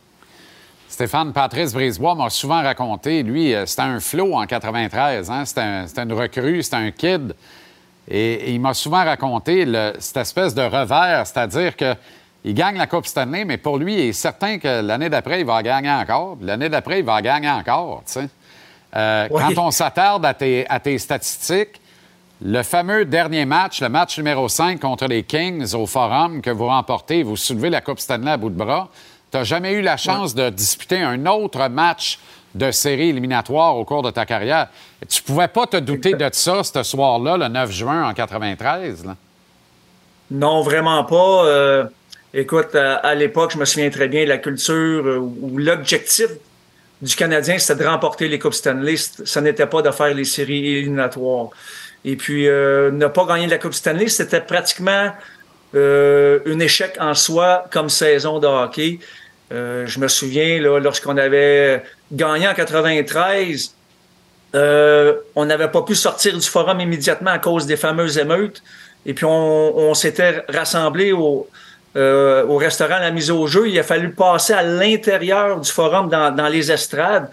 [0.87, 5.31] Stéphane Patrice Brisebois m'a souvent raconté, lui, c'était un flot en 93.
[5.31, 5.45] Hein?
[5.45, 7.33] C'était un, une recrue, c'était un kid.
[8.09, 11.95] Et, et il m'a souvent raconté le, cette espèce de revers, c'est-à-dire que
[12.43, 15.45] il gagne la Coupe Stanley, mais pour lui, il est certain que l'année d'après, il
[15.45, 16.37] va gagner encore.
[16.41, 18.03] L'année d'après, il va gagner encore.
[18.95, 19.41] Euh, oui.
[19.55, 21.79] Quand on s'attarde à tes, à tes statistiques,
[22.43, 26.65] le fameux dernier match, le match numéro 5 contre les Kings au Forum que vous
[26.65, 28.89] remportez, vous soulevez la Coupe Stanley à bout de bras.
[29.31, 30.45] Tu n'as jamais eu la chance ouais.
[30.45, 32.19] de disputer un autre match
[32.55, 34.67] de série éliminatoire au cours de ta carrière.
[35.07, 39.05] Tu pouvais pas te douter de ça ce soir-là, le 9 juin en 93?
[39.05, 39.15] Là.
[40.31, 41.45] Non, vraiment pas.
[41.45, 41.83] Euh,
[42.33, 46.27] écoute, à, à l'époque, je me souviens très bien de la culture euh, où l'objectif
[47.01, 48.95] du Canadien, c'était de remporter les Coupes Stanley.
[48.97, 51.49] Ce n'était pas de faire les séries éliminatoires.
[52.03, 55.11] Et puis, euh, ne pas gagner la Coupe Stanley, c'était pratiquement
[55.75, 58.99] euh, un échec en soi comme saison de hockey.
[59.51, 63.75] Euh, je me souviens, lorsqu'on avait gagné en 93,
[64.53, 68.61] euh, on n'avait pas pu sortir du forum immédiatement à cause des fameuses émeutes.
[69.05, 71.47] Et puis, on, on s'était rassemblés au,
[71.95, 73.67] euh, au restaurant La Mise au Jeu.
[73.69, 77.29] Il a fallu passer à l'intérieur du forum dans, dans, les estrades.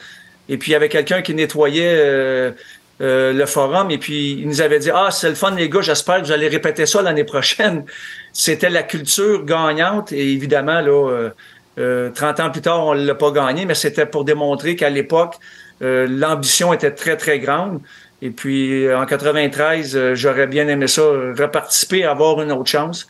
[0.49, 2.53] Et puis, il y avait quelqu'un qui nettoyait euh,
[3.01, 3.91] euh, le forum.
[3.91, 6.33] Et puis, il nous avait dit, ah, c'est le fun, les gars, j'espère que vous
[6.33, 7.85] allez répéter ça l'année prochaine.
[8.33, 10.13] C'était la culture gagnante.
[10.13, 11.31] Et évidemment, là,
[11.79, 15.37] euh, 30 ans plus tard, on l'a pas gagné, mais c'était pour démontrer qu'à l'époque,
[15.83, 17.81] euh, l'ambition était très, très grande.
[18.21, 23.09] Et puis, en 93, euh, j'aurais bien aimé ça, reparticiper, avoir une autre chance.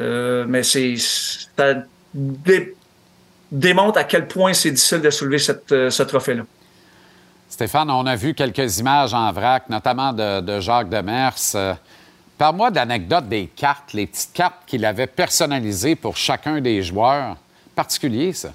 [0.00, 1.74] Euh, mais c'est ça
[2.14, 2.74] dé,
[3.50, 6.44] démontre à quel point c'est difficile de soulever cette, euh, ce trophée-là.
[7.48, 11.34] Stéphane, on a vu quelques images en vrac, notamment de, Jacques Demers.
[11.54, 11.74] Euh,
[12.36, 17.36] Parle-moi d'anecdotes des cartes, les petites cartes qu'il avait personnalisées pour chacun des joueurs.
[17.74, 18.50] Particulier, ça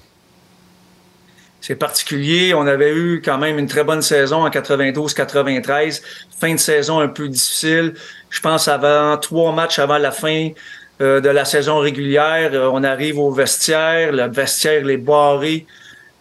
[1.66, 2.52] c'est particulier.
[2.52, 6.02] On avait eu quand même une très bonne saison en 92-93.
[6.38, 7.94] Fin de saison un peu difficile.
[8.28, 10.50] Je pense avant trois matchs avant la fin
[11.00, 14.12] euh, de la saison régulière, euh, on arrive au vestiaire.
[14.12, 15.66] Le vestiaire est barré.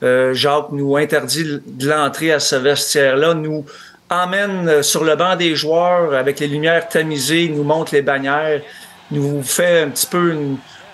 [0.04, 3.66] Euh, Jacques nous interdit de l'entrée à ce vestiaire-là, nous
[4.10, 8.62] emmène sur le banc des joueurs avec les lumières tamisées, nous montre les bannières,
[9.12, 10.36] nous fait un petit peu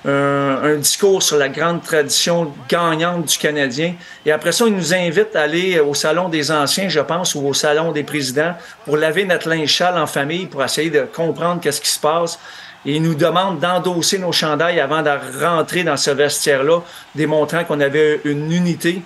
[0.06, 3.96] un, discours sur la grande tradition gagnante du Canadien.
[4.26, 7.46] Et après ça, il nous invite à aller au Salon des Anciens, je pense, ou
[7.46, 8.54] au Salon des Présidents,
[8.86, 12.40] pour laver notre linge châle en famille, pour essayer de comprendre qu'est-ce qui se passe.
[12.86, 15.12] Et il nous demande d'endosser nos chandails avant de
[15.44, 16.82] rentrer dans ce vestiaire-là,
[17.16, 19.02] démontrant qu'on avait une unité.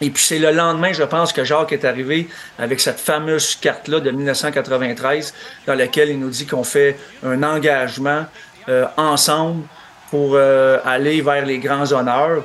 [0.00, 2.28] Et puis c'est le lendemain, je pense, que Jacques est arrivé
[2.58, 5.34] avec cette fameuse carte-là de 1993,
[5.66, 8.26] dans laquelle il nous dit qu'on fait un engagement
[8.68, 9.64] euh, ensemble
[10.10, 12.42] pour euh, aller vers les grands honneurs.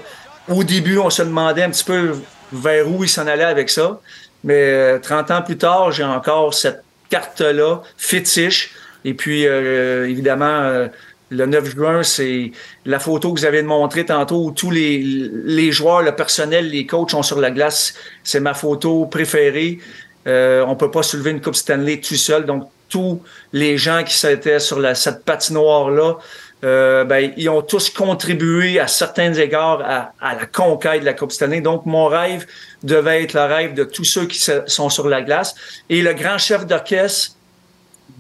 [0.47, 2.16] Au début, on se demandait un petit peu
[2.51, 3.99] vers où il s'en allait avec ça.
[4.43, 8.72] Mais euh, 30 ans plus tard, j'ai encore cette carte-là, fétiche.
[9.06, 10.89] Et puis, euh, évidemment,
[11.30, 12.52] le 9 juin, c'est
[12.86, 16.86] la photo que vous avez montrée tantôt où tous les, les joueurs, le personnel, les
[16.86, 17.93] coachs sont sur la glace.
[18.24, 19.80] C'est ma photo préférée.
[20.28, 22.45] Euh, on peut pas soulever une Coupe Stanley tout seul.
[22.45, 23.22] Donc, tous
[23.54, 26.18] les gens qui étaient sur la, cette patinoire-là,
[26.66, 31.14] euh, ben, ils ont tous contribué à certains égards à, à, la conquête de la
[31.14, 31.62] Coupe Stanley.
[31.62, 32.47] Donc, mon rêve
[32.84, 35.54] devait être le rêve de tous ceux qui sont sur la glace.
[35.89, 37.36] Et le grand chef d'orchestre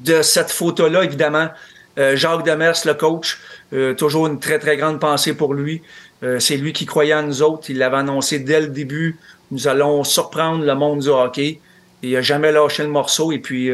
[0.03, 1.49] de cette photo-là, évidemment,
[1.97, 3.39] euh, Jacques Demers, le coach,
[3.73, 5.81] euh, toujours une très, très grande pensée pour lui.
[6.23, 7.69] Euh, c'est lui qui croyait en nous autres.
[7.69, 9.17] Il l'avait annoncé dès le début.
[9.51, 11.59] Nous allons surprendre le monde du hockey.
[12.01, 13.31] Il n'a jamais lâché le morceau.
[13.31, 13.71] Et puis,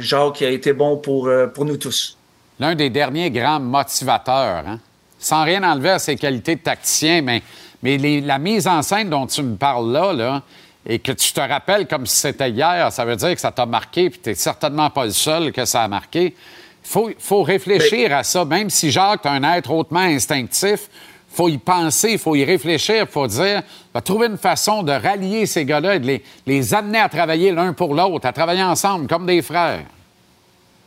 [0.00, 2.18] Jacques a été bon pour, nous tous.
[2.58, 4.80] L'un des derniers grands motivateurs, hein?
[5.18, 7.42] sans rien enlever à ses qualités de tacticien, mais,
[7.82, 10.42] la mise en scène dont tu me parles là
[10.88, 13.66] et que tu te rappelles comme si c'était hier, ça veut dire que ça t'a
[13.66, 16.26] marqué, puis tu n'es certainement pas le seul que ça a marqué.
[16.26, 20.88] Il faut, faut, réfléchir à ça, même si Jacques est un être hautement instinctif.
[21.32, 23.62] Il faut y penser, il faut y réfléchir, il faut dire,
[23.92, 27.50] va trouver une façon de rallier ces gars-là et de les, les amener à travailler
[27.50, 29.84] l'un pour l'autre, à travailler ensemble comme des frères.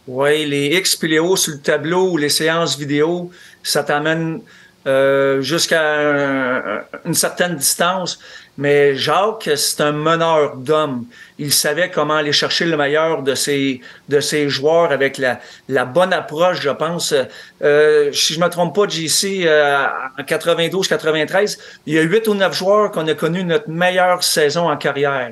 [0.07, 3.29] Oui, les X puis les O sur le tableau ou les séances vidéo,
[3.61, 4.41] ça t'amène
[4.87, 8.17] euh, jusqu'à une certaine distance.
[8.59, 11.05] Mais Jacques, c'est un meneur d'hommes.
[11.37, 13.79] Il savait comment aller chercher le meilleur de ses,
[14.09, 15.39] de ses joueurs avec la,
[15.69, 17.15] la bonne approche, je pense.
[17.63, 19.87] Euh, si je me trompe pas, JC, euh,
[20.17, 24.69] en 92-93, il y a huit ou neuf joueurs qu'on a connu notre meilleure saison
[24.69, 25.31] en carrière.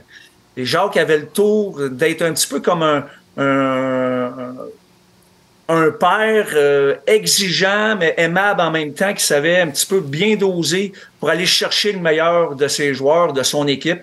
[0.55, 3.03] Et Jacques avait le tour d'être un petit peu comme un,
[3.35, 4.55] un,
[5.69, 10.35] un père euh, exigeant mais aimable en même temps qui savait un petit peu bien
[10.35, 14.01] doser pour aller chercher le meilleur de ses joueurs, de son équipe.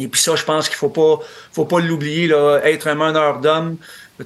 [0.00, 1.20] Et puis ça, je pense qu'il faut pas,
[1.52, 3.76] faut pas l'oublier là, être un meneur d'hommes,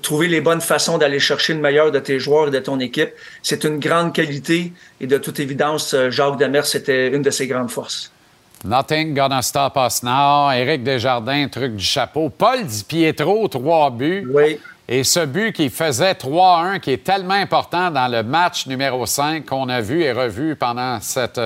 [0.00, 3.10] trouver les bonnes façons d'aller chercher le meilleur de tes joueurs et de ton équipe,
[3.42, 7.70] c'est une grande qualité et de toute évidence, Jacques Demers c'était une de ses grandes
[7.70, 8.10] forces.
[8.64, 10.50] Nothing gonna stop us now.
[10.50, 12.30] Éric Desjardins, truc du chapeau.
[12.30, 14.26] Paul Di Pietro, trois buts.
[14.32, 14.58] Oui.
[14.88, 19.46] Et ce but qui faisait 3-1, qui est tellement important dans le match numéro 5
[19.46, 21.40] qu'on a vu et revu pendant cette,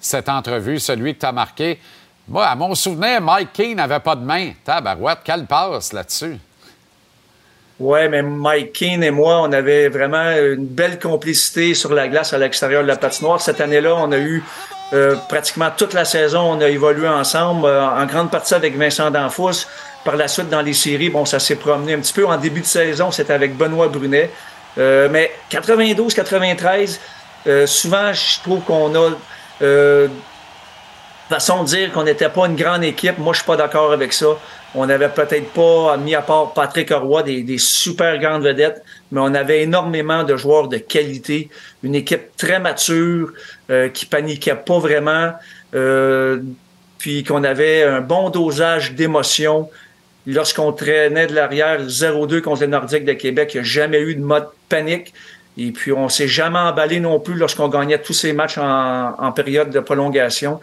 [0.00, 1.78] cette entrevue, celui que tu as marqué.
[2.26, 4.52] Moi, à mon souvenir, Mike Keane n'avait pas de main.
[4.64, 6.38] Tabarouette, quelle passe là-dessus?
[7.78, 12.32] Oui, mais Mike Keane et moi, on avait vraiment une belle complicité sur la glace
[12.32, 13.40] à l'extérieur de la patinoire.
[13.40, 14.42] Cette année-là, on a eu
[14.92, 19.10] euh, pratiquement toute la saison, on a évolué ensemble, euh, en grande partie avec Vincent
[19.10, 19.66] Danfous.
[20.04, 22.26] Par la suite, dans les séries, bon, ça s'est promené un petit peu.
[22.26, 24.30] En début de saison, c'était avec Benoît Brunet.
[24.78, 26.98] Euh, mais 92-93,
[27.46, 29.10] euh, souvent, je trouve qu'on a
[31.28, 33.18] façon de dire qu'on n'était pas une grande équipe.
[33.18, 34.26] Moi, je suis pas d'accord avec ça.
[34.74, 39.20] On n'avait peut-être pas, mis à part Patrick Roy, des, des, super grandes vedettes, mais
[39.20, 41.48] on avait énormément de joueurs de qualité.
[41.82, 43.32] Une équipe très mature,
[43.70, 45.32] euh, qui paniquait pas vraiment,
[45.74, 46.40] euh,
[46.98, 49.70] puis qu'on avait un bon dosage d'émotion.
[50.26, 54.14] Lorsqu'on traînait de l'arrière 0-2 contre les Nordiques de Québec, il n'y a jamais eu
[54.14, 55.14] de mode panique.
[55.56, 59.32] Et puis, on s'est jamais emballé non plus lorsqu'on gagnait tous ces matchs en, en
[59.32, 60.60] période de prolongation.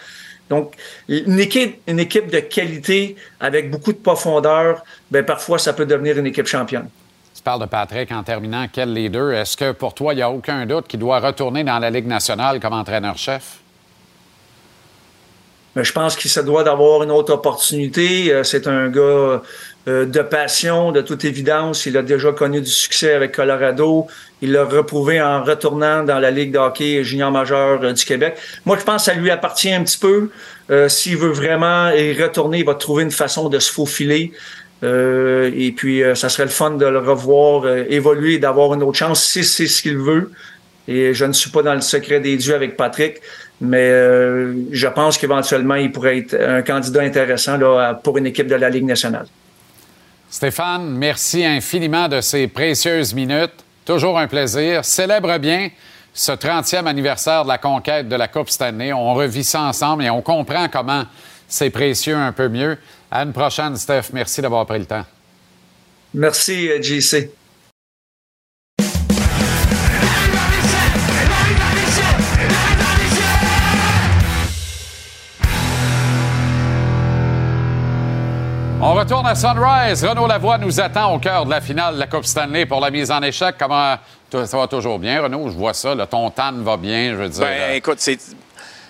[0.49, 0.75] Donc,
[1.07, 6.17] une équipe, une équipe de qualité avec beaucoup de profondeur, ben parfois, ça peut devenir
[6.17, 6.87] une équipe championne.
[7.35, 8.67] Tu parles de Patrick en terminant.
[8.71, 9.33] Quel leader?
[9.33, 12.07] Est-ce que pour toi, il n'y a aucun doute qu'il doit retourner dans la Ligue
[12.07, 13.59] nationale comme entraîneur-chef?
[15.75, 18.31] Ben, je pense qu'il se doit d'avoir une autre opportunité.
[18.31, 19.41] Euh, c'est un gars
[19.87, 21.85] euh, de passion, de toute évidence.
[21.85, 24.07] Il a déjà connu du succès avec Colorado.
[24.41, 28.37] Il l'a reprouvé en retournant dans la Ligue de hockey junior majeur euh, du Québec.
[28.65, 30.29] Moi, je pense que ça lui appartient un petit peu.
[30.87, 34.31] S'il veut vraiment y retourner, il va trouver une façon de se faufiler.
[34.81, 39.43] et puis, ça serait le fun de le revoir évoluer, d'avoir une autre chance si
[39.43, 40.31] c'est ce qu'il veut.
[40.87, 43.21] Et je ne suis pas dans le secret des dieux avec Patrick.
[43.61, 48.47] Mais euh, je pense qu'éventuellement, il pourrait être un candidat intéressant là, pour une équipe
[48.47, 49.27] de la Ligue nationale.
[50.29, 53.53] Stéphane, merci infiniment de ces précieuses minutes.
[53.85, 54.83] Toujours un plaisir.
[54.83, 55.69] Célèbre bien
[56.13, 58.91] ce 30e anniversaire de la conquête de la Coupe Stanley.
[58.91, 61.03] On revit ça ensemble et on comprend comment
[61.47, 62.77] c'est précieux un peu mieux.
[63.11, 64.05] À une prochaine, Steph.
[64.13, 65.05] Merci d'avoir pris le temps.
[66.13, 67.29] Merci, JC.
[78.87, 80.05] On retourne à Sunrise.
[80.05, 82.91] Renaud Lavoie nous attend au cœur de la finale de la Coupe Stanley pour la
[82.91, 83.55] mise en échec.
[83.57, 83.95] Comment
[84.31, 85.49] ça va toujours bien, Renaud?
[85.49, 85.95] Je vois ça.
[85.95, 87.41] Le ton tan va bien, je veux dire.
[87.41, 88.19] Ben, écoute, c'est.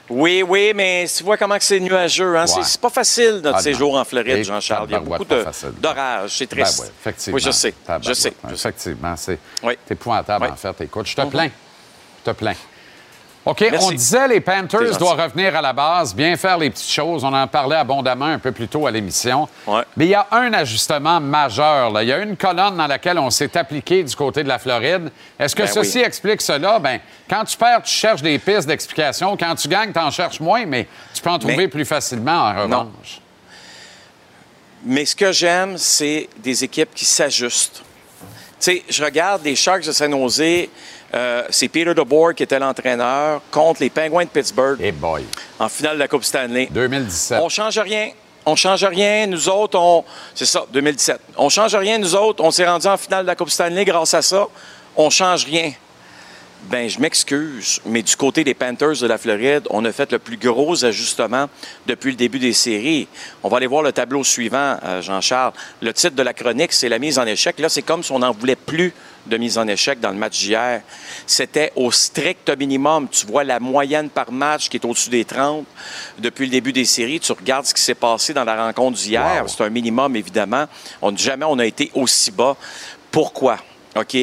[0.10, 2.36] Oui, oui, mais tu vois comment c'est nuageux.
[2.36, 2.44] Hein?
[2.44, 2.64] Ouais.
[2.64, 4.88] C'est pas facile notre ah, séjour en Floride, Jean-Charles.
[4.90, 6.28] Il y a beaucoup d'orages.
[6.28, 6.78] C'est triste.
[6.78, 7.36] Ben ouais, effectivement.
[7.38, 7.74] Oui, je sais.
[8.02, 8.34] Je sais.
[8.52, 9.78] Effectivement, c'est oui.
[9.90, 10.52] épouvantable, oui.
[10.52, 10.82] en fait.
[10.84, 11.50] Écoute, je te plains.
[12.26, 12.54] Je te plains.
[13.46, 13.88] OK, Merci.
[13.88, 17.24] on disait les Panthers doivent revenir à la base, bien faire les petites choses.
[17.24, 19.48] On en parlait abondamment un peu plus tôt à l'émission.
[19.68, 19.84] Ouais.
[19.96, 21.92] Mais il y a un ajustement majeur.
[21.92, 22.02] Là.
[22.02, 25.12] Il y a une colonne dans laquelle on s'est appliqué du côté de la Floride.
[25.38, 26.06] Est-ce que ben ceci oui.
[26.06, 26.80] explique cela?
[26.80, 29.38] Ben, quand tu perds, tu cherches des pistes d'explication.
[29.38, 31.68] Quand tu gagnes, tu en cherches moins, mais tu peux en trouver mais...
[31.68, 32.70] plus facilement en revanche.
[32.70, 32.92] Non.
[34.86, 37.84] Mais ce que j'aime, c'est des équipes qui s'ajustent.
[38.60, 40.68] Tu sais, je regarde les Sharks de San Jose.
[41.16, 45.24] Euh, c'est Peter DeBoer qui était l'entraîneur contre les Penguins de Pittsburgh hey boy.
[45.60, 46.68] en finale de la Coupe Stanley.
[46.72, 47.40] 2017.
[47.42, 48.10] On change rien.
[48.46, 49.26] On change rien.
[49.28, 50.04] Nous autres, on.
[50.34, 51.20] C'est ça, 2017.
[51.38, 51.98] On change rien.
[51.98, 54.48] Nous autres, on s'est rendu en finale de la Coupe Stanley grâce à ça.
[54.98, 55.72] On change rien.
[56.70, 60.18] Ben, je m'excuse, mais du côté des Panthers de la Floride, on a fait le
[60.18, 61.48] plus gros ajustement
[61.86, 63.08] depuis le début des séries.
[63.44, 65.54] On va aller voir le tableau suivant, euh, Jean-Charles.
[65.82, 67.60] Le titre de la chronique, c'est la mise en échec.
[67.60, 68.94] Là, c'est comme si on n'en voulait plus
[69.26, 70.82] de mise en échec dans le match d'hier.
[71.26, 73.08] C'était au strict minimum.
[73.10, 75.66] Tu vois la moyenne par match qui est au-dessus des 30
[76.20, 77.20] depuis le début des séries.
[77.20, 79.42] Tu regardes ce qui s'est passé dans la rencontre d'hier.
[79.42, 79.48] Wow.
[79.48, 80.66] C'est un minimum, évidemment.
[81.02, 82.56] On, jamais on a été aussi bas.
[83.12, 83.58] Pourquoi?
[83.96, 84.18] OK?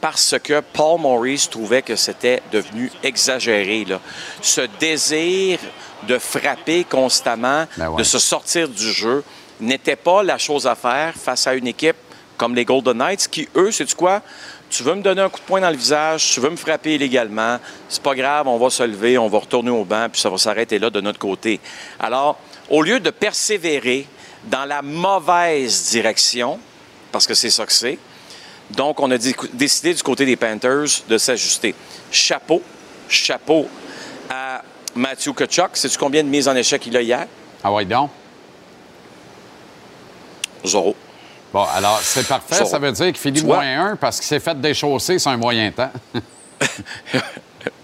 [0.00, 3.86] Parce que Paul Maurice trouvait que c'était devenu exagéré.
[3.86, 4.00] Là.
[4.42, 5.58] Ce désir
[6.06, 7.98] de frapper constamment, ben ouais.
[7.98, 9.24] de se sortir du jeu,
[9.60, 11.96] n'était pas la chose à faire face à une équipe
[12.36, 14.22] comme les Golden Knights, qui, eux, c'est quoi?
[14.70, 16.96] Tu veux me donner un coup de poing dans le visage, tu veux me frapper
[16.96, 17.58] illégalement,
[17.88, 20.38] c'est pas grave, on va se lever, on va retourner au banc, puis ça va
[20.38, 21.60] s'arrêter là de notre côté.
[22.00, 22.38] Alors,
[22.68, 24.06] au lieu de persévérer
[24.44, 26.58] dans la mauvaise direction,
[27.12, 27.98] parce que c'est ça que c'est,
[28.70, 29.18] donc on a
[29.52, 31.74] décidé du côté des Panthers de s'ajuster.
[32.10, 32.62] Chapeau,
[33.08, 33.68] chapeau
[34.30, 34.62] à
[34.94, 35.76] Matthew Kachuk.
[35.76, 37.26] Sais-tu combien de mises en échec il a hier?
[37.62, 38.10] Ah ouais, donc?
[40.64, 40.96] Zéro.
[41.54, 42.64] Bon, alors, c'est parfait.
[42.64, 45.70] Ça veut dire qu'il finit moins un parce qu'il s'est fait déchausser sur un moyen
[45.70, 45.92] temps.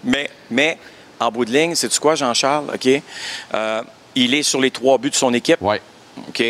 [0.02, 0.76] mais, mais,
[1.20, 2.64] en bout de ligne, c'est-tu quoi, Jean-Charles?
[2.74, 3.02] OK?
[3.54, 3.82] Euh,
[4.16, 5.58] il est sur les trois buts de son équipe.
[5.60, 5.76] Oui.
[6.28, 6.42] OK?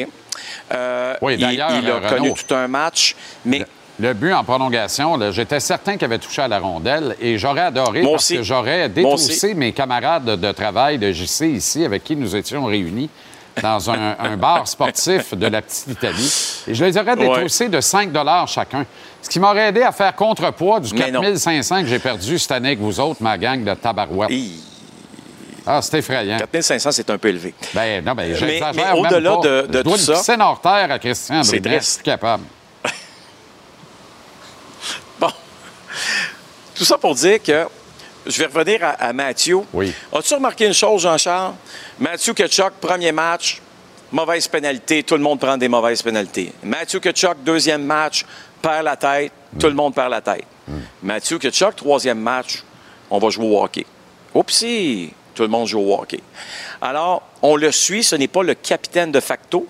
[0.73, 3.15] Euh, oui, il, d'ailleurs, il a Renaud, connu tout un match,
[3.45, 3.59] mais...
[3.59, 3.67] Le,
[4.09, 8.01] le but en prolongation, j'étais certain qu'il avait touché à la rondelle et j'aurais adoré
[8.01, 12.35] parce que j'aurais détroussé mes camarades de, de travail de JC ici avec qui nous
[12.35, 13.11] étions réunis
[13.63, 16.63] dans un, un, bar sportif de la petite Italie.
[16.67, 17.71] Et je les aurais détroussés ouais.
[17.71, 18.11] de 5
[18.47, 18.87] chacun.
[19.23, 22.81] Ce qui m'aurait aidé à faire contrepoids du 4500 que j'ai perdu cette année avec
[22.81, 24.31] vous autres, ma gang de tabarouettes.
[25.67, 26.39] Ah, c'est effrayant.
[26.39, 27.55] 4500, c'est un peu élevé.
[27.75, 30.15] Ben, non, ben, mais, mais au-delà de, de je dois tout ça...
[30.15, 32.03] piscine hors terre à Christian C'est Brunet, triste.
[32.03, 32.45] capable.
[35.21, 35.29] bon.
[36.75, 37.67] Tout ça pour dire que
[38.27, 39.61] je vais revenir à, à Mathieu.
[39.73, 39.93] Oui.
[40.13, 41.55] As-tu remarqué une chose, Jean-Charles?
[41.99, 43.61] Mathieu Ketchuk, premier match,
[44.13, 46.53] mauvaise pénalité, tout le monde prend des mauvaises pénalités.
[46.63, 48.25] Mathieu Ketchuk, deuxième match,
[48.61, 50.45] perd la tête, tout le monde perd la tête.
[51.03, 52.63] Mathieu Ketchuk, troisième match,
[53.11, 53.87] on va jouer au hockey.
[54.35, 56.21] Oupsie, tout le monde joue au hockey.
[56.81, 59.67] Alors, on le suit, ce n'est pas le capitaine de facto,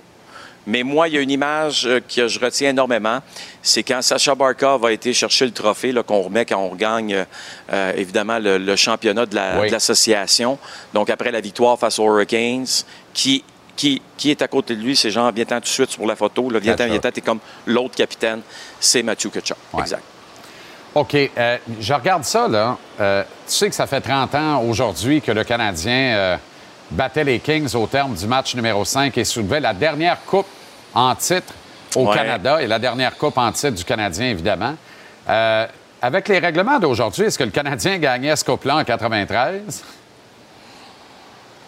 [0.66, 3.20] mais moi, il y a une image euh, que je retiens énormément.
[3.62, 7.24] C'est quand Sacha Barkov a été chercher le trophée là, qu'on remet quand on gagne,
[7.72, 9.68] euh, évidemment, le, le championnat de la- Oui.
[9.68, 10.58] de l'association.
[10.94, 12.66] Donc, après la victoire face aux Hurricanes,
[13.14, 13.42] qui,
[13.76, 14.94] qui, qui est à côté de lui?
[14.96, 16.50] C'est genre, viens-t'en tout de suite pour la photo.
[16.50, 18.40] Là, viens-t'en, viens-t'en, t'es comme l'autre capitaine.
[18.78, 19.56] C'est Mathieu Kachuk.
[19.78, 20.02] Exact.
[20.94, 21.14] OK.
[21.14, 22.76] euh, je regarde ça, là.
[23.00, 26.36] Euh, tu sais que ça fait 30 ans aujourd'hui que le Canadien euh,
[26.90, 30.46] battait les Kings au terme du match numéro 5 et soulevait la dernière coupe
[30.94, 31.52] en titre
[31.96, 32.14] au Ouais.
[32.16, 34.74] Canada et la dernière coupe en titre du Canadien, évidemment.
[35.28, 35.66] Euh,
[36.02, 39.82] avec les règlements d'aujourd'hui, est-ce que le Canadien gagnait ce coupe-là en 93?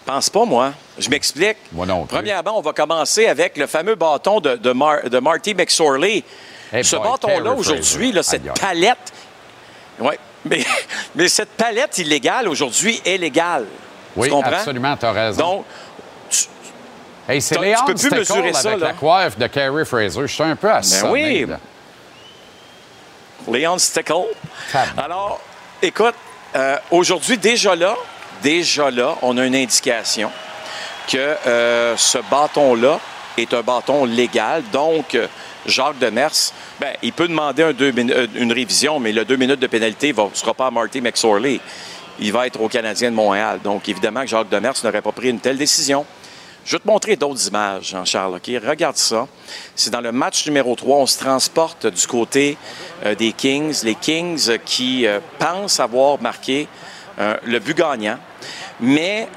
[0.04, 0.72] Pense pas, moi.
[0.98, 1.56] Je m'explique.
[1.72, 2.16] Moi non plus.
[2.16, 6.24] Premièrement, on va commencer avec le fameux bâton de, de, Mar- de Marty McSorley.
[6.72, 9.12] Hey Ce bâton-là, aujourd'hui, cette palette.
[10.00, 10.64] Oui, mais,
[11.14, 13.66] mais cette palette illégale, aujourd'hui, est légale.
[14.16, 14.52] Oui, tu comprends?
[14.52, 15.38] absolument, tu as raison.
[15.56, 15.64] Donc,
[17.28, 18.92] Hey, c'est Léon tu peux plus mesurer avec ça, la là.
[18.94, 20.20] coiffe de Carrie Fraser.
[20.22, 21.12] Je suis un peu assommé.
[21.12, 21.46] oui.
[21.46, 21.58] là.
[23.48, 24.26] Leon Stickle.
[24.96, 25.40] Alors,
[25.80, 26.14] écoute,
[26.56, 27.96] euh, aujourd'hui, déjà là,
[28.42, 30.30] déjà là, on a une indication
[31.08, 31.16] que
[31.46, 32.98] euh, ce bâton-là
[33.38, 34.62] est un bâton légal.
[34.72, 35.26] Donc, euh,
[35.64, 36.30] Jacques Demers,
[36.80, 37.92] ben, il peut demander un deux
[38.34, 41.60] une révision, mais le deux minutes de pénalité ne sera pas à Marty McSorley.
[42.20, 43.60] Il va être au Canadien de Montréal.
[43.62, 46.04] Donc, évidemment que Jacques Demers n'aurait pas pris une telle décision.
[46.64, 48.36] Je vais te montrer d'autres images, Jean-Charles.
[48.36, 48.50] OK?
[48.64, 49.26] Regarde ça.
[49.74, 50.98] C'est dans le match numéro 3.
[50.98, 52.56] On se transporte du côté
[53.04, 53.82] euh, des Kings.
[53.82, 56.68] Les Kings qui euh, pensent avoir marqué
[57.18, 58.18] euh, le but gagnant.
[58.80, 59.28] Mais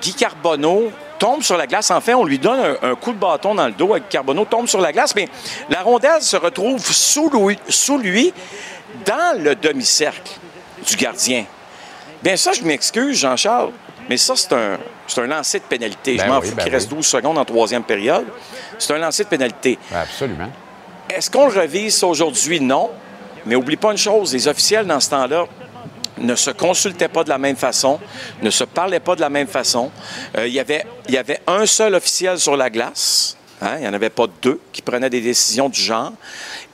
[0.00, 1.90] Guy Carbonneau tombe sur la glace.
[1.90, 3.94] Enfin, on lui donne un, coup de bâton dans le dos.
[3.94, 5.28] Guy Carbonneau tombe sur la glace, mais
[5.68, 8.32] la rondelle se retrouve sous lui
[9.04, 10.32] dans le demi-cercle
[10.86, 11.44] du gardien.
[12.22, 13.70] Bien, ça, je m'excuse, Jean-Charles,
[14.08, 16.16] mais ça, c'est un, c'est un lancer de pénalité.
[16.16, 16.96] Ben je m'en oui, fous ben qu'il reste oui.
[16.96, 18.26] 12 secondes en troisième période.
[18.78, 19.78] C'est un lancer de pénalité.
[19.90, 20.50] Ben, absolument.
[21.08, 22.60] Est-ce qu'on le revise ça aujourd'hui?
[22.60, 22.90] Non.
[23.46, 25.46] Mais oublie pas une chose, les officiels dans ce temps-là
[26.18, 27.98] ne se consultaient pas de la même façon,
[28.42, 29.90] ne se parlaient pas de la même façon.
[30.36, 33.36] Euh, il, y avait, il y avait un seul officiel sur la glace.
[33.60, 36.12] Hein, Il n'y en avait pas deux qui prenaient des décisions du genre.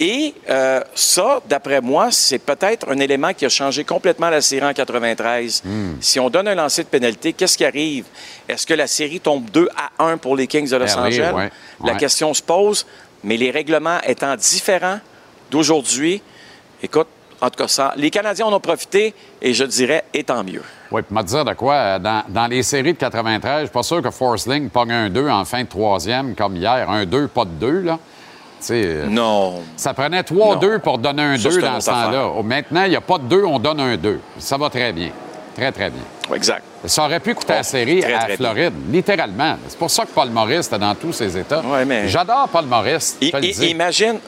[0.01, 4.67] Et euh, ça, d'après moi, c'est peut-être un élément qui a changé complètement la série
[4.67, 5.63] en 93.
[6.01, 8.05] Si on donne un lancer de pénalité, qu'est-ce qui arrive?
[8.49, 9.69] Est-ce que la série tombe 2
[9.99, 11.33] à 1 pour les Kings de Los LA, Angeles?
[11.35, 11.51] ouais,
[11.85, 12.87] La question se pose,
[13.25, 15.01] mais les règlements étant différents
[15.51, 16.23] d'aujourd'hui,
[16.83, 17.09] écoute,
[17.41, 20.63] en tout cas, ça, les Canadiens en ont profité et je dirais, et tant mieux.
[20.91, 23.73] Oui, puis me dire de quoi, euh, dans, dans les séries de 93, je suis
[23.73, 26.89] pas sûr que Forsling pogne un 2 en fin de troisième, comme hier.
[26.89, 27.99] Un 2, pas de 2, là.
[28.71, 29.63] Euh, Non.
[29.77, 32.31] Ça prenait 3-2 pour donner un Ça, 2 c'est dans ce temps-là.
[32.37, 34.19] Oh, Maintenant, il n'y a pas de 2, on donne un 2.
[34.39, 35.11] Ça va très bien.
[35.55, 36.03] Très, très bien.
[36.35, 36.63] Exact.
[36.85, 38.37] Ça aurait pu coûter la série très, à très bien.
[38.37, 39.57] Floride, littéralement.
[39.69, 41.63] C'est pour ça que Paul Maurice était dans tous ses états.
[41.87, 43.17] mais- J'adore Paul Maurice.
[43.21, 43.31] I-
[43.71, 44.19] imagine,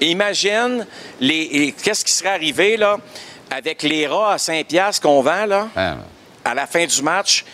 [0.00, 0.86] imagine
[1.20, 2.98] les, les- qu'est-ce qui serait arrivé là,
[3.50, 5.96] avec les rats à 5 piastres qu'on vend là, Ah,
[6.44, 7.44] à la fin du match.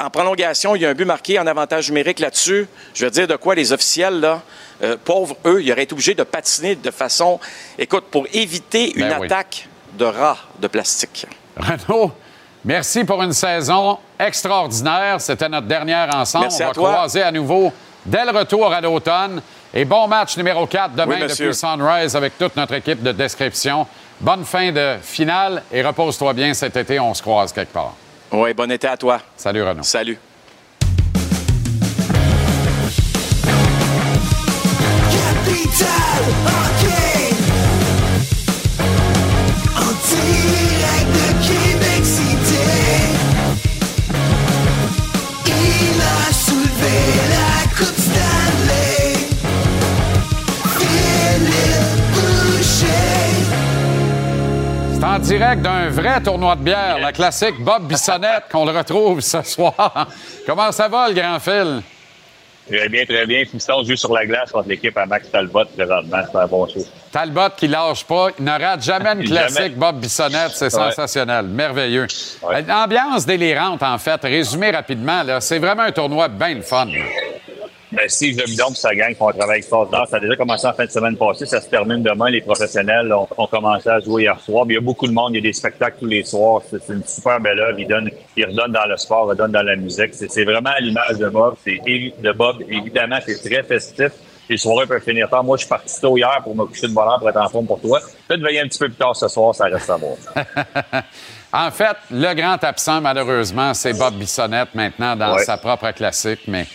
[0.00, 2.66] En prolongation, il y a un but marqué en avantage numérique là-dessus.
[2.92, 4.42] Je veux dire de quoi les officiels, là,
[4.82, 7.38] euh, pauvres, eux, ils auraient été obligés de patiner de façon,
[7.78, 9.26] écoute, pour éviter une Ben oui.
[9.26, 11.26] attaque de rats de plastique.
[11.56, 12.10] Renaud,
[12.64, 15.20] merci pour une saison extraordinaire.
[15.20, 16.46] C'était notre dernière ensemble.
[16.46, 16.92] Merci On à va toi.
[16.92, 17.72] croiser à nouveau
[18.04, 19.40] dès le retour à l'automne.
[19.74, 23.86] Et bon match numéro 4 demain Oui, depuis Sunrise avec toute notre équipe de description.
[24.20, 26.98] Bonne fin de finale et repose-toi bien cet été.
[26.98, 27.94] On se croise quelque part.
[28.32, 29.20] Oui, bon été à toi.
[29.36, 29.82] Salut, Renaud.
[29.82, 30.18] Salut.
[35.10, 36.75] Capital
[55.16, 59.40] en direct d'un vrai tournoi de bière, la classique Bob Bissonnette, qu'on le retrouve ce
[59.42, 60.08] soir.
[60.46, 61.80] Comment ça va, le grand Phil?
[62.68, 63.44] Très bien, très bien.
[63.50, 66.18] Fiston joue sur la glace contre l'équipe à Max Talbot présentement.
[66.30, 66.80] C'est un bon show.
[67.12, 69.68] Talbot qui lâche pas, il ne rate jamais une classique Jamais.
[69.70, 70.70] Bob Bissonnette, c'est Ouais.
[70.90, 72.06] sensationnel, merveilleux.
[72.44, 76.88] Euh, L'ambiance délirante, en fait, résumé rapidement, là, c'est vraiment un tournoi bien le fun.
[77.96, 80.06] Ben, Steve Demidon et sa gang font un travail extraordinaire.
[80.08, 81.46] Ça a déjà commencé en fin de semaine passée.
[81.46, 82.28] Ça se termine demain.
[82.30, 84.66] Les professionnels ont, ont commencé à jouer hier soir.
[84.66, 85.30] Mais il y a beaucoup de monde.
[85.32, 86.62] Il y a des spectacles tous les soirs.
[86.70, 87.78] C'est une super belle œuvre.
[87.78, 90.10] Il, donne, il redonne dans le sport, redonne dans la musique.
[90.14, 91.54] C'est vraiment à l'image de Bob.
[91.64, 92.62] C'est de Bob.
[92.68, 94.10] Évidemment, c'est très festif.
[94.48, 95.42] Les soirées peuvent finir tard.
[95.42, 97.48] Moi, je suis parti tôt hier pour me coucher de bonne heure pour être en
[97.48, 97.98] forme pour toi.
[98.28, 100.16] Peut-être veiller un petit peu plus tard ce soir, ça reste à voir.
[101.52, 105.44] En fait, le grand absent, malheureusement, c'est Bob Bissonnette maintenant dans Ouais.
[105.44, 106.66] sa propre classique, mais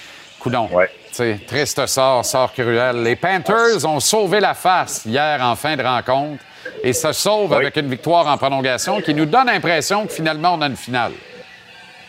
[0.42, 0.68] coudon.
[1.12, 3.04] sais, Triste sort, sort cruel.
[3.04, 6.44] Les Panthers ont sauvé la face hier en fin de rencontre
[6.84, 10.62] et se sauvent avec une victoire en prolongation qui nous donne l'impression que finalement on
[10.62, 11.12] a une finale.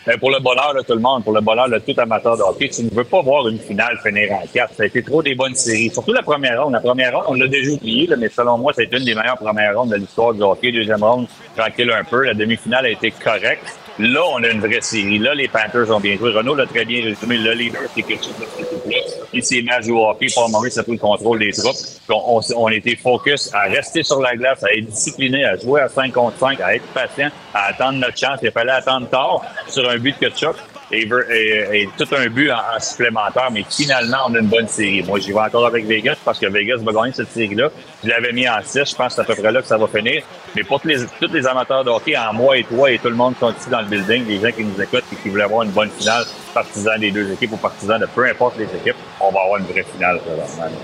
[0.05, 2.43] Ben, pour le bonheur de tout le monde, pour le bonheur de tout amateur de
[2.43, 4.75] hockey, tu ne veux pas voir une finale finir en quatre.
[4.75, 5.91] Ça a été trop des bonnes séries.
[5.91, 6.73] Surtout la première ronde.
[6.73, 9.39] La première ronde, on l'a déjà oublié, là, mais selon moi, c'est une des meilleures
[9.39, 10.73] premières rondes de l'histoire du hockey.
[10.73, 12.25] Deuxième ronde, tranquille un peu.
[12.25, 13.79] La demi-finale a été correcte.
[13.98, 15.19] Là, on a une vraie série.
[15.19, 16.31] Là, les Panthers ont bien joué.
[16.32, 17.36] Renaud l'a très bien résumé.
[17.39, 20.27] Le leader, c'est quelque chose de mis à jouer au hockey.
[20.35, 21.77] Paul Maurice a pris le contrôle des troupes.
[22.09, 25.82] On, on, on était focus à rester sur la glace, à être discipliné, à jouer
[25.82, 28.39] à 5 contre 5, à être patient, à attendre notre chance.
[28.43, 30.56] Il fallait attendre tard sur un but de Kutchuk
[30.93, 34.69] et, et, et, tout un but en, en, supplémentaire, mais finalement, on a une bonne
[34.69, 35.02] série.
[35.02, 37.70] Moi, j'y vais encore avec Vegas parce que Vegas va gagner cette série-là.
[38.05, 39.78] Je l'avais mis en 6, je pense que c'est à peu près là que ça
[39.78, 40.23] va finir.
[40.55, 43.09] Mais pour tous les, tous les amateurs de hockey, en moi et toi et tout
[43.09, 45.28] le monde qui sont ici dans le building, les gens qui nous écoutent et qui
[45.31, 48.64] voulaient avoir une bonne finale, partisans des deux équipes ou partisans de peu importe les
[48.64, 50.20] équipes, on va avoir une vraie finale.
[50.27, 50.77] Vraiment.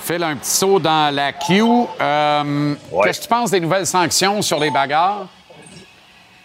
[0.00, 1.86] Phil, un petit saut dans la queue.
[2.00, 3.00] Euh, ouais.
[3.04, 5.28] Qu'est-ce que tu penses des nouvelles sanctions sur les bagarres?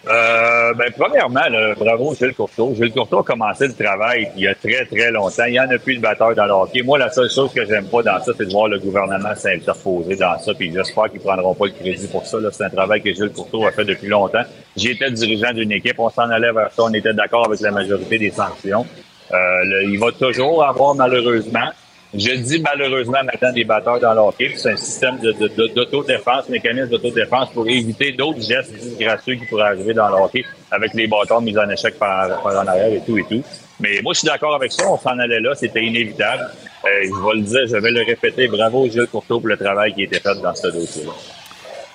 [0.06, 2.72] Euh, ben, premièrement, là, bravo Gilles Courteau.
[2.74, 5.44] Gilles Courteau a commencé le travail il y a très, très longtemps.
[5.46, 6.82] Il n'y en a plus de batteur dans le hockey.
[6.82, 10.16] Moi, la seule chose que j'aime pas dans ça, c'est de voir le gouvernement s'interposer
[10.16, 10.54] dans ça.
[10.54, 12.38] Puis j'espère qu'ils prendront pas le crédit pour ça.
[12.52, 14.44] C'est un travail que Gilles Courteau a fait depuis longtemps.
[14.76, 15.98] J'étais dirigeant d'une équipe.
[15.98, 16.84] On s'en allait vers ça.
[16.84, 18.86] On était d'accord avec la majorité des sanctions.
[19.32, 21.70] Euh, il va toujours avoir, malheureusement,
[22.14, 24.52] je dis malheureusement maintenant des batteurs dans le hockey.
[24.56, 29.68] C'est un système d'autodéfense, de, de, mécanisme d'autodéfense pour éviter d'autres gestes disgracieux qui pourraient
[29.68, 33.02] arriver dans le hockey avec les bâtons mis en échec par, par en arrière et
[33.04, 33.42] tout et tout.
[33.80, 34.84] Mais moi, je suis d'accord avec ça.
[34.90, 35.54] On s'en allait là.
[35.54, 36.50] C'était inévitable.
[36.84, 38.48] Euh, je vais le dire, je vais le répéter.
[38.48, 41.12] Bravo Gilles Courteau pour le travail qui a été fait dans ce dossier-là.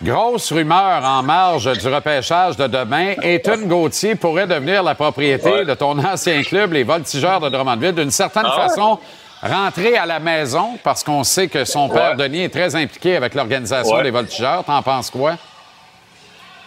[0.02, 3.14] Grosse rumeur en marge du repêchage de demain.
[3.22, 5.66] Étienne Gauthier pourrait devenir la propriété ouais.
[5.66, 7.94] de ton ancien club, les Voltigeurs de Drummondville.
[7.94, 8.68] D'une certaine ah ouais.
[8.68, 9.00] façon,
[9.44, 12.30] rentrer à la maison parce qu'on sait que son père ouais.
[12.30, 14.04] Denis est très impliqué avec l'organisation ouais.
[14.04, 14.64] des voltigeurs.
[14.64, 15.38] T'en penses quoi?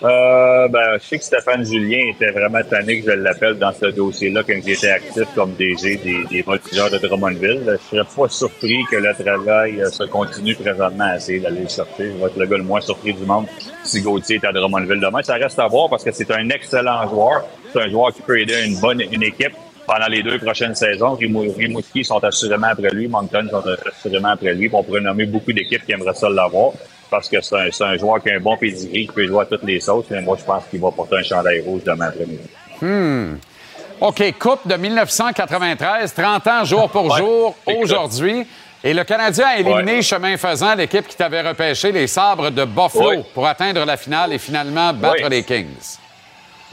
[0.02, 3.86] Euh, ben, je sais que Stéphane Julien était vraiment tanné que je l'appelle dans ce
[3.86, 7.62] dossier-là quand j'étais actif comme DG des, des voltigeurs de Drummondville.
[7.66, 12.12] Je serais pas surpris que le travail se continue présentement à essayer d'aller le chercher.
[12.12, 13.46] Je vais être le gars le moins surpris du monde
[13.84, 15.22] si Gauthier est à Drummondville demain.
[15.22, 17.46] Ça reste à voir parce que c'est un excellent joueur.
[17.72, 19.54] C'est un joueur qui peut aider une bonne une équipe
[19.86, 21.14] pendant les deux prochaines saisons.
[21.14, 23.62] Rimouski sont assurément après lui, Moncton sont
[23.94, 24.68] assurément après lui.
[24.72, 26.72] On pourrait nommer beaucoup d'équipes qui aimeraient ça l'avoir
[27.10, 29.46] parce que c'est un, un, joueur qui a un bon pedigree, qui peut jouer à
[29.46, 30.06] toutes les sauces.
[30.10, 32.42] Mais moi, je pense qu'il va porter un chandail rouge demain après-midi.
[32.80, 33.36] Hmm.
[34.00, 38.46] OK, Coupe de 1993, 30 ans jour pour ouais, jour aujourd'hui.
[38.84, 40.02] Et le Canadien a éliminé, ouais.
[40.02, 43.24] chemin faisant, l'équipe qui t'avait repêché, les sabres de Buffalo, ouais.
[43.32, 45.98] pour atteindre la finale et finalement battre les Kings.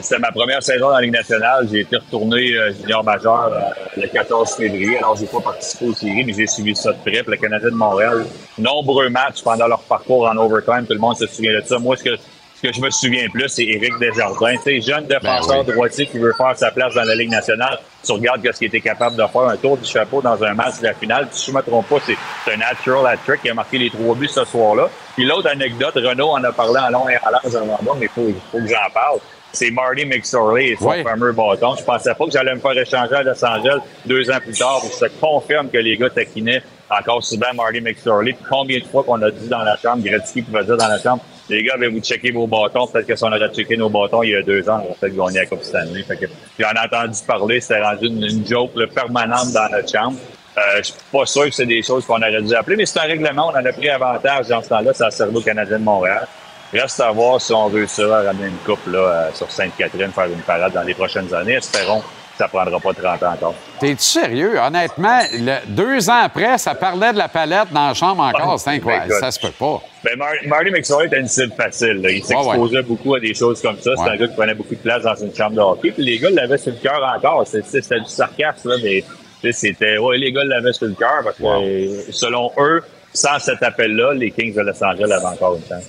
[0.03, 1.65] C'était ma première saison dans la Ligue nationale.
[1.71, 4.97] J'ai été retourné euh, junior majeur euh, le 14 février.
[4.97, 7.23] Alors, j'ai pas participé aux séries, mais j'ai suivi ça de près.
[7.23, 8.25] Puis le Canadien de Montréal,
[8.57, 10.85] nombreux matchs pendant leur parcours en overtime.
[10.85, 11.79] Tout le monde se souvient de ça.
[11.79, 14.57] Moi, ce que, ce que je me souviens plus, c'est Éric Desjardins.
[14.57, 15.73] Tu sais, jeune défenseur ben oui.
[15.73, 17.79] droitier qui veut faire sa place dans la Ligue nationale.
[18.03, 20.79] Tu regardes ce qu'il était capable de faire, un tour du chapeau dans un match
[20.79, 21.29] de la finale.
[21.31, 24.27] Si je me trompe pas, c'est un natural hat-trick qui a marqué les trois buts
[24.27, 24.89] ce soir-là.
[25.15, 28.09] Puis l'autre anecdote, Renaud en a parlé en long et en large avant, mais il
[28.09, 29.19] faut, faut que j'en parle
[29.53, 31.75] c'est Marty McSorley et son fameux bâton.
[31.77, 34.81] Je pensais pas que j'allais me faire échanger à Los Angeles deux ans plus tard.
[34.83, 38.33] Je confirme que les gars taquinaient encore souvent Marty McSorley.
[38.33, 40.99] Puis combien de fois qu'on a dit dans la chambre, Gretzky pouvait dire dans la
[40.99, 42.87] chambre, les gars, avez-vous checker vos bâtons?
[42.87, 44.95] Peut-être que si on aurait checké nos bâtons il y a deux ans, on aurait
[44.99, 46.03] peut-être gagné la Coupe Stanley.
[46.03, 46.25] Fait que,
[46.57, 50.17] j'en ai entendu parler, c'était rendu une, une joke là, permanente dans notre chambre.
[50.57, 52.99] Euh, je suis pas sûr que c'est des choses qu'on aurait dû appeler, mais c'est
[52.99, 53.51] un règlement.
[53.53, 54.93] On en a pris avantage dans ce temps-là.
[54.93, 56.27] Ça a servi au Canadien de Montréal.
[56.73, 60.41] Reste à voir si on réussira à ramener une coupe là, sur Sainte-Catherine, faire une
[60.41, 61.53] parade dans les prochaines années.
[61.53, 62.05] Espérons que
[62.35, 63.55] ça prendra pas 30 ans encore.
[63.79, 64.57] T'es-tu sérieux?
[64.59, 68.59] Honnêtement, le, deux ans après, ça parlait de la palette dans la chambre encore.
[68.59, 69.09] C'est incroyable.
[69.09, 69.81] Ben, ça se peut pas.
[70.03, 72.01] Ben, Mar Marty McSorley était une cible facile.
[72.01, 72.09] Là.
[72.09, 72.81] Il s'exposait ouais, ouais.
[72.81, 73.91] beaucoup à des choses comme ça.
[73.95, 74.09] C'est ouais.
[74.09, 75.91] un gars qui prenait beaucoup de place dans une chambre de hockey.
[75.91, 77.45] Puis les gars l'avaient sur le cœur encore.
[77.45, 79.99] C'était du sarcasme, là, mais c'était...
[79.99, 82.81] Ouais, les gars l'avaient sur le cœur parce que, selon eux,
[83.13, 85.85] sans cet appel-là, les Kings de Los Angeles avaient encore une chance.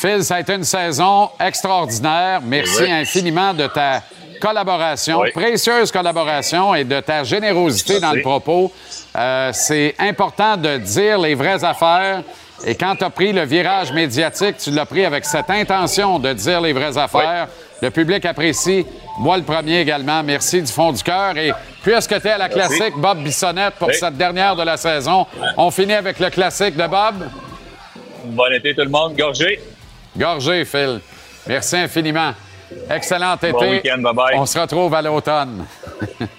[0.00, 2.40] Phil, ça a été une saison extraordinaire.
[2.40, 2.92] Merci oui.
[2.92, 4.00] infiniment de ta
[4.40, 5.32] collaboration, Oui.
[5.32, 8.70] précieuse collaboration et de ta générosité dans le propos.
[9.16, 12.22] Euh, c'est important de dire les vraies affaires.
[12.64, 16.32] Et quand tu as pris le virage médiatique, tu l'as pris avec cette intention de
[16.32, 17.48] dire les vraies affaires.
[17.82, 18.86] Le public apprécie.
[19.18, 20.22] Moi, le premier également.
[20.22, 21.36] Merci du fond du cœur.
[21.36, 21.52] Et
[21.82, 22.76] puisque tu es à la Merci.
[22.76, 23.94] classique, Bob Bissonnette, pour Oui.
[23.98, 25.26] cette dernière de la saison,
[25.56, 27.28] on finit avec le classique de Bob.
[28.26, 29.16] Bon été tout le monde.
[29.16, 29.58] Gorgé.
[30.18, 31.00] Gorgé, Phil.
[31.46, 32.32] Merci infiniment.
[32.90, 33.52] Excellent été.
[33.52, 33.98] Bon week-end.
[33.98, 34.34] Bye-bye.
[34.34, 35.64] On se retrouve à l'automne.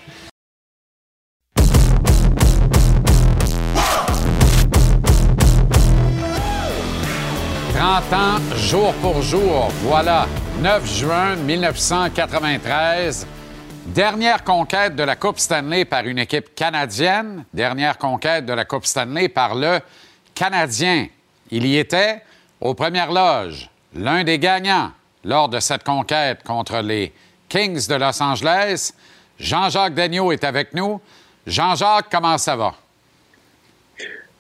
[7.80, 9.70] «30 ans, jour pour jour.
[9.84, 10.28] Voilà,
[10.62, 13.26] 9 juin 1993.
[13.86, 17.46] Dernière conquête de la Coupe Stanley par une équipe canadienne.
[17.54, 19.80] Dernière conquête de la Coupe Stanley par le
[20.36, 21.08] Canadien.
[21.50, 22.22] Il y était
[22.62, 24.92] aux premières loges, l'un des gagnants
[25.24, 27.14] lors de cette conquête contre les
[27.48, 28.94] Kings de Los Angeles.
[29.40, 31.02] Jean-Jacques Daigneault est avec nous.
[31.48, 32.76] Jean-Jacques, comment ça va?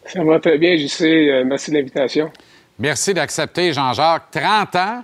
[0.06, 1.02] Ça va très bien, JC.
[1.04, 2.32] Euh, merci de l'invitation.
[2.78, 4.32] Merci d'accepter, Jean-Jacques.
[4.32, 5.04] 30 ans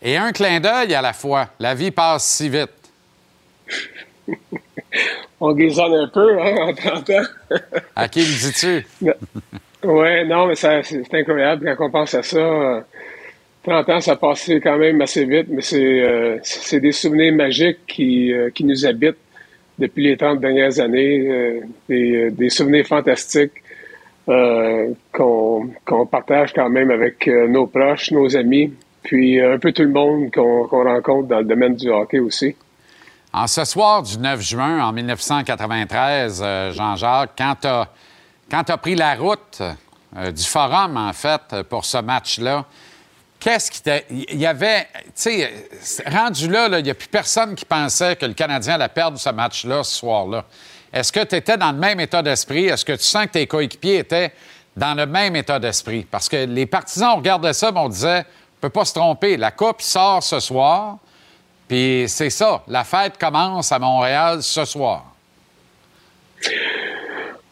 [0.00, 1.48] et un clin d'œil à la fois.
[1.58, 2.70] La vie passe si vite.
[5.40, 7.22] On guésonne un peu hein, en 30 ans.
[7.96, 8.86] À qui le dis-tu?
[9.84, 12.38] Ouais, non, mais c'est incroyable quand on pense à ça.
[12.38, 12.80] euh,
[13.64, 16.38] 30 ans, ça passe quand même assez vite, mais c'est euh,
[16.72, 19.18] des souvenirs magiques qui, euh, qui nous habitent
[19.78, 21.60] depuis les 30 dernières années.
[21.88, 23.52] euh, des, souvenirs fantastiques
[24.26, 28.72] qu'on partage quand même avec nos proches, nos amis,
[29.02, 32.54] puis un peu tout le monde qu'on rencontre dans le domaine du hockey aussi.
[33.34, 37.68] En ce soir du 9 juin en 1993, euh, Jean-Jacques, quand tu
[38.52, 39.62] quand t'as pris la route
[40.14, 42.66] euh, du forum, en fait, pour ce match-là,
[43.40, 43.80] qu'est-ce qui.
[44.28, 44.88] Il y avait.
[45.06, 45.50] Tu sais,
[46.06, 49.30] rendu là, il n'y a plus personne qui pensait que le Canadien allait perdre ce
[49.30, 50.44] match-là ce soir-là.
[50.92, 52.66] Est-ce que tu étais dans le même état d'esprit?
[52.66, 54.34] Est-ce que tu sens que tes coéquipiers étaient
[54.76, 56.06] dans le même état d'esprit?
[56.10, 58.92] Parce que les partisans, on regardait ça, mais on disait, on ne peut pas se
[58.92, 59.38] tromper.
[59.38, 60.98] La Coupe sort ce soir.
[61.66, 65.06] Puis c'est ça, la fête commence à Montréal ce soir.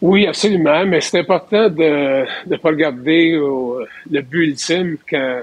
[0.02, 5.40] Oui, absolument, mais c'est important de ne pas regarder au- le but ultime quand,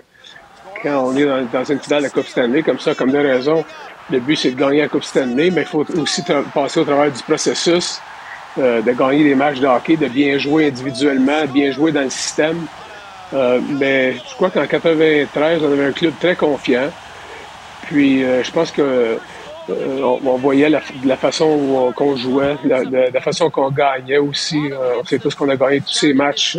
[0.82, 3.18] quand on est dans, dans une finale de la Coupe Stanley, comme ça, comme de
[3.20, 3.64] raison.
[4.10, 6.24] Le but, c'est de gagner la Coupe Stanley, mais il faut aussi
[6.54, 8.00] passer au travers du processus,
[8.58, 12.10] euh, de gagner des matchs de hockey, de bien jouer individuellement, bien jouer dans le
[12.10, 12.66] système.
[13.34, 16.90] Euh, mais je crois qu'en 93, on avait un club très confiant.
[17.84, 19.20] Puis euh, je pense que
[19.70, 24.60] euh, on, voyait la, façon qu'on jouait, la, façon qu'on gagnait aussi.
[24.72, 26.58] Euh, on sait tous qu'on a gagné tous ces matchs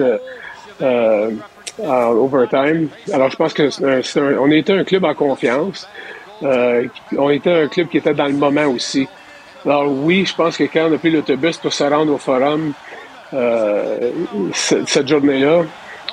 [0.83, 1.31] euh,
[1.83, 2.89] en overtime.
[3.13, 5.89] Alors je pense que un- on était un club en confiance.
[6.43, 9.09] On était un club qui était dans le moment aussi.
[9.65, 12.73] Alors oui, je pense que quand on a pris l'autobus pour se rendre au forum
[13.33, 15.63] ce- cette journée-là,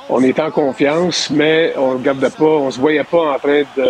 [0.10, 3.64] on était en confiance, mais on ne regardait pas, on se voyait pas en train
[3.76, 3.90] de,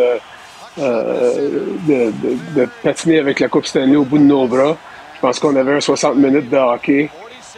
[0.78, 2.12] de,
[2.56, 4.78] de- patiner avec la Coupe Stanley au bout de nos bras.
[5.16, 7.10] Je pense qu'on avait un 60 minutes de hockey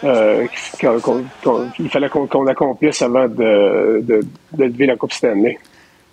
[0.04, 0.46] euh,
[0.80, 4.20] qu'il fallait qu'on accomplisse avant de, de,
[4.54, 5.58] de lever la Coupe Stanley.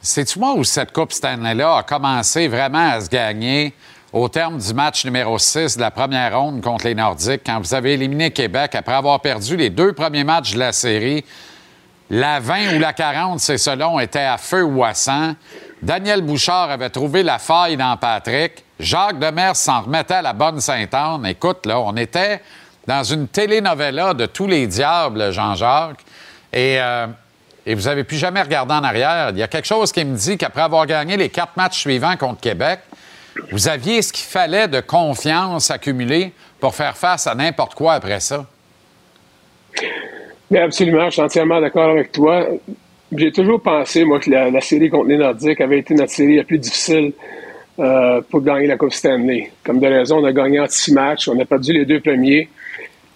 [0.01, 3.72] C'est-tu moi où cette Coupe Stanley-là a commencé vraiment à se gagner
[4.12, 7.74] au terme du match numéro 6 de la première ronde contre les Nordiques, quand vous
[7.74, 11.24] avez éliminé Québec après avoir perdu les deux premiers matchs de la série?
[12.10, 15.32] La 20 ou la 40, c'est selon, était à feu ou à sang.
[15.85, 18.65] Daniel Bouchard avait trouvé la faille dans Patrick.
[18.81, 21.27] Jacques Demers s'en remettait à la bonne Sainte-Anne.
[21.27, 22.40] Écoute, là, on était
[22.86, 26.01] dans une telenovela de tous les diables, Jean-Jacques.
[26.55, 27.06] Et, euh,
[27.66, 29.28] vous n'avez plus jamais regardé en arrière.
[29.32, 32.16] Il y a quelque chose qui me dit qu'après avoir gagné les quatre matchs suivants
[32.16, 32.81] contre Québec,
[33.52, 38.20] vous aviez ce qu'il fallait de confiance accumulée pour faire face à n'importe quoi après
[38.20, 38.47] ça.
[40.51, 42.47] Mais absolument, je suis entièrement d'accord avec toi.
[43.16, 46.44] J'ai toujours pensé, moi, que la, série contre les Nordiques avait été notre série la
[46.44, 47.12] plus difficile
[47.78, 49.50] euh, pour gagner la Coupe Stanley.
[49.62, 52.48] Comme de raison, on a gagné en six matchs, on a perdu les deux premiers.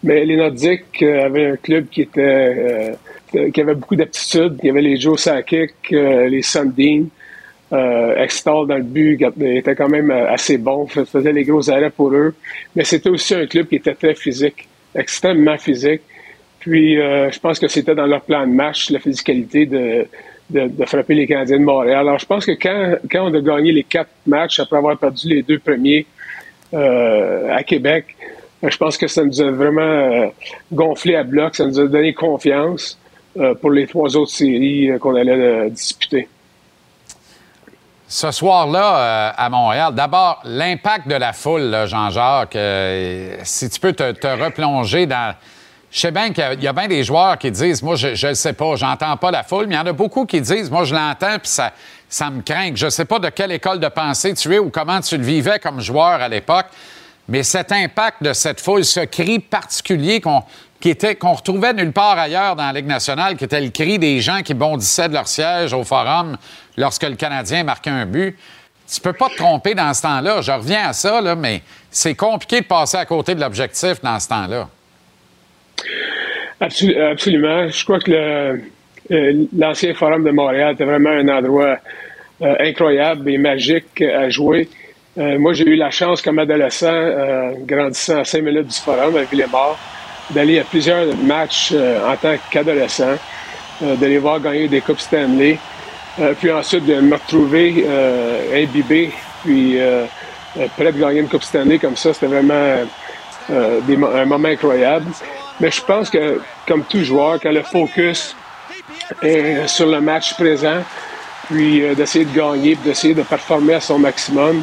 [0.03, 2.21] Mais les Nordiques euh, avaient un club qui était
[3.33, 4.57] euh, qui avait beaucoup d'aptitudes.
[4.63, 7.07] Il y avait les Joe Sakic, les Sundin,
[7.73, 11.91] euh, Extall dans le but, était quand même assez bon, fais- faisait les gros arrêts
[11.91, 12.35] pour eux.
[12.75, 16.01] Mais c'était aussi un club qui était très physique, extrêmement physique.
[16.61, 20.07] Puis euh, je pense que c'était dans leur plan de match, la physicalité de,
[20.51, 22.01] de, frapper les Canadiens de Montréal.
[22.01, 25.29] Alors je pense que quand, quand on a gagné les quatre matchs après avoir perdu
[25.29, 26.07] les deux premiers
[26.75, 28.17] euh, à Québec,
[28.65, 30.33] euh, je pense que ça nous a vraiment
[30.73, 32.99] gonflé à bloc, ça nous a donné confiance
[33.61, 36.27] pour les trois autres séries qu'on allait disputer.
[38.09, 42.59] Ce soir-là, à Montréal, d'abord, l'impact de la foule, Jean-Jacques,
[43.45, 45.35] si tu peux te replonger dans.
[45.91, 48.53] Je sais bien qu'il y a bien des joueurs qui disent Moi, je ne sais
[48.53, 50.95] pas, j'entends pas la foule, mais il y en a beaucoup qui disent Moi, je
[50.95, 51.73] l'entends, puis ça,
[52.09, 52.73] ça me craint.
[52.75, 55.25] Je ne sais pas de quelle école de pensée tu es ou comment tu le
[55.25, 56.67] vivais comme joueur à l'époque,
[57.27, 60.43] mais cet impact de cette foule, ce cri particulier qu'on
[61.33, 64.53] retrouvait nulle part ailleurs dans la Ligue nationale, qui était le cri des gens qui
[64.53, 66.37] bondissaient de leur siège au forum
[66.77, 68.39] lorsque le Canadien marquait un but.
[68.91, 70.41] Tu peux pas te tromper dans ce temps-là.
[70.41, 74.29] Je reviens à ça, mais c'est compliqué de passer à côté de l'objectif dans ce
[74.29, 74.69] temps-là.
[76.61, 77.69] Absolu- absolument.
[77.69, 81.79] Je crois que euh, l'ancien Forum de Montréal était vraiment un endroit
[82.43, 84.69] euh, incroyable et magique à jouer.
[85.19, 86.93] Euh, moi, j'ai eu la chance comme adolescent,
[87.67, 89.79] grandissant à 5 minutes du Forum à Villemort,
[90.31, 93.17] d'aller à plusieurs matchs en tant qu'adolescent,
[93.81, 95.59] d'aller voir gagner des Coupes Stanley,
[96.39, 97.85] puis ensuite de me retrouver
[98.55, 99.11] imbibé,
[99.45, 99.79] puis
[100.77, 102.85] prêt de gagner une Coupe Stanley comme ça, c'était vraiment
[103.51, 105.07] un moment incroyable.
[105.61, 108.37] Mais je pense que, comme tout joueur, quand le focus
[109.23, 110.83] est sur le match présent,
[111.47, 114.63] puis euh, d'essayer de gagner, puis d'essayer de performer à son maximum,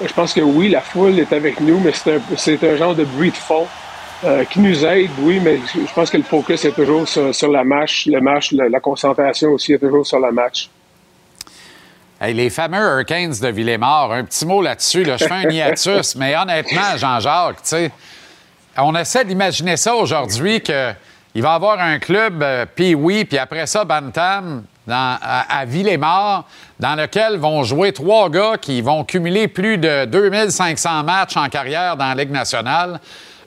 [0.00, 2.94] je pense que oui, la foule est avec nous, mais c'est un, c'est un genre
[2.94, 3.66] de bruit de fond
[4.24, 7.50] euh, qui nous aide, oui, mais je pense que le focus est toujours sur, sur
[7.50, 10.68] la match, le match, la, la concentration aussi est toujours sur le match.
[12.20, 15.04] Hey, les fameux Hurricanes de Villemort, un petit mot là-dessus.
[15.04, 15.16] Là.
[15.16, 17.92] Je fais un hiatus, mais honnêtement, Jean-Jacques, tu sais,
[18.78, 23.38] on essaie d'imaginer ça aujourd'hui qu'il va y avoir un club euh, puis oui, puis
[23.38, 26.44] après ça, Bantam, à, à Villemort,
[26.78, 31.96] dans lequel vont jouer trois gars qui vont cumuler plus de 2500 matchs en carrière
[31.96, 33.00] dans la Ligue nationale.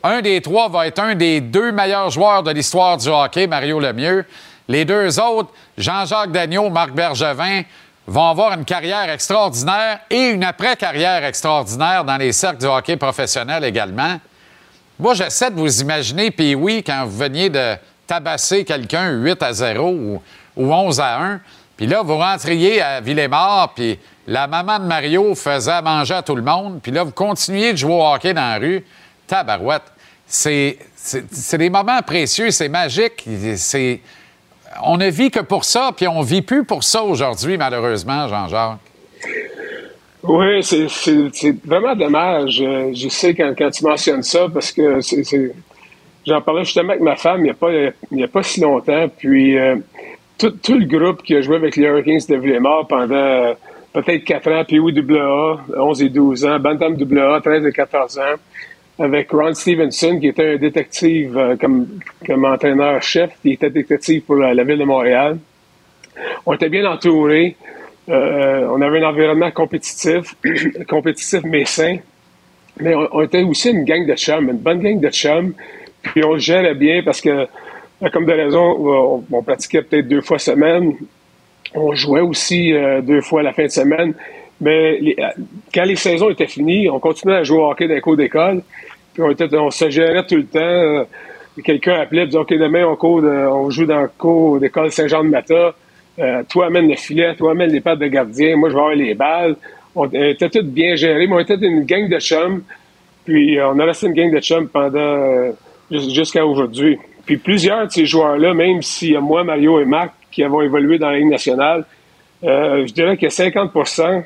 [0.04, 3.80] Un des trois va être un des deux meilleurs joueurs de l'histoire du hockey, Mario
[3.80, 4.26] Lemieux.
[4.68, 7.62] Les deux autres, Jean-Jacques Dagneau, Marc Bergevin,
[8.08, 13.64] vont avoir une carrière extraordinaire et une après-carrière extraordinaire dans les cercles du hockey professionnel
[13.64, 14.20] également.
[15.02, 17.74] Moi, j'essaie de vous imaginer, puis oui, quand vous veniez de
[18.06, 20.22] tabasser quelqu'un 8 à 0 ou,
[20.56, 21.42] ou 11 à 1,
[21.76, 23.98] puis là, vous rentriez à Villemort, puis
[24.28, 27.78] la maman de Mario faisait manger à tout le monde, puis là, vous continuiez de
[27.78, 28.86] jouer au hockey dans la rue.
[29.26, 29.92] Tabarouette.
[30.28, 30.78] C'est,
[31.54, 33.28] des moments précieux, c'est magique.
[34.84, 38.78] On ne vit que pour ça, puis on vit plus pour ça aujourd'hui, malheureusement, Jean-Jacques.
[40.24, 40.88] Oui, c'est-
[41.66, 42.62] vraiment dommage.
[42.62, 45.52] Euh, Je sais quand, quand tu mentionnes ça, parce que c'est-
[46.28, 49.08] j'en parlais justement avec ma femme il n'y a, pas- a pas si longtemps.
[49.18, 49.76] Puis euh,
[50.38, 53.54] tout, le groupe qui a joué avec les Hurricanes de Villemort pendant euh,
[53.94, 58.36] peut-être 4 ans, puis AA, 11 et 12 ans, Bantam AA, 13 et 14 ans,
[59.00, 61.88] avec Ron Stevenson, qui était un détective comme,
[62.28, 65.40] comme entraîneur-chef, qui était détective pour la, la ville de Montréal.
[66.46, 67.56] On était bien entourés.
[68.10, 70.36] Euh, on avait un environnement compétitif,
[70.88, 71.98] compétitif mais sain.
[72.80, 75.54] Mais on, était aussi une gang de chums, une bonne gang de chums.
[76.02, 80.40] Puis on gérait bien parce que, euh, comme de raison, on, pratiquait peut-être deux fois
[80.40, 80.96] semaine.
[81.76, 84.14] On jouait aussi euh, deux fois la fin de semaine.
[84.60, 85.16] Mais
[85.74, 88.62] quand les saisons étaient finies, on continuait à jouer au hockey dans les cours d'école.
[89.14, 91.08] Puis on, était, on se gérait tout le temps.
[91.64, 95.74] Quelqu'un appelait, disait, OK, demain, on, on joue dans le cours d'école Saint-Jean-de-Mata.
[96.20, 98.96] Euh, toi amène le filet, toi amène les pattes de gardien, moi je vais avoir
[98.96, 99.56] les balles.
[99.96, 102.64] On était tous bien gérés, mais on était une gang de chums.
[103.26, 105.52] Puis euh, on a resté une gang de chums pendant euh,
[105.90, 106.98] jus- jusqu'à aujourd'hui.
[107.26, 110.98] Puis plusieurs de ces joueurs-là, même si euh, moi, Mario et Marc, qui avons évolué
[110.98, 111.86] dans la Ligue nationale,
[112.44, 114.24] euh, je dirais que 50%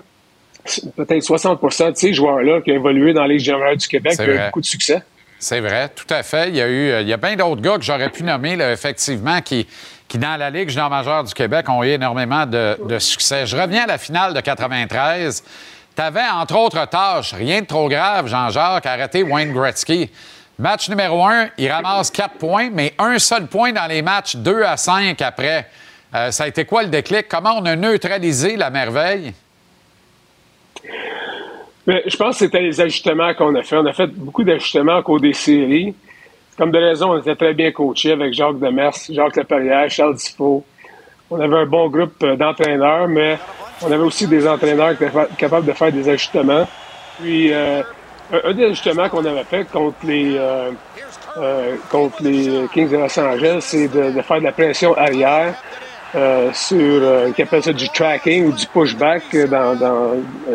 [0.95, 4.23] peut-être 60% de ces joueurs-là qui ont évolué dans la Ligue générale du Québec ont
[4.23, 5.01] eu beaucoup de succès.
[5.37, 6.49] C'est vrai, tout à fait.
[6.49, 8.55] Il y a eu, euh, il y a bien d'autres gars que j'aurais pu nommer,
[8.55, 9.67] là, effectivement, qui,
[10.17, 13.45] dans la Ligue junior majeure du Québec, ont eu énormément de, succès.
[13.45, 15.43] Je reviens à la finale de 93.
[15.95, 20.09] Tu avais, entre autres tâches, rien de trop grave, Jean-Jacques, arrêter Wayne Gretzky.
[20.57, 24.63] Match numéro un, il ramasse quatre points, mais un seul point dans les matchs 2
[24.63, 25.67] à 5 après.
[26.13, 27.27] Euh, ça a été quoi le déclic?
[27.27, 29.33] Comment on a neutralisé la merveille?
[31.87, 33.77] Je pense que c'était les ajustements qu'on a fait.
[33.77, 35.93] On a fait beaucoup d'ajustements au cours des séries.
[36.57, 40.63] Comme de raison, on était très bien coachés avec Jacques Demers, Jacques Laperrière, Charles Tifo.
[41.29, 43.37] On avait un bon groupe euh, d'entraîneurs, mais
[43.81, 45.03] on avait aussi des entraîneurs qui
[45.37, 46.65] capables de faire des ajustements.
[47.19, 47.81] Puis, euh,
[48.31, 50.71] un, des ajustements qu'on avait fait contre les, euh,
[51.37, 55.55] euh, contre les Kings de Los Angeles, c'est de, de faire de la pression arrière
[56.15, 60.11] euh, sur, euh, qu'ils appellent ça du tracking ou du pushback dans, dans,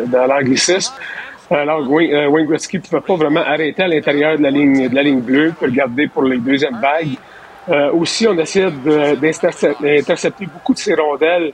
[0.07, 0.93] dans l'anglicisme.
[1.51, 4.95] Alors, Wayne, euh, Gretzky ne pouvait pas vraiment arrêter à l'intérieur de la ligne de
[4.95, 7.15] la ligne bleue pour le garder pour les deuxièmes vagues.
[7.69, 11.51] Euh, aussi, on essayait de- d'intercepter beaucoup de ces rondelles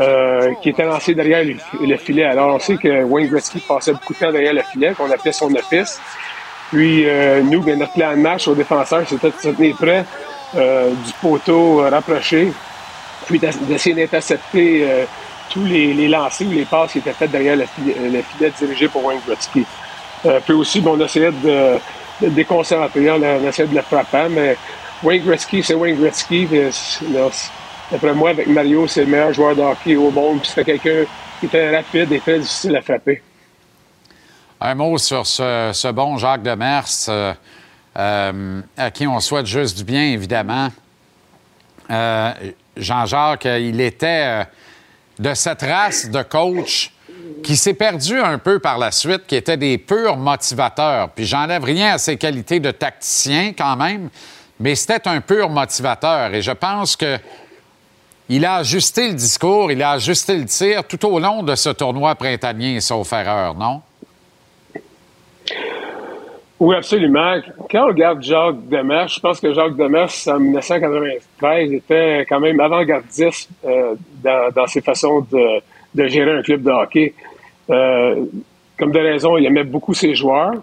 [0.00, 1.54] euh, qui était lancé derrière le,
[1.86, 2.24] le filet.
[2.24, 5.32] Alors, on sait que Wayne Gretzky passait beaucoup de temps derrière le filet, qu'on appelait
[5.32, 6.00] son office.
[6.72, 10.04] Puis, euh, nous, ben, notre plan de match aux défenseurs, c'était de se tenir près
[10.56, 12.52] euh, du poteau euh, rapproché,
[13.26, 14.84] puis d'ess- d'essayer d'intercepter
[15.50, 18.52] tous les, les lancers ou les passes qui étaient faites derrière le filet, le filet
[18.58, 19.64] dirigé pour Wayne Gretzky.
[20.24, 21.78] Euh, puis aussi, ben, on essayait de,
[22.20, 24.56] de déconcentrer, on, on essayait de le frapper, mais
[25.02, 26.48] Wayne Gretzky, c'est Wayne Gretzky.
[27.90, 30.40] D'après moi, avec Mario, c'est le meilleur joueur de hockey au monde.
[30.40, 31.08] puis C'était quelqu'un
[31.38, 33.22] qui était rapide et très difficile à frapper.
[34.60, 37.34] Un mot sur ce, bon Jacques Demers, euh,
[37.96, 40.68] euh, à qui on souhaite juste du bien, évidemment.
[41.90, 42.32] Euh,
[42.76, 44.46] Jean-Jacques, il était
[45.18, 46.92] de cette race de coach
[47.42, 51.10] qui s'est perdu un peu par la suite, qui était des purs motivateurs.
[51.10, 54.08] Puis j'enlève rien à ses qualités de tacticien quand même,
[54.58, 56.34] mais c'était un pur motivateur.
[56.34, 57.18] Et je pense que
[58.28, 61.68] il a ajusté le discours, il a ajusté le tir tout au long de ce
[61.68, 63.82] tournoi printanier, sauf erreur, non?
[66.58, 67.36] Oui, absolument.
[67.70, 72.60] Quand on regarde Jacques Demers, je pense que Jacques Demers, en 1993, était quand même
[72.60, 75.60] avant-gardiste euh, dans, dans ses façons de,
[75.94, 77.12] de gérer un club de hockey.
[77.68, 78.24] Euh,
[78.78, 80.54] comme de raison, il aimait beaucoup ses joueurs,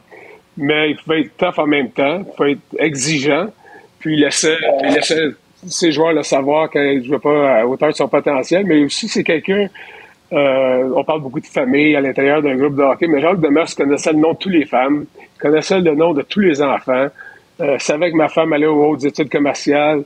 [0.57, 3.48] mais il pouvait être tough en même temps, il pouvait être exigeant,
[3.99, 5.30] puis il laissait, il laissait
[5.68, 8.84] ses joueurs le savoir quand ils ne jouaient pas à hauteur de son potentiel, mais
[8.84, 9.68] aussi c'est quelqu'un
[10.34, 13.68] euh, on parle beaucoup de famille à l'intérieur d'un groupe de hockey, mais Jacques Demers
[13.76, 15.06] connaissait le nom de toutes les femmes,
[15.44, 17.07] connaissait le nom de tous les enfants,
[17.60, 20.03] euh, savait que ma femme allait aux hautes études commerciales,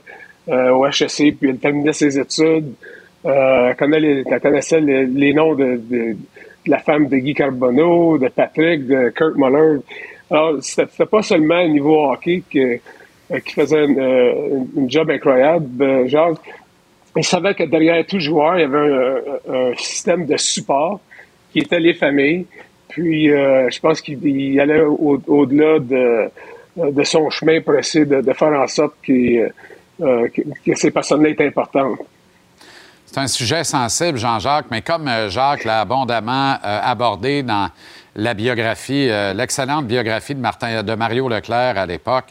[0.48, 2.72] euh, au HEC, puis elle terminait ses études.
[3.24, 5.80] Euh, elle, connaissait les, noms de,
[6.66, 9.80] la femme de Guy Carbonneau, de Patrick, de Kurt Muller.
[10.30, 12.78] Alors, c'était pas seulement au niveau hockey euh,
[13.44, 16.08] qui faisait une, job incroyable.
[16.08, 16.38] Jacques,
[17.16, 21.00] il savait que derrière tout joueur, il y avait un système de support
[21.52, 22.46] qui était les familles.
[22.98, 26.28] Puis, euh, je pense qu'il il allait au- au-delà de,
[26.76, 29.48] de son chemin pour essayer de, faire en sorte euh,
[30.34, 32.00] que, ces personnes-là étaient importantes.
[33.06, 37.70] C'est un sujet sensible, Jean-Jacques, mais comme euh, Jacques l'a abondamment abordé dans
[38.16, 42.26] la biographie, l'excellente biographie de, Martin, de Mario Leclerc à l'époque,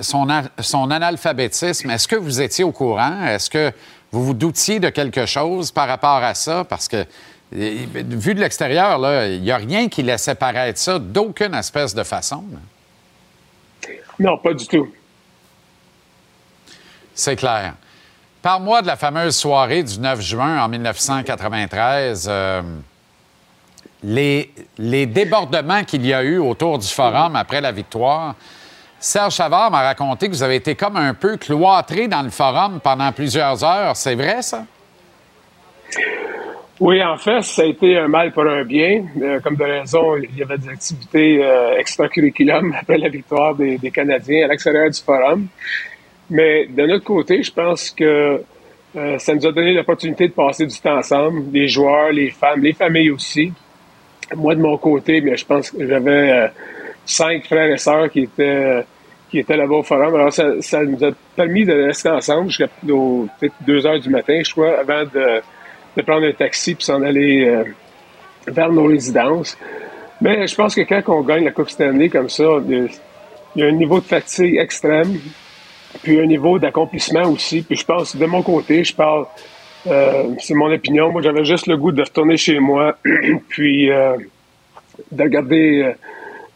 [0.00, 0.26] son,
[0.58, 3.26] son analphabétisme, est-ce que vous étiez au courant?
[3.26, 3.70] Est-ce que
[4.10, 6.64] vous vous doutiez de quelque chose par rapport à ça?
[6.64, 7.04] Parce que,
[7.54, 12.02] euh, vu de l'extérieur, il n'y a rien qui laissait paraître ça d'aucune espèce de
[12.02, 12.44] façon.
[14.18, 14.88] Non, pas du tout.
[17.14, 17.74] C'est clair.
[18.42, 22.26] Parle-moi de la fameuse soirée du 9 juin en 1993.
[22.28, 22.62] euh,
[24.02, 28.34] les, les débordements qu'il y a eu autour du forum après la victoire.
[28.98, 32.80] Serge Chavard m'a raconté que vous avez été comme un peu cloîtré dans le forum
[32.80, 33.96] pendant plusieurs heures.
[33.96, 34.64] C'est vrai, ça?
[36.78, 39.06] Oui, en fait, ça a été un mal pour un bien.
[39.22, 43.78] Euh, comme de raison, il y avait des activités euh, extracurriculum après la victoire des,
[43.78, 45.46] des Canadiens à l'extérieur du forum.
[46.28, 48.42] Mais de notre côté, je pense que
[48.96, 52.62] euh, ça nous a donné l'opportunité de passer du temps ensemble, les joueurs, les femmes,
[52.62, 53.52] les familles aussi.
[54.34, 56.48] Moi, de mon côté, bien, je pense que j'avais euh,
[57.06, 58.84] cinq frères et sœurs qui étaient
[59.30, 60.14] qui étaient là-bas au forum.
[60.14, 64.40] Alors, ça, ça nous a permis de rester ensemble jusqu'à peut-être deux heures du matin,
[64.44, 65.42] je crois, avant de,
[65.96, 67.64] de prendre un taxi puis s'en aller euh,
[68.46, 69.56] vers nos résidences.
[70.20, 72.88] Mais je pense que quand on gagne la Coupe Stanley comme ça, il
[73.56, 75.18] y a- un niveau de fatigue extrême,
[76.02, 77.62] puis un niveau d'accomplissement aussi.
[77.62, 79.26] Puis je pense, de mon côté, je parle,
[79.86, 81.10] euh, c'est mon opinion.
[81.10, 82.96] Moi, j'avais juste le goût de retourner chez moi,
[83.48, 84.16] puis euh,
[85.12, 85.92] de regarder,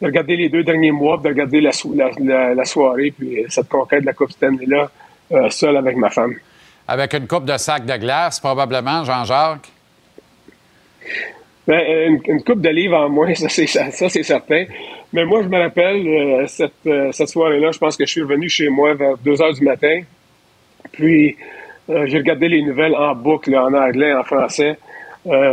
[0.01, 3.13] de regarder les deux derniers mois, puis de regarder la, so- la, la- la soirée,
[3.19, 4.91] puis cette conquête de la Coupe Stanley-là,
[5.33, 6.35] euh, seul avec ma femme.
[6.91, 9.69] Avec une coupe de sac de glace, probablement, Jean-Jacques?
[11.65, 14.65] Ben, euh, une, une coupe de livres en moins, ça c'est ça, ça, c'est certain.
[15.13, 18.23] Mais moi, je me rappelle euh, cette, euh, cette soirée-là, je pense que je suis
[18.23, 20.01] revenu chez moi vers 2 heures du matin.
[20.91, 21.37] Puis
[21.91, 24.77] euh, j'ai regardé les nouvelles en boucle, là, en anglais, en français.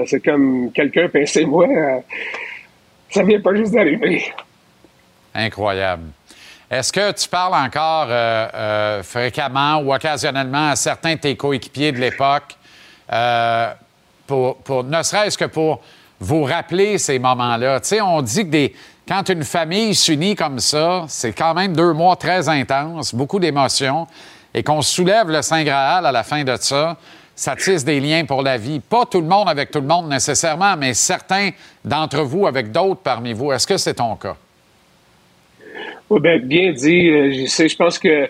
[0.07, 1.67] C'est comme quelqu'un pensait moi.
[3.11, 4.23] ça vient pas juste d'arriver.
[5.35, 6.05] Incroyable.
[6.69, 11.93] Est-ce que tu parles encore euh, euh, fréquemment ou occasionnellement à certains de tes coéquipiers
[11.93, 12.57] de l'époque,
[13.13, 13.73] euh,
[14.25, 15.79] pour, ne serait-ce que pour
[16.19, 17.79] vous rappeler ces moments-là?
[17.79, 18.71] Tu sais, on dit que
[19.07, 24.05] quand une famille s'unit comme ça, c'est quand même deux mois très intenses, beaucoup d'émotions,
[24.53, 26.97] et qu'on soulève le Saint Graal à la fin de ça,
[27.33, 28.81] ça tisse des liens pour la vie.
[28.81, 31.51] Pas tout le monde avec tout le monde nécessairement, mais certains
[31.85, 33.53] d'entre vous avec d'autres parmi vous.
[33.53, 34.35] Est-ce que c'est ton cas?
[36.09, 37.09] Ben, bien dit.
[37.09, 38.27] euh, Je sais, je pense que euh,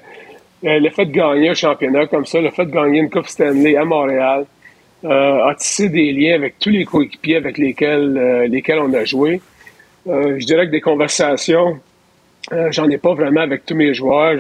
[0.61, 3.75] le fait de gagner un championnat comme ça, le fait de gagner une Coupe Stanley
[3.75, 4.45] à Montréal,
[5.05, 9.41] euh, a tissé des liens avec tous les coéquipiers avec lesquels, lesquels on a joué.
[10.07, 11.79] Je dirais que des conversations,
[12.71, 14.37] j'en ai pas vraiment avec tous mes joueurs.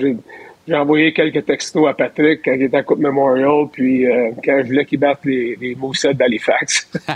[0.67, 4.59] J'ai envoyé quelques textos à Patrick quand il était à Coupe Memorial, puis euh, quand
[4.61, 6.89] je voulais qu'il batte les, les Moussets d'Halifax.
[7.07, 7.15] Pas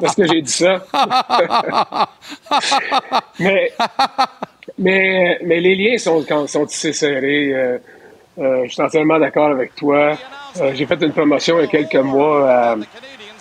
[0.00, 0.84] parce que j'ai dit ça.
[3.38, 3.70] mais,
[4.78, 7.54] mais, mais les liens sont, sont tissés serrés.
[7.54, 7.78] Euh,
[8.38, 10.16] euh, je suis entièrement d'accord avec toi.
[10.60, 12.76] Euh, j'ai fait une promotion il y a quelques mois à,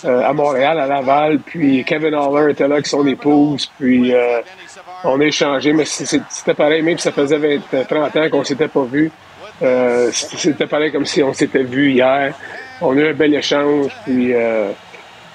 [0.06, 4.42] euh, à Montréal, à Laval, puis Kevin Haller était là avec son épouse, puis euh,
[5.04, 8.68] on a échangé, mais c'était pareil, même si ça faisait 20, 30 ans qu'on s'était
[8.68, 9.12] pas vu.
[9.62, 12.34] euh, c'était pareil comme si on s'était vu hier.
[12.82, 14.72] On a eu un bel échange, puis euh,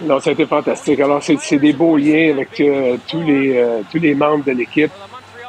[0.01, 0.99] non, ça a été fantastique.
[1.01, 4.91] Alors, c'est des beaux liens avec euh, tous, les, euh, tous les membres de l'équipe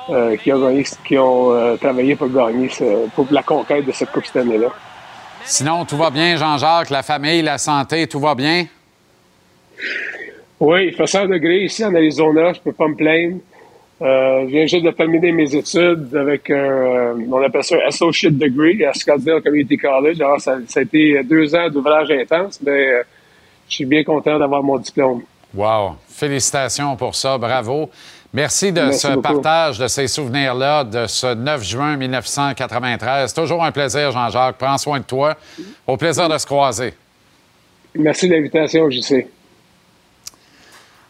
[0.09, 3.91] euh, qui ont, gagné, qui ont euh, travaillé pour gagner, ce- pour la conquête de
[3.93, 4.67] cette Coupe cette année-là.
[5.45, 8.65] Sinon, tout va bien, Jean-Jacques, la famille, la santé, tout va bien?
[10.59, 13.37] Oui, il fait 100 degrés ici en Arizona, je peux pas me plaindre.
[14.01, 17.87] Euh, je viens juste de terminer mes études avec un, euh, on appelle ça un
[17.87, 20.19] Associate Degree à Scottsdale Community College.
[20.19, 23.03] Alors, ça, ça a été deux ans d'ouvrage intense, mais euh,
[23.69, 25.21] je suis bien content d'avoir mon diplôme.
[25.53, 25.95] Wow!
[26.09, 27.89] Félicitations pour ça, bravo.
[28.33, 29.21] Merci de Merci ce beaucoup.
[29.21, 33.33] partage de ces souvenirs-là de ce 9 juin 1993.
[33.33, 34.57] Toujours un plaisir, Jean-Jacques.
[34.57, 35.37] Prends soin de toi.
[35.87, 36.93] Au plaisir de se croiser.
[37.97, 39.27] Merci de l'invitation, JC.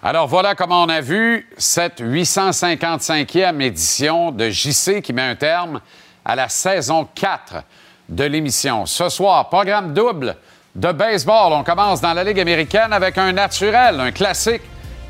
[0.07, 5.81] Alors voilà comment on a vu cette 855e édition de JC qui met un terme
[6.23, 7.63] à la saison 4
[8.09, 8.85] de l'émission.
[8.85, 10.35] Ce soir, programme double
[10.75, 11.53] de baseball.
[11.53, 14.61] On commence dans la Ligue américaine avec un naturel, un classique.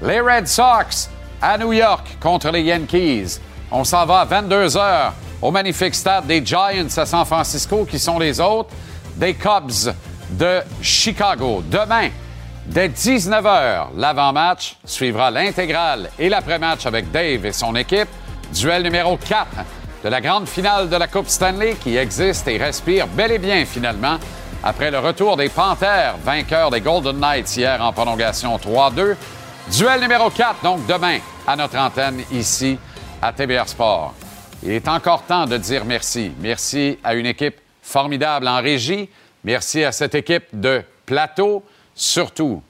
[0.02, 1.10] Les Red Sox
[1.42, 3.42] à New York contre les Yankees.
[3.72, 8.00] On s'en va à 22 heures au magnifique stade des Giants à San Francisco qui
[8.00, 8.70] sont les autres
[9.18, 9.94] des Cubs
[10.30, 11.62] de Chicago.
[11.70, 12.12] Demain,
[12.68, 18.08] Dès 19h, l'avant-match suivra l'intégrale et l'après-match avec Dave et son équipe.
[18.52, 19.48] Duel numéro 4
[20.04, 23.66] de la grande finale de la Coupe Stanley qui existe et respire bel et bien
[23.66, 24.18] finalement
[24.64, 29.16] après le retour des Panthers, vainqueurs des Golden Knights hier en prolongation 3-2.
[29.72, 32.80] Duel numéro 4, donc demain, à notre antenne ici
[33.22, 34.16] à TBR Sport.
[34.64, 36.32] Il est encore temps de dire merci.
[36.40, 39.08] Merci à une équipe formidable en régie.
[39.44, 41.64] Merci à cette équipe de plateau.
[41.96, 42.62] Surtout,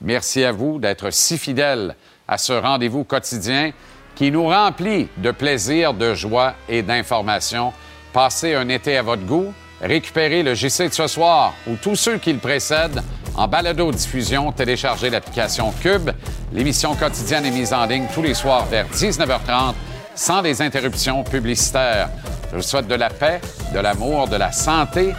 [0.00, 1.94] merci à vous d'être si fidèles
[2.26, 3.70] à ce rendez-vous quotidien
[4.16, 7.72] qui nous remplit de plaisir, de joie et d'information.
[8.12, 9.52] Passez un été à votre goût.
[9.80, 13.02] Récupérez le JC de ce soir ou tous ceux qui le précèdent
[13.36, 14.50] en balado-diffusion.
[14.50, 16.10] Téléchargez l'application Cube.
[16.52, 19.74] L'émission quotidienne est mise en ligne tous les soirs vers 19h30
[20.16, 22.08] sans des interruptions publicitaires.
[22.50, 23.40] Je vous souhaite de la paix,
[23.72, 25.12] de l'amour, de la santé,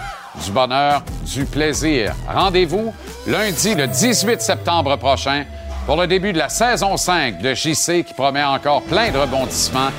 [0.43, 2.13] du bonheur, du plaisir.
[2.27, 2.93] Rendez-vous
[3.27, 5.45] lundi le 18 septembre prochain
[5.85, 9.91] pour le début de la saison 5 de JC qui promet encore plein de rebondissements,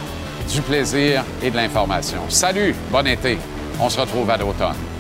[0.52, 2.20] du plaisir et de l'information.
[2.28, 3.38] Salut, bon été.
[3.80, 4.95] On se retrouve à l'automne.